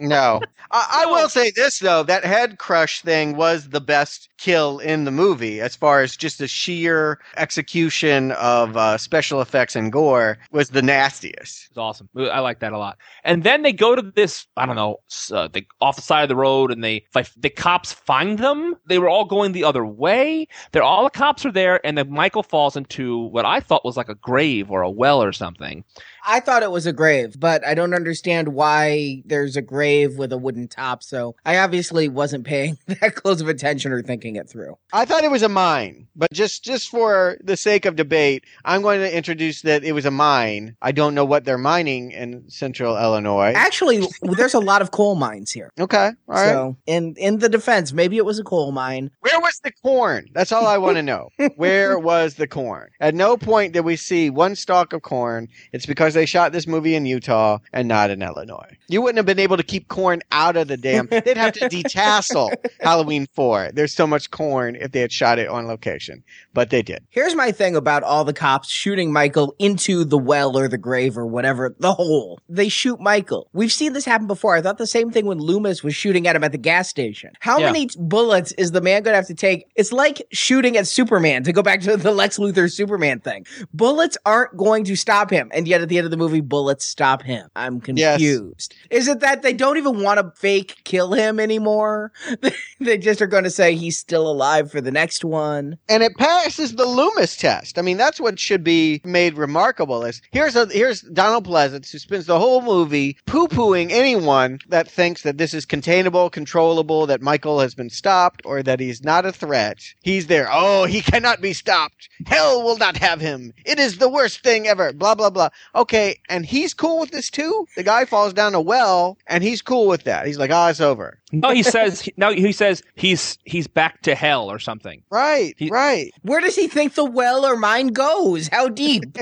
No. 0.00 0.40
I, 0.70 1.02
I 1.04 1.06
will 1.06 1.28
say 1.28 1.50
this 1.50 1.78
though, 1.78 2.02
that 2.04 2.24
head 2.24 2.58
crush 2.58 3.00
thing 3.00 3.36
was 3.36 3.70
the 3.70 3.80
best 3.80 4.28
kill 4.38 4.78
in 4.78 5.04
the 5.04 5.10
movie 5.10 5.60
as 5.60 5.74
far 5.74 6.02
as 6.02 6.16
just 6.16 6.38
the 6.38 6.46
sheer 6.46 7.18
execution 7.36 8.32
of 8.32 8.76
uh, 8.76 8.98
special 8.98 9.40
effects 9.40 9.74
and 9.74 9.90
gore 9.90 10.38
was 10.52 10.70
the 10.70 10.82
nastiest. 10.82 11.68
It's 11.68 11.78
awesome. 11.78 12.08
I 12.16 12.40
like 12.40 12.60
that 12.60 12.72
a 12.72 12.78
lot. 12.78 12.98
And 13.24 13.44
then 13.44 13.62
they 13.62 13.72
go 13.72 13.94
to 13.94 14.02
this, 14.02 14.46
I 14.56 14.66
don't 14.66 14.76
know, 14.76 14.98
uh, 15.32 15.48
they 15.48 15.66
off 15.80 15.96
the 15.96 16.02
side 16.02 16.22
of 16.22 16.28
the 16.28 16.36
road, 16.36 16.70
and 16.70 16.84
they 16.84 17.04
the 17.36 17.50
cops 17.50 17.92
find 17.92 18.38
them. 18.38 18.76
They 18.86 18.98
were 18.98 19.08
all 19.08 19.24
going 19.24 19.52
the 19.52 19.64
other 19.64 19.84
way. 19.84 20.46
They're 20.72 20.82
all 20.82 21.04
the 21.04 21.10
cops 21.10 21.44
are 21.44 21.52
there, 21.52 21.84
and 21.84 21.98
then 21.98 22.10
Michael 22.10 22.42
falls 22.42 22.76
into 22.76 23.18
what 23.18 23.44
I 23.44 23.60
thought 23.60 23.84
was 23.84 23.96
like 23.96 24.08
a 24.08 24.14
grave 24.16 24.70
or 24.70 24.82
a 24.82 24.90
well 24.90 25.22
or 25.22 25.32
something. 25.32 25.84
I 26.30 26.40
thought 26.40 26.62
it 26.62 26.70
was 26.70 26.84
a 26.84 26.92
grave, 26.92 27.40
but 27.40 27.66
I 27.66 27.72
don't 27.72 27.94
understand 27.94 28.48
why 28.48 29.22
there's 29.24 29.56
a 29.56 29.62
grave 29.62 30.18
with 30.18 30.30
a 30.30 30.36
wooden 30.36 30.68
top. 30.68 31.02
So 31.02 31.34
I 31.46 31.56
obviously 31.56 32.06
wasn't 32.10 32.44
paying 32.44 32.76
that 32.86 33.14
close 33.14 33.40
of 33.40 33.48
attention 33.48 33.92
or 33.92 34.02
thinking 34.02 34.36
it 34.36 34.46
through. 34.46 34.76
I 34.92 35.06
thought 35.06 35.24
it 35.24 35.30
was 35.30 35.42
a 35.42 35.48
mine, 35.48 36.06
but 36.14 36.30
just 36.30 36.62
just 36.62 36.90
for 36.90 37.38
the 37.42 37.56
sake 37.56 37.86
of 37.86 37.96
debate, 37.96 38.44
I'm 38.66 38.82
going 38.82 39.00
to 39.00 39.16
introduce 39.16 39.62
that 39.62 39.84
it 39.84 39.92
was 39.92 40.04
a 40.04 40.10
mine. 40.10 40.76
I 40.82 40.92
don't 40.92 41.14
know 41.14 41.24
what 41.24 41.46
they're 41.46 41.56
mining 41.56 42.10
in 42.10 42.44
central 42.50 42.98
Illinois. 42.98 43.54
Actually, 43.56 44.06
there's 44.20 44.52
a 44.52 44.60
lot 44.60 44.82
of 44.82 44.90
coal 44.90 45.14
mines 45.14 45.50
here. 45.50 45.72
Okay, 45.80 46.10
all 46.28 46.34
right. 46.34 46.50
So 46.50 46.76
in 46.84 47.14
in 47.16 47.38
the 47.38 47.48
defense, 47.48 47.94
maybe 47.94 48.18
it 48.18 48.26
was 48.26 48.38
a 48.38 48.44
coal 48.44 48.70
mine. 48.70 49.10
Where 49.20 49.40
was 49.40 49.60
the 49.64 49.72
corn? 49.82 50.28
That's 50.34 50.52
all 50.52 50.66
I 50.66 50.76
want 50.76 50.96
to 50.96 51.02
know. 51.02 51.30
Where 51.56 51.98
was 51.98 52.34
the 52.34 52.46
corn? 52.46 52.90
At 53.00 53.14
no 53.14 53.38
point 53.38 53.72
did 53.72 53.86
we 53.86 53.96
see 53.96 54.28
one 54.28 54.54
stalk 54.56 54.92
of 54.92 55.00
corn. 55.00 55.48
It's 55.72 55.86
because 55.86 56.17
they 56.18 56.26
shot 56.26 56.52
this 56.52 56.66
movie 56.66 56.94
in 56.94 57.06
Utah 57.06 57.58
and 57.72 57.88
not 57.88 58.10
in 58.10 58.22
Illinois. 58.22 58.76
You 58.88 59.00
wouldn't 59.02 59.16
have 59.18 59.26
been 59.26 59.38
able 59.38 59.56
to 59.56 59.62
keep 59.62 59.88
corn 59.88 60.20
out 60.32 60.56
of 60.56 60.68
the 60.68 60.76
damn. 60.76 61.06
They'd 61.10 61.36
have 61.36 61.52
to 61.54 61.68
detassel 61.68 62.52
Halloween 62.80 63.26
4. 63.34 63.70
There's 63.72 63.94
so 63.94 64.06
much 64.06 64.30
corn 64.30 64.76
if 64.76 64.92
they 64.92 65.00
had 65.00 65.12
shot 65.12 65.38
it 65.38 65.48
on 65.48 65.66
location, 65.66 66.22
but 66.54 66.70
they 66.70 66.82
did. 66.82 67.04
Here's 67.10 67.34
my 67.34 67.52
thing 67.52 67.76
about 67.76 68.02
all 68.02 68.24
the 68.24 68.32
cops 68.32 68.70
shooting 68.70 69.12
Michael 69.12 69.54
into 69.58 70.04
the 70.04 70.18
well 70.18 70.56
or 70.58 70.68
the 70.68 70.78
grave 70.78 71.16
or 71.16 71.26
whatever, 71.26 71.74
the 71.78 71.92
hole. 71.92 72.40
They 72.48 72.68
shoot 72.68 73.00
Michael. 73.00 73.48
We've 73.52 73.72
seen 73.72 73.92
this 73.92 74.04
happen 74.04 74.26
before. 74.26 74.56
I 74.56 74.60
thought 74.62 74.78
the 74.78 74.86
same 74.86 75.10
thing 75.10 75.26
when 75.26 75.38
Loomis 75.38 75.82
was 75.84 75.94
shooting 75.94 76.26
at 76.26 76.34
him 76.36 76.44
at 76.44 76.52
the 76.52 76.58
gas 76.58 76.88
station. 76.88 77.32
How 77.40 77.58
Yeah. 77.58 77.66
many 77.72 77.88
bullets 77.96 78.52
is 78.52 78.72
the 78.72 78.80
man 78.80 79.02
going 79.02 79.12
to 79.12 79.16
have 79.16 79.26
to 79.28 79.34
take? 79.34 79.66
It's 79.76 79.92
like 79.92 80.22
shooting 80.32 80.76
at 80.76 80.86
Superman 80.86 81.44
to 81.44 81.52
go 81.52 81.62
back 81.62 81.80
to 81.82 81.96
the 81.96 82.10
Lex 82.12 82.38
Luthor 82.38 82.70
Superman 82.72 83.20
thing. 83.20 83.46
Bullets 83.72 84.16
aren't 84.24 84.56
going 84.56 84.84
to 84.84 84.96
stop 84.96 85.30
him. 85.30 85.50
And 85.52 85.68
yet 85.68 85.80
at 85.80 85.88
the 85.88 85.98
end 85.98 86.06
of 86.08 86.10
the 86.10 86.16
movie, 86.16 86.40
bullets 86.40 86.84
stop 86.84 87.22
him. 87.22 87.48
I'm 87.54 87.80
confused. 87.80 88.74
Is 88.90 89.06
it 89.08 89.20
that 89.20 89.42
they 89.42 89.52
don't 89.52 89.76
even 89.76 90.02
want 90.02 90.18
to 90.18 90.32
fake 90.40 90.76
kill 90.84 91.12
him 91.12 91.38
anymore? 91.38 92.12
they 92.80 92.96
just 92.98 93.20
are 93.22 93.26
going 93.26 93.44
to 93.44 93.50
say 93.50 93.74
he's 93.74 93.98
still 93.98 94.26
alive 94.30 94.70
for 94.70 94.80
the 94.80 94.90
next 94.90 95.24
one. 95.24 95.78
and 95.88 96.02
it 96.02 96.16
passes 96.16 96.74
the 96.76 96.86
Loomis 96.86 97.36
test. 97.36 97.78
I 97.78 97.82
mean, 97.82 97.96
that's 97.96 98.20
what 98.20 98.38
should 98.38 98.64
be 98.64 99.00
made 99.04 99.34
remarkable. 99.34 100.04
Is 100.04 100.22
here's 100.30 100.56
a 100.56 100.66
here's 100.66 101.02
Donald 101.02 101.46
Pleasence 101.46 101.90
who 101.90 101.98
spends 101.98 102.26
the 102.26 102.38
whole 102.38 102.62
movie 102.62 103.16
poo 103.26 103.48
pooing 103.48 103.90
anyone 103.90 104.58
that 104.68 104.88
thinks 104.88 105.22
that 105.22 105.38
this 105.38 105.52
is 105.54 105.64
containable, 105.66 106.30
controllable, 106.30 107.06
that 107.06 107.20
Michael 107.22 107.60
has 107.60 107.74
been 107.74 107.90
stopped, 107.90 108.42
or 108.44 108.62
that 108.62 108.80
he's 108.80 109.02
not 109.04 109.26
a 109.26 109.32
threat. 109.32 109.78
He's 110.02 110.26
there. 110.28 110.48
Oh, 110.50 110.84
he 110.84 111.00
cannot 111.02 111.40
be 111.40 111.52
stopped. 111.52 112.08
Hell 112.26 112.62
will 112.62 112.78
not 112.78 112.96
have 112.96 113.20
him. 113.20 113.52
It 113.64 113.78
is 113.78 113.98
the 113.98 114.08
worst 114.08 114.42
thing 114.42 114.66
ever. 114.66 114.92
Blah 114.92 115.14
blah 115.14 115.30
blah. 115.30 115.48
Okay, 115.74 115.87
and 115.92 116.46
he's 116.46 116.74
cool 116.74 117.00
with 117.00 117.10
this 117.10 117.30
too. 117.30 117.66
The 117.76 117.82
guy 117.82 118.04
falls 118.04 118.32
down 118.32 118.54
a 118.54 118.60
well, 118.60 119.18
and 119.26 119.42
he's 119.42 119.62
cool 119.62 119.86
with 119.86 120.04
that. 120.04 120.26
He's 120.26 120.38
like, 120.38 120.50
ah, 120.50 120.68
it's 120.68 120.80
over. 120.80 121.18
No, 121.32 121.50
he 121.50 121.62
says 121.62 122.08
no. 122.16 122.32
He 122.32 122.52
says 122.52 122.82
he's 122.94 123.38
he's 123.44 123.66
back 123.66 124.02
to 124.02 124.14
hell 124.14 124.50
or 124.50 124.58
something. 124.58 125.02
Right, 125.10 125.54
right. 125.70 126.12
Where 126.22 126.40
does 126.40 126.56
he 126.56 126.68
think 126.68 126.94
the 126.94 127.04
well 127.04 127.44
or 127.44 127.56
mine 127.56 127.88
goes? 127.88 128.48
How 128.48 128.68
deep? 128.68 129.18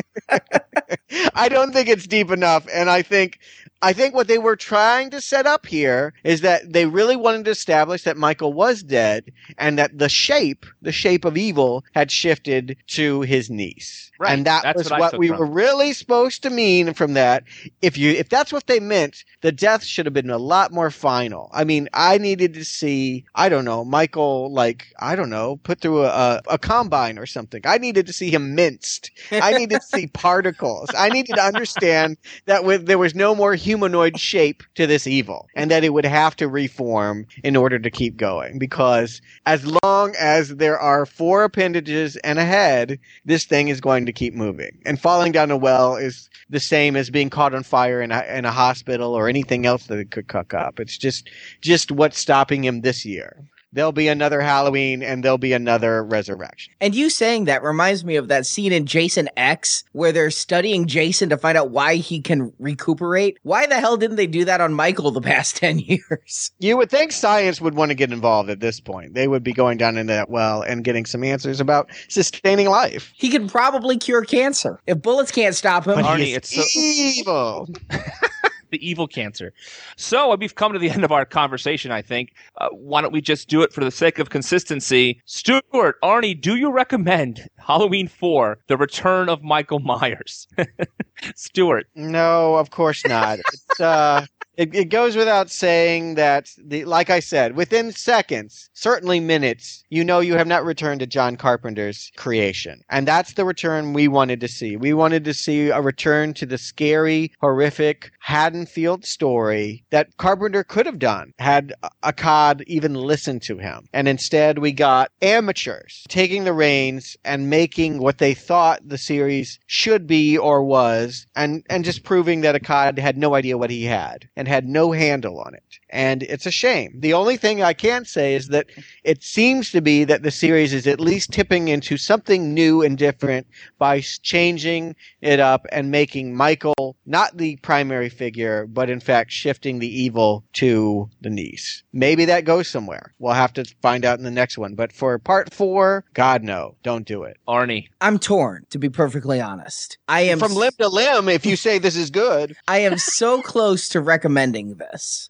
I 1.34 1.48
don't 1.48 1.72
think 1.72 1.88
it's 1.88 2.06
deep 2.06 2.30
enough, 2.30 2.66
and 2.72 2.88
I 2.88 3.02
think 3.02 3.40
I 3.82 3.92
think 3.92 4.14
what 4.14 4.28
they 4.28 4.38
were 4.38 4.56
trying 4.56 5.10
to 5.10 5.20
set 5.20 5.46
up 5.46 5.66
here 5.66 6.14
is 6.24 6.40
that 6.40 6.72
they 6.72 6.86
really 6.86 7.16
wanted 7.16 7.44
to 7.44 7.50
establish 7.50 8.04
that 8.04 8.16
Michael 8.16 8.52
was 8.52 8.82
dead 8.82 9.30
and 9.58 9.78
that 9.78 9.98
the 9.98 10.08
shape, 10.08 10.66
the 10.80 10.92
shape 10.92 11.24
of 11.24 11.36
evil, 11.36 11.84
had 11.94 12.10
shifted 12.10 12.76
to 12.88 13.20
his 13.22 13.50
niece. 13.50 14.10
Right, 14.18 14.32
And 14.32 14.46
that 14.46 14.62
that's 14.62 14.78
was 14.78 14.90
what 14.90 15.00
what, 15.00 15.18
we 15.18 15.28
from 15.28 15.38
were 15.38 15.46
really 15.46 15.92
supposed 15.92 16.42
to 16.44 16.50
mean 16.50 16.94
from 16.94 17.12
that. 17.14 17.44
If 17.82 17.98
you 17.98 18.12
if 18.12 18.30
that's 18.30 18.50
what 18.50 18.66
they 18.66 18.80
meant, 18.80 19.24
the 19.42 19.52
death 19.52 19.84
should 19.84 20.06
have 20.06 20.14
been 20.14 20.30
a 20.30 20.38
lot 20.38 20.72
more 20.72 20.90
final. 20.90 21.50
I 21.52 21.64
mean, 21.64 21.88
I 21.92 22.16
needed 22.16 22.54
to 22.54 22.64
see, 22.64 23.26
I 23.34 23.50
don't 23.50 23.66
know, 23.66 23.84
Michael 23.84 24.50
like, 24.52 24.86
I 24.98 25.16
don't 25.16 25.28
know, 25.28 25.56
put 25.56 25.80
through 25.80 26.04
a, 26.04 26.40
a, 26.48 26.58
combine 26.58 27.18
or 27.18 27.26
something. 27.26 27.60
I 27.64 27.76
needed 27.76 28.06
to 28.06 28.12
see 28.12 28.30
him 28.30 28.54
minced. 28.54 29.10
I 29.30 29.52
needed 29.52 29.80
to 29.82 29.86
see 29.86 30.06
particles. 30.14 30.88
I 30.96 31.10
needed 31.10 31.36
to 31.36 31.42
understand 31.42 32.16
that 32.46 32.64
with, 32.64 32.86
there 32.86 32.98
was 32.98 33.14
no 33.14 33.34
more 33.34 33.54
humanoid 33.66 34.16
shape 34.16 34.62
to 34.76 34.86
this 34.86 35.08
evil 35.08 35.48
and 35.56 35.72
that 35.72 35.82
it 35.82 35.92
would 35.92 36.04
have 36.04 36.36
to 36.36 36.46
reform 36.46 37.26
in 37.42 37.56
order 37.56 37.80
to 37.80 37.90
keep 37.90 38.16
going 38.16 38.60
because 38.60 39.20
as 39.44 39.66
long 39.82 40.14
as 40.20 40.54
there 40.54 40.78
are 40.78 41.04
four 41.04 41.42
appendages 41.42 42.14
and 42.18 42.38
a 42.38 42.44
head, 42.44 42.96
this 43.24 43.44
thing 43.44 43.66
is 43.66 43.80
going 43.80 44.06
to 44.06 44.12
keep 44.12 44.34
moving. 44.34 44.70
And 44.86 45.00
falling 45.00 45.32
down 45.32 45.50
a 45.50 45.56
well 45.56 45.96
is 45.96 46.30
the 46.48 46.60
same 46.60 46.94
as 46.94 47.10
being 47.10 47.28
caught 47.28 47.56
on 47.56 47.64
fire 47.64 48.00
in 48.00 48.12
a, 48.12 48.22
in 48.32 48.44
a 48.44 48.52
hospital 48.52 49.14
or 49.14 49.28
anything 49.28 49.66
else 49.66 49.88
that 49.88 49.98
it 49.98 50.12
could 50.12 50.28
cook 50.28 50.54
up. 50.54 50.78
It's 50.78 50.96
just, 50.96 51.28
just 51.60 51.90
what's 51.90 52.20
stopping 52.20 52.64
him 52.64 52.82
this 52.82 53.04
year. 53.04 53.48
There'll 53.76 53.92
be 53.92 54.08
another 54.08 54.40
Halloween 54.40 55.02
and 55.02 55.22
there'll 55.22 55.36
be 55.36 55.52
another 55.52 56.02
resurrection. 56.02 56.72
And 56.80 56.94
you 56.94 57.10
saying 57.10 57.44
that 57.44 57.62
reminds 57.62 58.06
me 58.06 58.16
of 58.16 58.28
that 58.28 58.46
scene 58.46 58.72
in 58.72 58.86
Jason 58.86 59.28
X 59.36 59.84
where 59.92 60.12
they're 60.12 60.30
studying 60.30 60.86
Jason 60.86 61.28
to 61.28 61.36
find 61.36 61.58
out 61.58 61.68
why 61.68 61.96
he 61.96 62.22
can 62.22 62.54
recuperate. 62.58 63.38
Why 63.42 63.66
the 63.66 63.78
hell 63.78 63.98
didn't 63.98 64.16
they 64.16 64.26
do 64.26 64.46
that 64.46 64.62
on 64.62 64.72
Michael 64.72 65.10
the 65.10 65.20
past 65.20 65.56
10 65.58 65.80
years? 65.80 66.52
You 66.58 66.78
would 66.78 66.88
think 66.88 67.12
science 67.12 67.60
would 67.60 67.74
want 67.74 67.90
to 67.90 67.94
get 67.94 68.10
involved 68.10 68.48
at 68.48 68.60
this 68.60 68.80
point. 68.80 69.12
They 69.12 69.28
would 69.28 69.44
be 69.44 69.52
going 69.52 69.76
down 69.76 69.98
into 69.98 70.14
that 70.14 70.30
well 70.30 70.62
and 70.62 70.82
getting 70.82 71.04
some 71.04 71.22
answers 71.22 71.60
about 71.60 71.90
sustaining 72.08 72.70
life. 72.70 73.12
He 73.14 73.28
could 73.28 73.50
probably 73.50 73.98
cure 73.98 74.24
cancer. 74.24 74.80
If 74.86 75.02
bullets 75.02 75.30
can't 75.30 75.54
stop 75.54 75.86
him, 75.86 75.98
Arnie, 75.98 76.34
it's 76.34 76.56
so, 76.56 76.62
Evil. 76.74 77.68
the 78.76 78.88
evil 78.88 79.06
cancer. 79.06 79.52
So 79.96 80.34
we've 80.36 80.54
come 80.54 80.72
to 80.72 80.78
the 80.78 80.90
end 80.96 81.04
of 81.04 81.12
our 81.12 81.24
conversation. 81.24 81.90
I 81.90 82.02
think. 82.02 82.34
Uh, 82.58 82.68
why 82.70 83.00
don't 83.00 83.12
we 83.12 83.20
just 83.20 83.48
do 83.48 83.62
it 83.62 83.72
for 83.72 83.84
the 83.84 83.90
sake 83.90 84.18
of 84.18 84.30
consistency? 84.30 85.20
Stuart, 85.24 86.00
Arnie, 86.02 86.38
do 86.38 86.56
you 86.56 86.70
recommend 86.70 87.48
Halloween 87.58 88.08
Four: 88.08 88.58
The 88.66 88.76
Return 88.76 89.28
of 89.28 89.42
Michael 89.42 89.78
Myers? 89.80 90.46
Stuart, 91.34 91.86
No, 91.94 92.56
of 92.56 92.70
course 92.70 93.04
not. 93.06 93.38
It's 93.38 93.80
uh 93.80 94.26
It, 94.56 94.74
it 94.74 94.84
goes 94.86 95.16
without 95.16 95.50
saying 95.50 96.14
that, 96.14 96.50
the, 96.56 96.84
like 96.86 97.10
I 97.10 97.20
said, 97.20 97.56
within 97.56 97.92
seconds, 97.92 98.70
certainly 98.72 99.20
minutes, 99.20 99.84
you 99.90 100.02
know 100.02 100.20
you 100.20 100.34
have 100.34 100.46
not 100.46 100.64
returned 100.64 101.00
to 101.00 101.06
John 101.06 101.36
Carpenter's 101.36 102.10
creation. 102.16 102.82
And 102.88 103.06
that's 103.06 103.34
the 103.34 103.44
return 103.44 103.92
we 103.92 104.08
wanted 104.08 104.40
to 104.40 104.48
see. 104.48 104.76
We 104.76 104.94
wanted 104.94 105.24
to 105.24 105.34
see 105.34 105.68
a 105.68 105.82
return 105.82 106.32
to 106.34 106.46
the 106.46 106.56
scary, 106.56 107.32
horrific 107.40 108.10
Haddonfield 108.20 109.04
story 109.04 109.84
that 109.90 110.16
Carpenter 110.16 110.64
could 110.64 110.86
have 110.86 110.98
done 110.98 111.34
had 111.38 111.74
Akkad 112.02 112.62
even 112.66 112.94
listened 112.94 113.42
to 113.42 113.58
him. 113.58 113.88
And 113.92 114.08
instead, 114.08 114.58
we 114.58 114.72
got 114.72 115.12
amateurs 115.20 116.04
taking 116.08 116.44
the 116.44 116.54
reins 116.54 117.16
and 117.24 117.50
making 117.50 117.98
what 117.98 118.18
they 118.18 118.32
thought 118.32 118.88
the 118.88 118.98
series 118.98 119.58
should 119.66 120.06
be 120.06 120.38
or 120.38 120.62
was, 120.62 121.26
and, 121.36 121.62
and 121.68 121.84
just 121.84 122.04
proving 122.04 122.40
that 122.40 122.60
Akkad 122.60 122.98
had 122.98 123.18
no 123.18 123.34
idea 123.34 123.58
what 123.58 123.70
he 123.70 123.84
had 123.84 124.28
and 124.34 124.45
had 124.46 124.66
no 124.66 124.92
handle 124.92 125.40
on 125.40 125.54
it. 125.54 125.62
And 125.90 126.22
it's 126.24 126.46
a 126.46 126.50
shame. 126.50 126.94
The 126.98 127.12
only 127.12 127.36
thing 127.36 127.62
I 127.62 127.72
can 127.72 128.04
say 128.04 128.34
is 128.34 128.48
that 128.48 128.66
it 129.04 129.22
seems 129.22 129.70
to 129.70 129.80
be 129.80 130.04
that 130.04 130.22
the 130.22 130.30
series 130.30 130.74
is 130.74 130.86
at 130.86 131.00
least 131.00 131.32
tipping 131.32 131.68
into 131.68 131.96
something 131.96 132.52
new 132.52 132.82
and 132.82 132.98
different 132.98 133.46
by 133.78 134.00
changing 134.00 134.96
it 135.20 135.40
up 135.40 135.66
and 135.70 135.90
making 135.90 136.34
Michael 136.36 136.96
not 137.06 137.36
the 137.36 137.56
primary 137.56 138.08
figure, 138.08 138.66
but 138.66 138.90
in 138.90 139.00
fact 139.00 139.30
shifting 139.30 139.78
the 139.78 140.02
evil 140.02 140.44
to 140.54 141.08
the 141.20 141.30
niece. 141.30 141.82
Maybe 141.92 142.24
that 142.26 142.44
goes 142.44 142.68
somewhere. 142.68 143.14
We'll 143.18 143.34
have 143.34 143.52
to 143.54 143.64
find 143.80 144.04
out 144.04 144.18
in 144.18 144.24
the 144.24 144.30
next 144.30 144.58
one. 144.58 144.74
But 144.74 144.92
for 144.92 145.18
part 145.18 145.54
four, 145.54 146.04
God 146.14 146.42
no, 146.42 146.76
don't 146.82 147.06
do 147.06 147.22
it. 147.22 147.38
Arnie. 147.48 147.88
I'm 148.00 148.18
torn, 148.18 148.66
to 148.70 148.78
be 148.78 148.88
perfectly 148.88 149.40
honest. 149.40 149.98
I 150.08 150.22
am 150.22 150.38
From 150.38 150.54
limb 150.54 150.72
to 150.78 150.88
limb, 150.88 151.28
if 151.28 151.46
you 151.46 151.56
say 151.56 151.78
this 151.78 151.96
is 151.96 152.10
good. 152.10 152.56
I 152.68 152.78
am 152.80 152.98
so 152.98 153.40
close 153.42 153.88
to 153.90 154.00
recommending 154.36 154.74
this. 154.74 155.28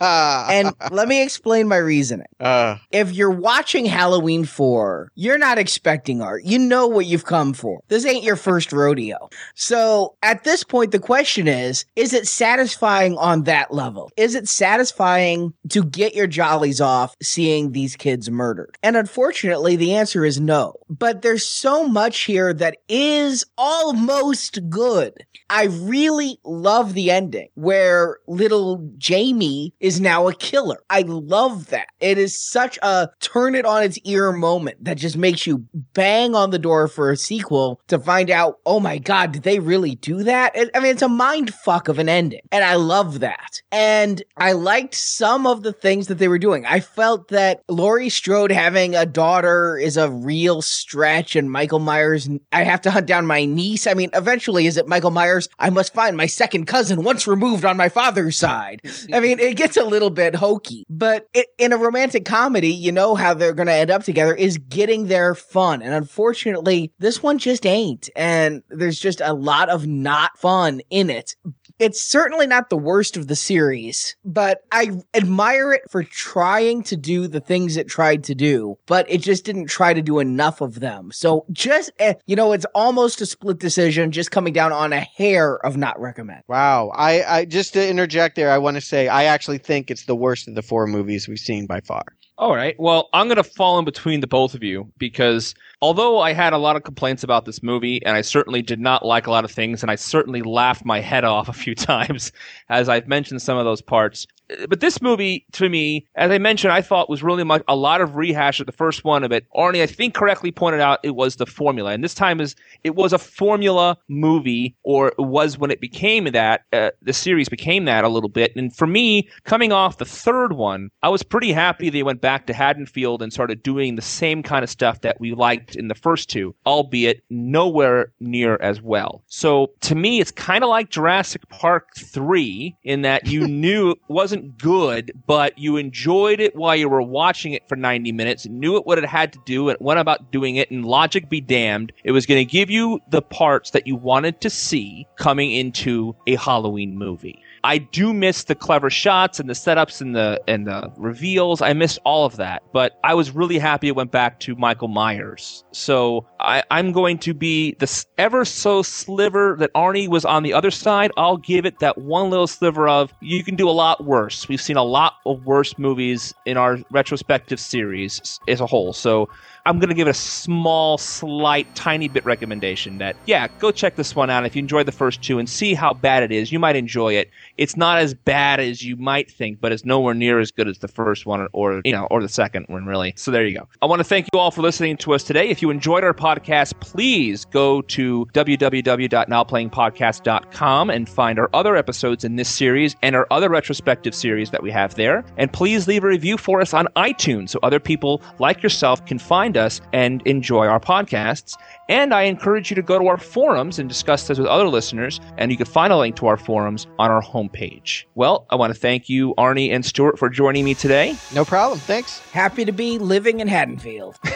and 0.00 0.72
let 0.90 1.08
me 1.08 1.22
explain 1.22 1.68
my 1.68 1.76
reasoning. 1.76 2.26
Uh, 2.42 2.76
if 2.90 3.12
you're 3.12 3.30
watching 3.30 3.86
Halloween 3.86 4.44
4, 4.44 5.12
you're 5.14 5.38
not 5.38 5.58
expecting 5.58 6.20
art. 6.20 6.42
You 6.44 6.58
know 6.58 6.88
what 6.88 7.06
you've 7.06 7.24
come 7.24 7.52
for. 7.52 7.80
This 7.86 8.04
ain't 8.04 8.24
your 8.24 8.34
first 8.34 8.72
rodeo. 8.72 9.30
So 9.54 10.16
at 10.24 10.42
this 10.42 10.64
point, 10.64 10.90
the 10.90 10.98
question 10.98 11.46
is, 11.46 11.84
is 11.94 12.12
it 12.12 12.26
satisfying 12.26 13.16
on 13.16 13.44
that 13.44 13.72
level? 13.72 14.10
Is 14.16 14.34
it 14.34 14.48
satisfying 14.48 15.54
to 15.68 15.84
get 15.84 16.16
your 16.16 16.26
jollies 16.26 16.80
off 16.80 17.14
seeing 17.22 17.70
these 17.70 17.94
kids 17.94 18.28
murdered? 18.28 18.76
And 18.82 18.96
unfortunately, 18.96 19.76
the 19.76 19.94
answer 19.94 20.24
is 20.24 20.40
no. 20.40 20.74
But 20.88 21.22
there's 21.22 21.46
so 21.46 21.86
much 21.86 22.22
here 22.22 22.52
that 22.54 22.78
is 22.88 23.44
almost 23.56 24.68
good. 24.68 25.14
I 25.48 25.64
really 25.64 26.38
love 26.44 26.94
the 26.94 27.10
ending 27.12 27.50
where 27.54 28.18
little 28.32 28.90
Jamie 28.98 29.74
is 29.80 30.00
now 30.00 30.28
a 30.28 30.34
killer. 30.34 30.82
I 30.90 31.02
love 31.02 31.68
that. 31.68 31.88
It 32.00 32.18
is 32.18 32.38
such 32.38 32.78
a 32.82 33.10
turn 33.20 33.54
it 33.54 33.64
on 33.64 33.82
its 33.82 33.98
ear 34.04 34.32
moment 34.32 34.84
that 34.84 34.96
just 34.96 35.16
makes 35.16 35.46
you 35.46 35.66
bang 35.94 36.34
on 36.34 36.50
the 36.50 36.58
door 36.58 36.88
for 36.88 37.10
a 37.10 37.16
sequel 37.16 37.80
to 37.88 37.98
find 37.98 38.30
out, 38.30 38.58
oh 38.66 38.80
my 38.80 38.98
God, 38.98 39.32
did 39.32 39.42
they 39.42 39.58
really 39.58 39.94
do 39.96 40.22
that? 40.22 40.54
I 40.74 40.80
mean, 40.80 40.92
it's 40.92 41.02
a 41.02 41.08
mind 41.08 41.52
fuck 41.54 41.88
of 41.88 41.98
an 41.98 42.08
ending. 42.08 42.40
And 42.50 42.64
I 42.64 42.76
love 42.76 43.20
that. 43.20 43.60
And 43.70 44.22
I 44.36 44.52
liked 44.52 44.94
some 44.94 45.46
of 45.46 45.62
the 45.62 45.72
things 45.72 46.08
that 46.08 46.18
they 46.18 46.28
were 46.28 46.38
doing. 46.38 46.66
I 46.66 46.80
felt 46.80 47.28
that 47.28 47.62
Laurie 47.68 48.08
Strode 48.08 48.52
having 48.52 48.94
a 48.94 49.06
daughter 49.06 49.76
is 49.76 49.96
a 49.96 50.10
real 50.10 50.62
stretch 50.62 51.36
and 51.36 51.50
Michael 51.50 51.78
Myers, 51.78 52.28
I 52.52 52.64
have 52.64 52.80
to 52.82 52.90
hunt 52.90 53.06
down 53.06 53.26
my 53.26 53.44
niece. 53.44 53.86
I 53.86 53.94
mean, 53.94 54.10
eventually, 54.14 54.66
is 54.66 54.76
it 54.76 54.88
Michael 54.88 55.10
Myers? 55.10 55.48
I 55.58 55.70
must 55.70 55.94
find 55.94 56.16
my 56.16 56.26
second 56.26 56.66
cousin 56.66 57.02
once 57.04 57.26
removed 57.26 57.64
on 57.64 57.76
my 57.76 57.88
father's 58.22 58.38
side. 58.38 58.80
I 59.12 59.20
mean, 59.20 59.38
it 59.38 59.56
gets 59.56 59.76
a 59.76 59.84
little 59.84 60.10
bit 60.10 60.34
hokey, 60.34 60.84
but 60.88 61.26
it, 61.34 61.46
in 61.58 61.72
a 61.72 61.76
romantic 61.76 62.24
comedy, 62.24 62.72
you 62.72 62.92
know 62.92 63.14
how 63.14 63.34
they're 63.34 63.52
going 63.52 63.66
to 63.66 63.72
end 63.72 63.90
up 63.90 64.04
together 64.04 64.34
is 64.34 64.58
getting 64.58 65.06
their 65.06 65.34
fun. 65.34 65.82
And 65.82 65.94
unfortunately, 65.94 66.92
this 66.98 67.22
one 67.22 67.38
just 67.38 67.66
ain't. 67.66 68.10
And 68.16 68.62
there's 68.68 68.98
just 68.98 69.20
a 69.20 69.32
lot 69.32 69.68
of 69.68 69.86
not 69.86 70.38
fun 70.38 70.80
in 70.90 71.10
it. 71.10 71.34
It's 71.78 72.00
certainly 72.00 72.46
not 72.46 72.70
the 72.70 72.76
worst 72.76 73.16
of 73.16 73.28
the 73.28 73.36
series, 73.36 74.16
but 74.24 74.62
I 74.72 75.02
admire 75.14 75.72
it 75.72 75.82
for 75.90 76.02
trying 76.02 76.82
to 76.84 76.96
do 76.96 77.26
the 77.26 77.40
things 77.40 77.76
it 77.76 77.88
tried 77.88 78.24
to 78.24 78.34
do, 78.34 78.78
but 78.86 79.10
it 79.10 79.18
just 79.18 79.44
didn't 79.44 79.66
try 79.66 79.94
to 79.94 80.02
do 80.02 80.18
enough 80.18 80.60
of 80.60 80.80
them. 80.80 81.10
So 81.12 81.44
just, 81.52 81.90
eh, 81.98 82.14
you 82.26 82.36
know, 82.36 82.52
it's 82.52 82.66
almost 82.74 83.20
a 83.20 83.26
split 83.26 83.58
decision, 83.58 84.12
just 84.12 84.30
coming 84.30 84.52
down 84.52 84.72
on 84.72 84.92
a 84.92 85.00
hair 85.00 85.64
of 85.64 85.76
not 85.76 86.00
recommend. 86.00 86.42
Wow. 86.48 86.92
I, 86.94 87.22
I 87.22 87.44
just 87.44 87.72
to 87.74 87.88
interject 87.88 88.36
there, 88.36 88.50
I 88.50 88.58
want 88.58 88.76
to 88.76 88.80
say 88.80 89.08
I 89.08 89.24
actually 89.24 89.58
think 89.58 89.90
it's 89.90 90.04
the 90.04 90.16
worst 90.16 90.48
of 90.48 90.54
the 90.54 90.62
four 90.62 90.86
movies 90.86 91.28
we've 91.28 91.38
seen 91.38 91.66
by 91.66 91.80
far. 91.80 92.04
All 92.42 92.56
right. 92.56 92.74
Well, 92.76 93.08
I'm 93.12 93.28
going 93.28 93.36
to 93.36 93.44
fall 93.44 93.78
in 93.78 93.84
between 93.84 94.18
the 94.18 94.26
both 94.26 94.54
of 94.54 94.64
you 94.64 94.90
because 94.98 95.54
although 95.80 96.18
I 96.18 96.32
had 96.32 96.52
a 96.52 96.58
lot 96.58 96.74
of 96.74 96.82
complaints 96.82 97.22
about 97.22 97.44
this 97.44 97.62
movie 97.62 98.04
and 98.04 98.16
I 98.16 98.20
certainly 98.22 98.62
did 98.62 98.80
not 98.80 99.06
like 99.06 99.28
a 99.28 99.30
lot 99.30 99.44
of 99.44 99.52
things 99.52 99.80
and 99.80 99.92
I 99.92 99.94
certainly 99.94 100.42
laughed 100.42 100.84
my 100.84 100.98
head 100.98 101.22
off 101.22 101.48
a 101.48 101.52
few 101.52 101.74
times 101.76 102.32
as 102.68 102.88
I've 102.88 103.06
mentioned 103.06 103.42
some 103.42 103.58
of 103.58 103.64
those 103.64 103.80
parts. 103.80 104.26
But 104.68 104.80
this 104.80 105.00
movie, 105.00 105.46
to 105.52 105.68
me, 105.68 106.06
as 106.14 106.30
I 106.30 106.38
mentioned, 106.38 106.72
I 106.72 106.82
thought 106.82 107.10
was 107.10 107.22
really 107.22 107.44
much 107.44 107.62
a 107.68 107.76
lot 107.76 108.00
of 108.00 108.16
rehash 108.16 108.60
of 108.60 108.66
the 108.66 108.72
first 108.72 109.04
one 109.04 109.24
of 109.24 109.32
it. 109.32 109.46
Arnie, 109.54 109.82
I 109.82 109.86
think 109.86 110.14
correctly 110.14 110.50
pointed 110.52 110.80
out 110.80 111.00
it 111.02 111.14
was 111.14 111.36
the 111.36 111.46
formula, 111.46 111.92
and 111.92 112.02
this 112.02 112.14
time 112.14 112.40
is 112.40 112.54
it 112.84 112.94
was 112.94 113.12
a 113.12 113.18
formula 113.18 113.96
movie, 114.08 114.74
or 114.82 115.08
it 115.08 115.18
was 115.18 115.58
when 115.58 115.70
it 115.70 115.80
became 115.80 116.24
that. 116.24 116.62
Uh, 116.72 116.90
the 117.02 117.12
series 117.12 117.48
became 117.48 117.84
that 117.84 118.04
a 118.04 118.08
little 118.08 118.28
bit, 118.28 118.54
and 118.56 118.74
for 118.74 118.86
me, 118.86 119.28
coming 119.44 119.72
off 119.72 119.98
the 119.98 120.04
third 120.04 120.54
one, 120.54 120.90
I 121.02 121.08
was 121.08 121.22
pretty 121.22 121.52
happy 121.52 121.90
they 121.90 122.02
went 122.02 122.20
back 122.20 122.46
to 122.46 122.52
Haddonfield 122.52 123.22
and 123.22 123.32
started 123.32 123.62
doing 123.62 123.96
the 123.96 124.02
same 124.02 124.42
kind 124.42 124.62
of 124.62 124.70
stuff 124.70 125.00
that 125.02 125.20
we 125.20 125.34
liked 125.34 125.76
in 125.76 125.88
the 125.88 125.94
first 125.94 126.28
two, 126.28 126.54
albeit 126.66 127.22
nowhere 127.30 128.12
near 128.20 128.56
as 128.60 128.80
well. 128.80 129.22
So 129.28 129.72
to 129.80 129.94
me, 129.94 130.20
it's 130.20 130.30
kind 130.30 130.64
of 130.64 130.70
like 130.70 130.90
Jurassic 130.90 131.48
Park 131.48 131.88
three 131.96 132.76
in 132.84 133.02
that 133.02 133.26
you 133.26 133.46
knew 133.62 133.90
it 133.90 133.98
wasn't 134.08 134.41
good, 134.58 135.12
but 135.26 135.56
you 135.58 135.76
enjoyed 135.76 136.40
it 136.40 136.54
while 136.56 136.76
you 136.76 136.88
were 136.88 137.02
watching 137.02 137.52
it 137.52 137.66
for 137.68 137.76
90 137.76 138.12
minutes, 138.12 138.46
knew 138.46 138.76
it 138.76 138.86
what 138.86 138.98
it 138.98 139.04
had 139.04 139.32
to 139.32 139.38
do, 139.44 139.68
and 139.68 139.78
went 139.80 140.00
about 140.00 140.30
doing 140.30 140.56
it, 140.56 140.70
and 140.70 140.84
logic 140.84 141.28
be 141.28 141.40
damned, 141.40 141.92
it 142.04 142.12
was 142.12 142.26
going 142.26 142.44
to 142.44 142.50
give 142.50 142.70
you 142.70 143.00
the 143.10 143.22
parts 143.22 143.70
that 143.70 143.86
you 143.86 143.96
wanted 143.96 144.40
to 144.40 144.50
see 144.50 145.06
coming 145.16 145.50
into 145.50 146.14
a 146.26 146.36
Halloween 146.36 146.96
movie. 146.96 147.42
I 147.64 147.78
do 147.78 148.12
miss 148.12 148.44
the 148.44 148.54
clever 148.54 148.90
shots 148.90 149.38
and 149.38 149.48
the 149.48 149.54
setups 149.54 150.00
and 150.00 150.16
the 150.16 150.40
and 150.48 150.66
the 150.66 150.92
reveals. 150.96 151.62
I 151.62 151.72
missed 151.72 152.00
all 152.04 152.26
of 152.26 152.36
that, 152.36 152.62
but 152.72 152.98
I 153.04 153.14
was 153.14 153.30
really 153.30 153.58
happy 153.58 153.88
it 153.88 153.94
went 153.94 154.10
back 154.10 154.40
to 154.40 154.56
Michael 154.56 154.88
Myers. 154.88 155.62
So 155.70 156.26
I, 156.40 156.64
I'm 156.70 156.90
going 156.92 157.18
to 157.18 157.34
be 157.34 157.74
the 157.78 158.04
ever 158.18 158.44
so 158.44 158.82
sliver 158.82 159.56
that 159.60 159.72
Arnie 159.74 160.08
was 160.08 160.24
on 160.24 160.42
the 160.42 160.52
other 160.52 160.70
side. 160.70 161.12
I'll 161.16 161.36
give 161.36 161.64
it 161.64 161.78
that 161.78 161.98
one 161.98 162.30
little 162.30 162.48
sliver 162.48 162.88
of 162.88 163.12
you 163.20 163.44
can 163.44 163.54
do 163.54 163.68
a 163.68 163.70
lot 163.70 164.04
worse. 164.04 164.21
We've 164.48 164.60
seen 164.60 164.76
a 164.76 164.82
lot 164.82 165.14
of 165.26 165.46
worse 165.46 165.78
movies 165.78 166.34
in 166.46 166.56
our 166.56 166.78
retrospective 166.90 167.60
series 167.60 168.40
as 168.48 168.60
a 168.60 168.66
whole. 168.66 168.92
So 168.92 169.28
I'm 169.64 169.78
going 169.78 169.90
to 169.90 169.94
give 169.94 170.08
it 170.08 170.10
a 170.10 170.14
small, 170.14 170.98
slight, 170.98 171.72
tiny 171.76 172.08
bit 172.08 172.24
recommendation 172.24 172.98
that, 172.98 173.14
yeah, 173.26 173.46
go 173.60 173.70
check 173.70 173.94
this 173.94 174.16
one 174.16 174.28
out. 174.28 174.44
If 174.44 174.56
you 174.56 174.60
enjoyed 174.60 174.86
the 174.86 174.92
first 174.92 175.22
two 175.22 175.38
and 175.38 175.48
see 175.48 175.74
how 175.74 175.94
bad 175.94 176.24
it 176.24 176.32
is, 176.32 176.50
you 176.50 176.58
might 176.58 176.74
enjoy 176.74 177.14
it. 177.14 177.30
It's 177.58 177.76
not 177.76 177.98
as 177.98 178.12
bad 178.12 178.58
as 178.58 178.82
you 178.82 178.96
might 178.96 179.30
think, 179.30 179.60
but 179.60 179.70
it's 179.70 179.84
nowhere 179.84 180.14
near 180.14 180.40
as 180.40 180.50
good 180.50 180.66
as 180.66 180.78
the 180.78 180.88
first 180.88 181.26
one 181.26 181.46
or, 181.52 181.80
you 181.84 181.92
know, 181.92 182.08
or 182.10 182.20
the 182.20 182.28
second 182.28 182.66
one, 182.68 182.86
really. 182.86 183.12
So 183.16 183.30
there 183.30 183.46
you 183.46 183.56
go. 183.56 183.68
I 183.80 183.86
want 183.86 184.00
to 184.00 184.04
thank 184.04 184.26
you 184.32 184.40
all 184.40 184.50
for 184.50 184.62
listening 184.62 184.96
to 184.98 185.14
us 185.14 185.22
today. 185.22 185.48
If 185.48 185.62
you 185.62 185.70
enjoyed 185.70 186.02
our 186.02 186.14
podcast, 186.14 186.80
please 186.80 187.44
go 187.44 187.82
to 187.82 188.26
www.nowplayingpodcast.com 188.32 190.90
and 190.90 191.08
find 191.08 191.38
our 191.38 191.50
other 191.52 191.76
episodes 191.76 192.24
in 192.24 192.34
this 192.34 192.48
series 192.48 192.96
and 193.02 193.14
our 193.14 193.28
other 193.30 193.48
retrospective 193.48 194.14
series 194.14 194.50
that 194.50 194.62
we 194.62 194.72
have 194.72 194.96
there. 194.96 195.24
And 195.36 195.52
please 195.52 195.86
leave 195.86 196.02
a 196.02 196.08
review 196.08 196.36
for 196.36 196.60
us 196.60 196.74
on 196.74 196.88
iTunes 196.96 197.50
so 197.50 197.60
other 197.62 197.78
people 197.78 198.22
like 198.40 198.60
yourself 198.62 199.06
can 199.06 199.20
find 199.20 199.51
us 199.56 199.80
and 199.92 200.22
enjoy 200.26 200.66
our 200.66 200.80
podcasts. 200.80 201.56
And 201.88 202.14
I 202.14 202.22
encourage 202.22 202.70
you 202.70 202.74
to 202.76 202.82
go 202.82 202.98
to 202.98 203.06
our 203.06 203.18
forums 203.18 203.78
and 203.78 203.88
discuss 203.88 204.26
this 204.26 204.38
with 204.38 204.46
other 204.46 204.68
listeners. 204.68 205.20
And 205.38 205.50
you 205.50 205.56
can 205.56 205.66
find 205.66 205.92
a 205.92 205.96
link 205.96 206.16
to 206.16 206.26
our 206.26 206.36
forums 206.36 206.86
on 206.98 207.10
our 207.10 207.22
homepage. 207.22 208.04
Well, 208.14 208.46
I 208.50 208.56
want 208.56 208.72
to 208.72 208.78
thank 208.78 209.08
you, 209.08 209.34
Arnie 209.36 209.72
and 209.72 209.84
Stuart, 209.84 210.18
for 210.18 210.28
joining 210.28 210.64
me 210.64 210.74
today. 210.74 211.16
No 211.34 211.44
problem. 211.44 211.78
Thanks. 211.78 212.20
Happy 212.30 212.64
to 212.64 212.72
be 212.72 212.98
living 212.98 213.40
in 213.40 213.48
Haddonfield. 213.48 214.18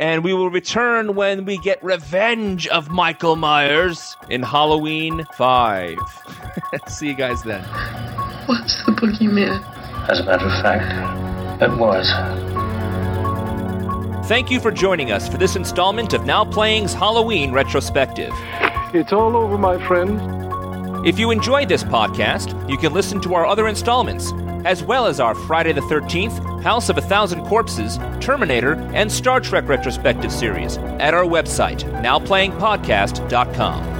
And 0.00 0.22
we 0.22 0.32
will 0.32 0.50
return 0.50 1.16
when 1.16 1.44
we 1.44 1.58
get 1.58 1.82
revenge 1.82 2.68
of 2.68 2.88
Michael 2.88 3.34
Myers 3.34 4.16
in 4.30 4.44
Halloween 4.44 5.26
5. 5.34 5.98
See 6.86 7.08
you 7.08 7.14
guys 7.14 7.42
then. 7.42 7.64
What's 8.46 8.84
the 8.84 8.92
boogeyman? 8.92 9.60
As 10.08 10.20
a 10.20 10.24
matter 10.24 10.46
of 10.46 10.62
fact, 10.62 11.62
it 11.62 11.76
was. 11.76 12.08
Thank 14.28 14.50
you 14.50 14.60
for 14.60 14.70
joining 14.70 15.10
us 15.10 15.26
for 15.26 15.38
this 15.38 15.56
installment 15.56 16.12
of 16.12 16.26
Now 16.26 16.44
Playing's 16.44 16.92
Halloween 16.92 17.50
retrospective. 17.50 18.30
It's 18.92 19.10
all 19.10 19.34
over, 19.34 19.56
my 19.56 19.82
friend. 19.86 21.06
If 21.06 21.18
you 21.18 21.30
enjoyed 21.30 21.70
this 21.70 21.82
podcast, 21.82 22.68
you 22.68 22.76
can 22.76 22.92
listen 22.92 23.22
to 23.22 23.32
our 23.32 23.46
other 23.46 23.66
installments, 23.68 24.30
as 24.66 24.82
well 24.82 25.06
as 25.06 25.18
our 25.18 25.34
Friday 25.34 25.72
the 25.72 25.80
13th, 25.80 26.62
House 26.62 26.90
of 26.90 26.98
a 26.98 27.00
Thousand 27.00 27.46
Corpses, 27.46 27.96
Terminator, 28.20 28.74
and 28.92 29.10
Star 29.10 29.40
Trek 29.40 29.66
retrospective 29.66 30.30
series 30.30 30.76
at 30.76 31.14
our 31.14 31.24
website, 31.24 31.80
nowplayingpodcast.com. 32.02 33.97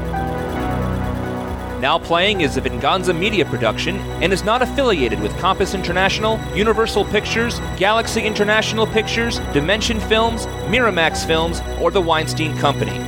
Now 1.81 1.97
Playing 1.97 2.41
is 2.41 2.57
a 2.57 2.61
Venganza 2.61 3.15
media 3.15 3.45
production 3.45 3.99
and 4.21 4.33
is 4.33 4.43
not 4.43 4.63
affiliated 4.63 5.21
with 5.21 5.37
Compass 5.39 5.75
International, 5.75 6.41
Universal 6.53 7.05
Pictures, 7.05 7.61
Galaxy 7.77 8.23
International 8.23 8.85
Pictures, 8.85 9.39
Dimension 9.53 10.01
Films, 10.01 10.47
Miramax 10.67 11.25
Films, 11.25 11.61
or 11.81 11.93
the 11.93 12.01
Weinstein 12.01 12.57
Company. 12.59 12.99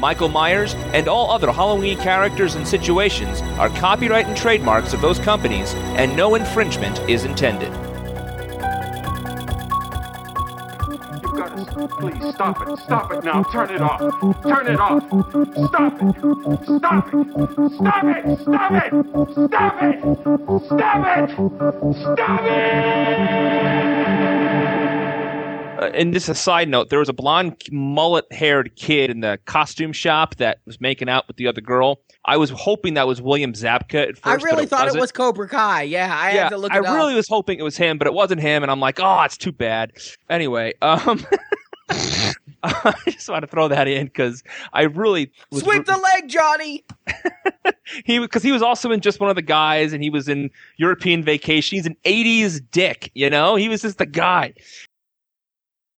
Michael 0.00 0.28
Myers 0.28 0.74
and 0.92 1.06
all 1.06 1.30
other 1.30 1.52
Halloween 1.52 1.98
characters 1.98 2.56
and 2.56 2.66
situations 2.66 3.42
are 3.60 3.68
copyright 3.68 4.26
and 4.26 4.36
trademarks 4.36 4.92
of 4.92 5.00
those 5.00 5.20
companies, 5.20 5.72
and 5.94 6.16
no 6.16 6.34
infringement 6.34 6.98
is 7.08 7.24
intended. 7.24 7.85
Please 11.76 12.34
stop 12.34 12.66
it. 12.66 12.78
Stop 12.78 13.12
it 13.12 13.22
now. 13.24 13.42
Turn 13.42 13.70
it 13.70 13.82
off. 13.82 14.00
Turn 14.42 14.66
it 14.66 14.80
off. 14.80 15.02
Stop 15.08 16.00
it. 16.00 16.16
Stop 16.16 17.12
it. 17.12 17.28
Stop 17.28 17.52
it. 17.52 17.70
Stop 17.70 18.72
it. 18.72 18.94
Stop 19.44 19.82
it. 19.82 20.00
Stop 20.64 21.12
it. 21.22 21.96
Stop 22.16 22.40
it. 22.46 24.06
Uh, 25.78 25.90
and 25.92 26.14
just 26.14 26.30
a 26.30 26.34
side 26.34 26.70
note, 26.70 26.88
there 26.88 26.98
was 27.00 27.10
a 27.10 27.12
blonde, 27.12 27.56
mullet-haired 27.70 28.74
kid 28.76 29.10
in 29.10 29.20
the 29.20 29.38
costume 29.44 29.92
shop 29.92 30.36
that 30.36 30.60
was 30.64 30.80
making 30.80 31.10
out 31.10 31.28
with 31.28 31.36
the 31.36 31.46
other 31.46 31.60
girl. 31.60 32.00
I 32.24 32.38
was 32.38 32.48
hoping 32.48 32.94
that 32.94 33.06
was 33.06 33.20
William 33.20 33.52
Zabka 33.52 34.08
at 34.08 34.16
first. 34.16 34.26
I 34.26 34.36
but 34.36 34.42
really 34.44 34.64
thought 34.66 34.84
it 34.84 34.96
wasn't. 34.96 35.02
was 35.02 35.12
Cobra 35.12 35.46
Kai. 35.46 35.82
Yeah, 35.82 36.16
I 36.18 36.32
yeah, 36.32 36.42
had 36.44 36.48
to 36.50 36.56
look 36.56 36.72
I 36.72 36.78
it 36.78 36.86
up. 36.86 36.88
I 36.88 36.96
really 36.96 37.14
was 37.14 37.28
hoping 37.28 37.58
it 37.58 37.62
was 37.62 37.76
him, 37.76 37.98
but 37.98 38.06
it 38.06 38.14
wasn't 38.14 38.40
him, 38.40 38.62
and 38.62 38.72
I'm 38.72 38.80
like, 38.80 38.98
oh, 39.00 39.20
it's 39.22 39.36
too 39.36 39.52
bad. 39.52 39.92
Anyway, 40.30 40.72
um, 40.80 41.24
I 42.62 42.94
just 43.08 43.28
want 43.28 43.42
to 43.42 43.46
throw 43.46 43.68
that 43.68 43.86
in 43.86 44.06
because 44.06 44.42
I 44.72 44.82
really 44.82 45.30
was 45.52 45.62
Sweep 45.62 45.84
the 45.84 45.96
leg, 45.96 46.28
Johnny. 46.28 46.84
he 48.04 48.18
because 48.18 48.42
he 48.42 48.50
was 48.50 48.62
also 48.62 48.90
in 48.90 49.00
just 49.00 49.20
one 49.20 49.30
of 49.30 49.36
the 49.36 49.42
guys, 49.42 49.92
and 49.92 50.02
he 50.02 50.10
was 50.10 50.28
in 50.28 50.50
European 50.76 51.22
Vacation. 51.22 51.76
He's 51.76 51.86
an 51.86 51.96
'80s 52.04 52.60
dick, 52.72 53.10
you 53.14 53.30
know. 53.30 53.54
He 53.54 53.68
was 53.68 53.82
just 53.82 53.98
the 53.98 54.06
guy. 54.06 54.54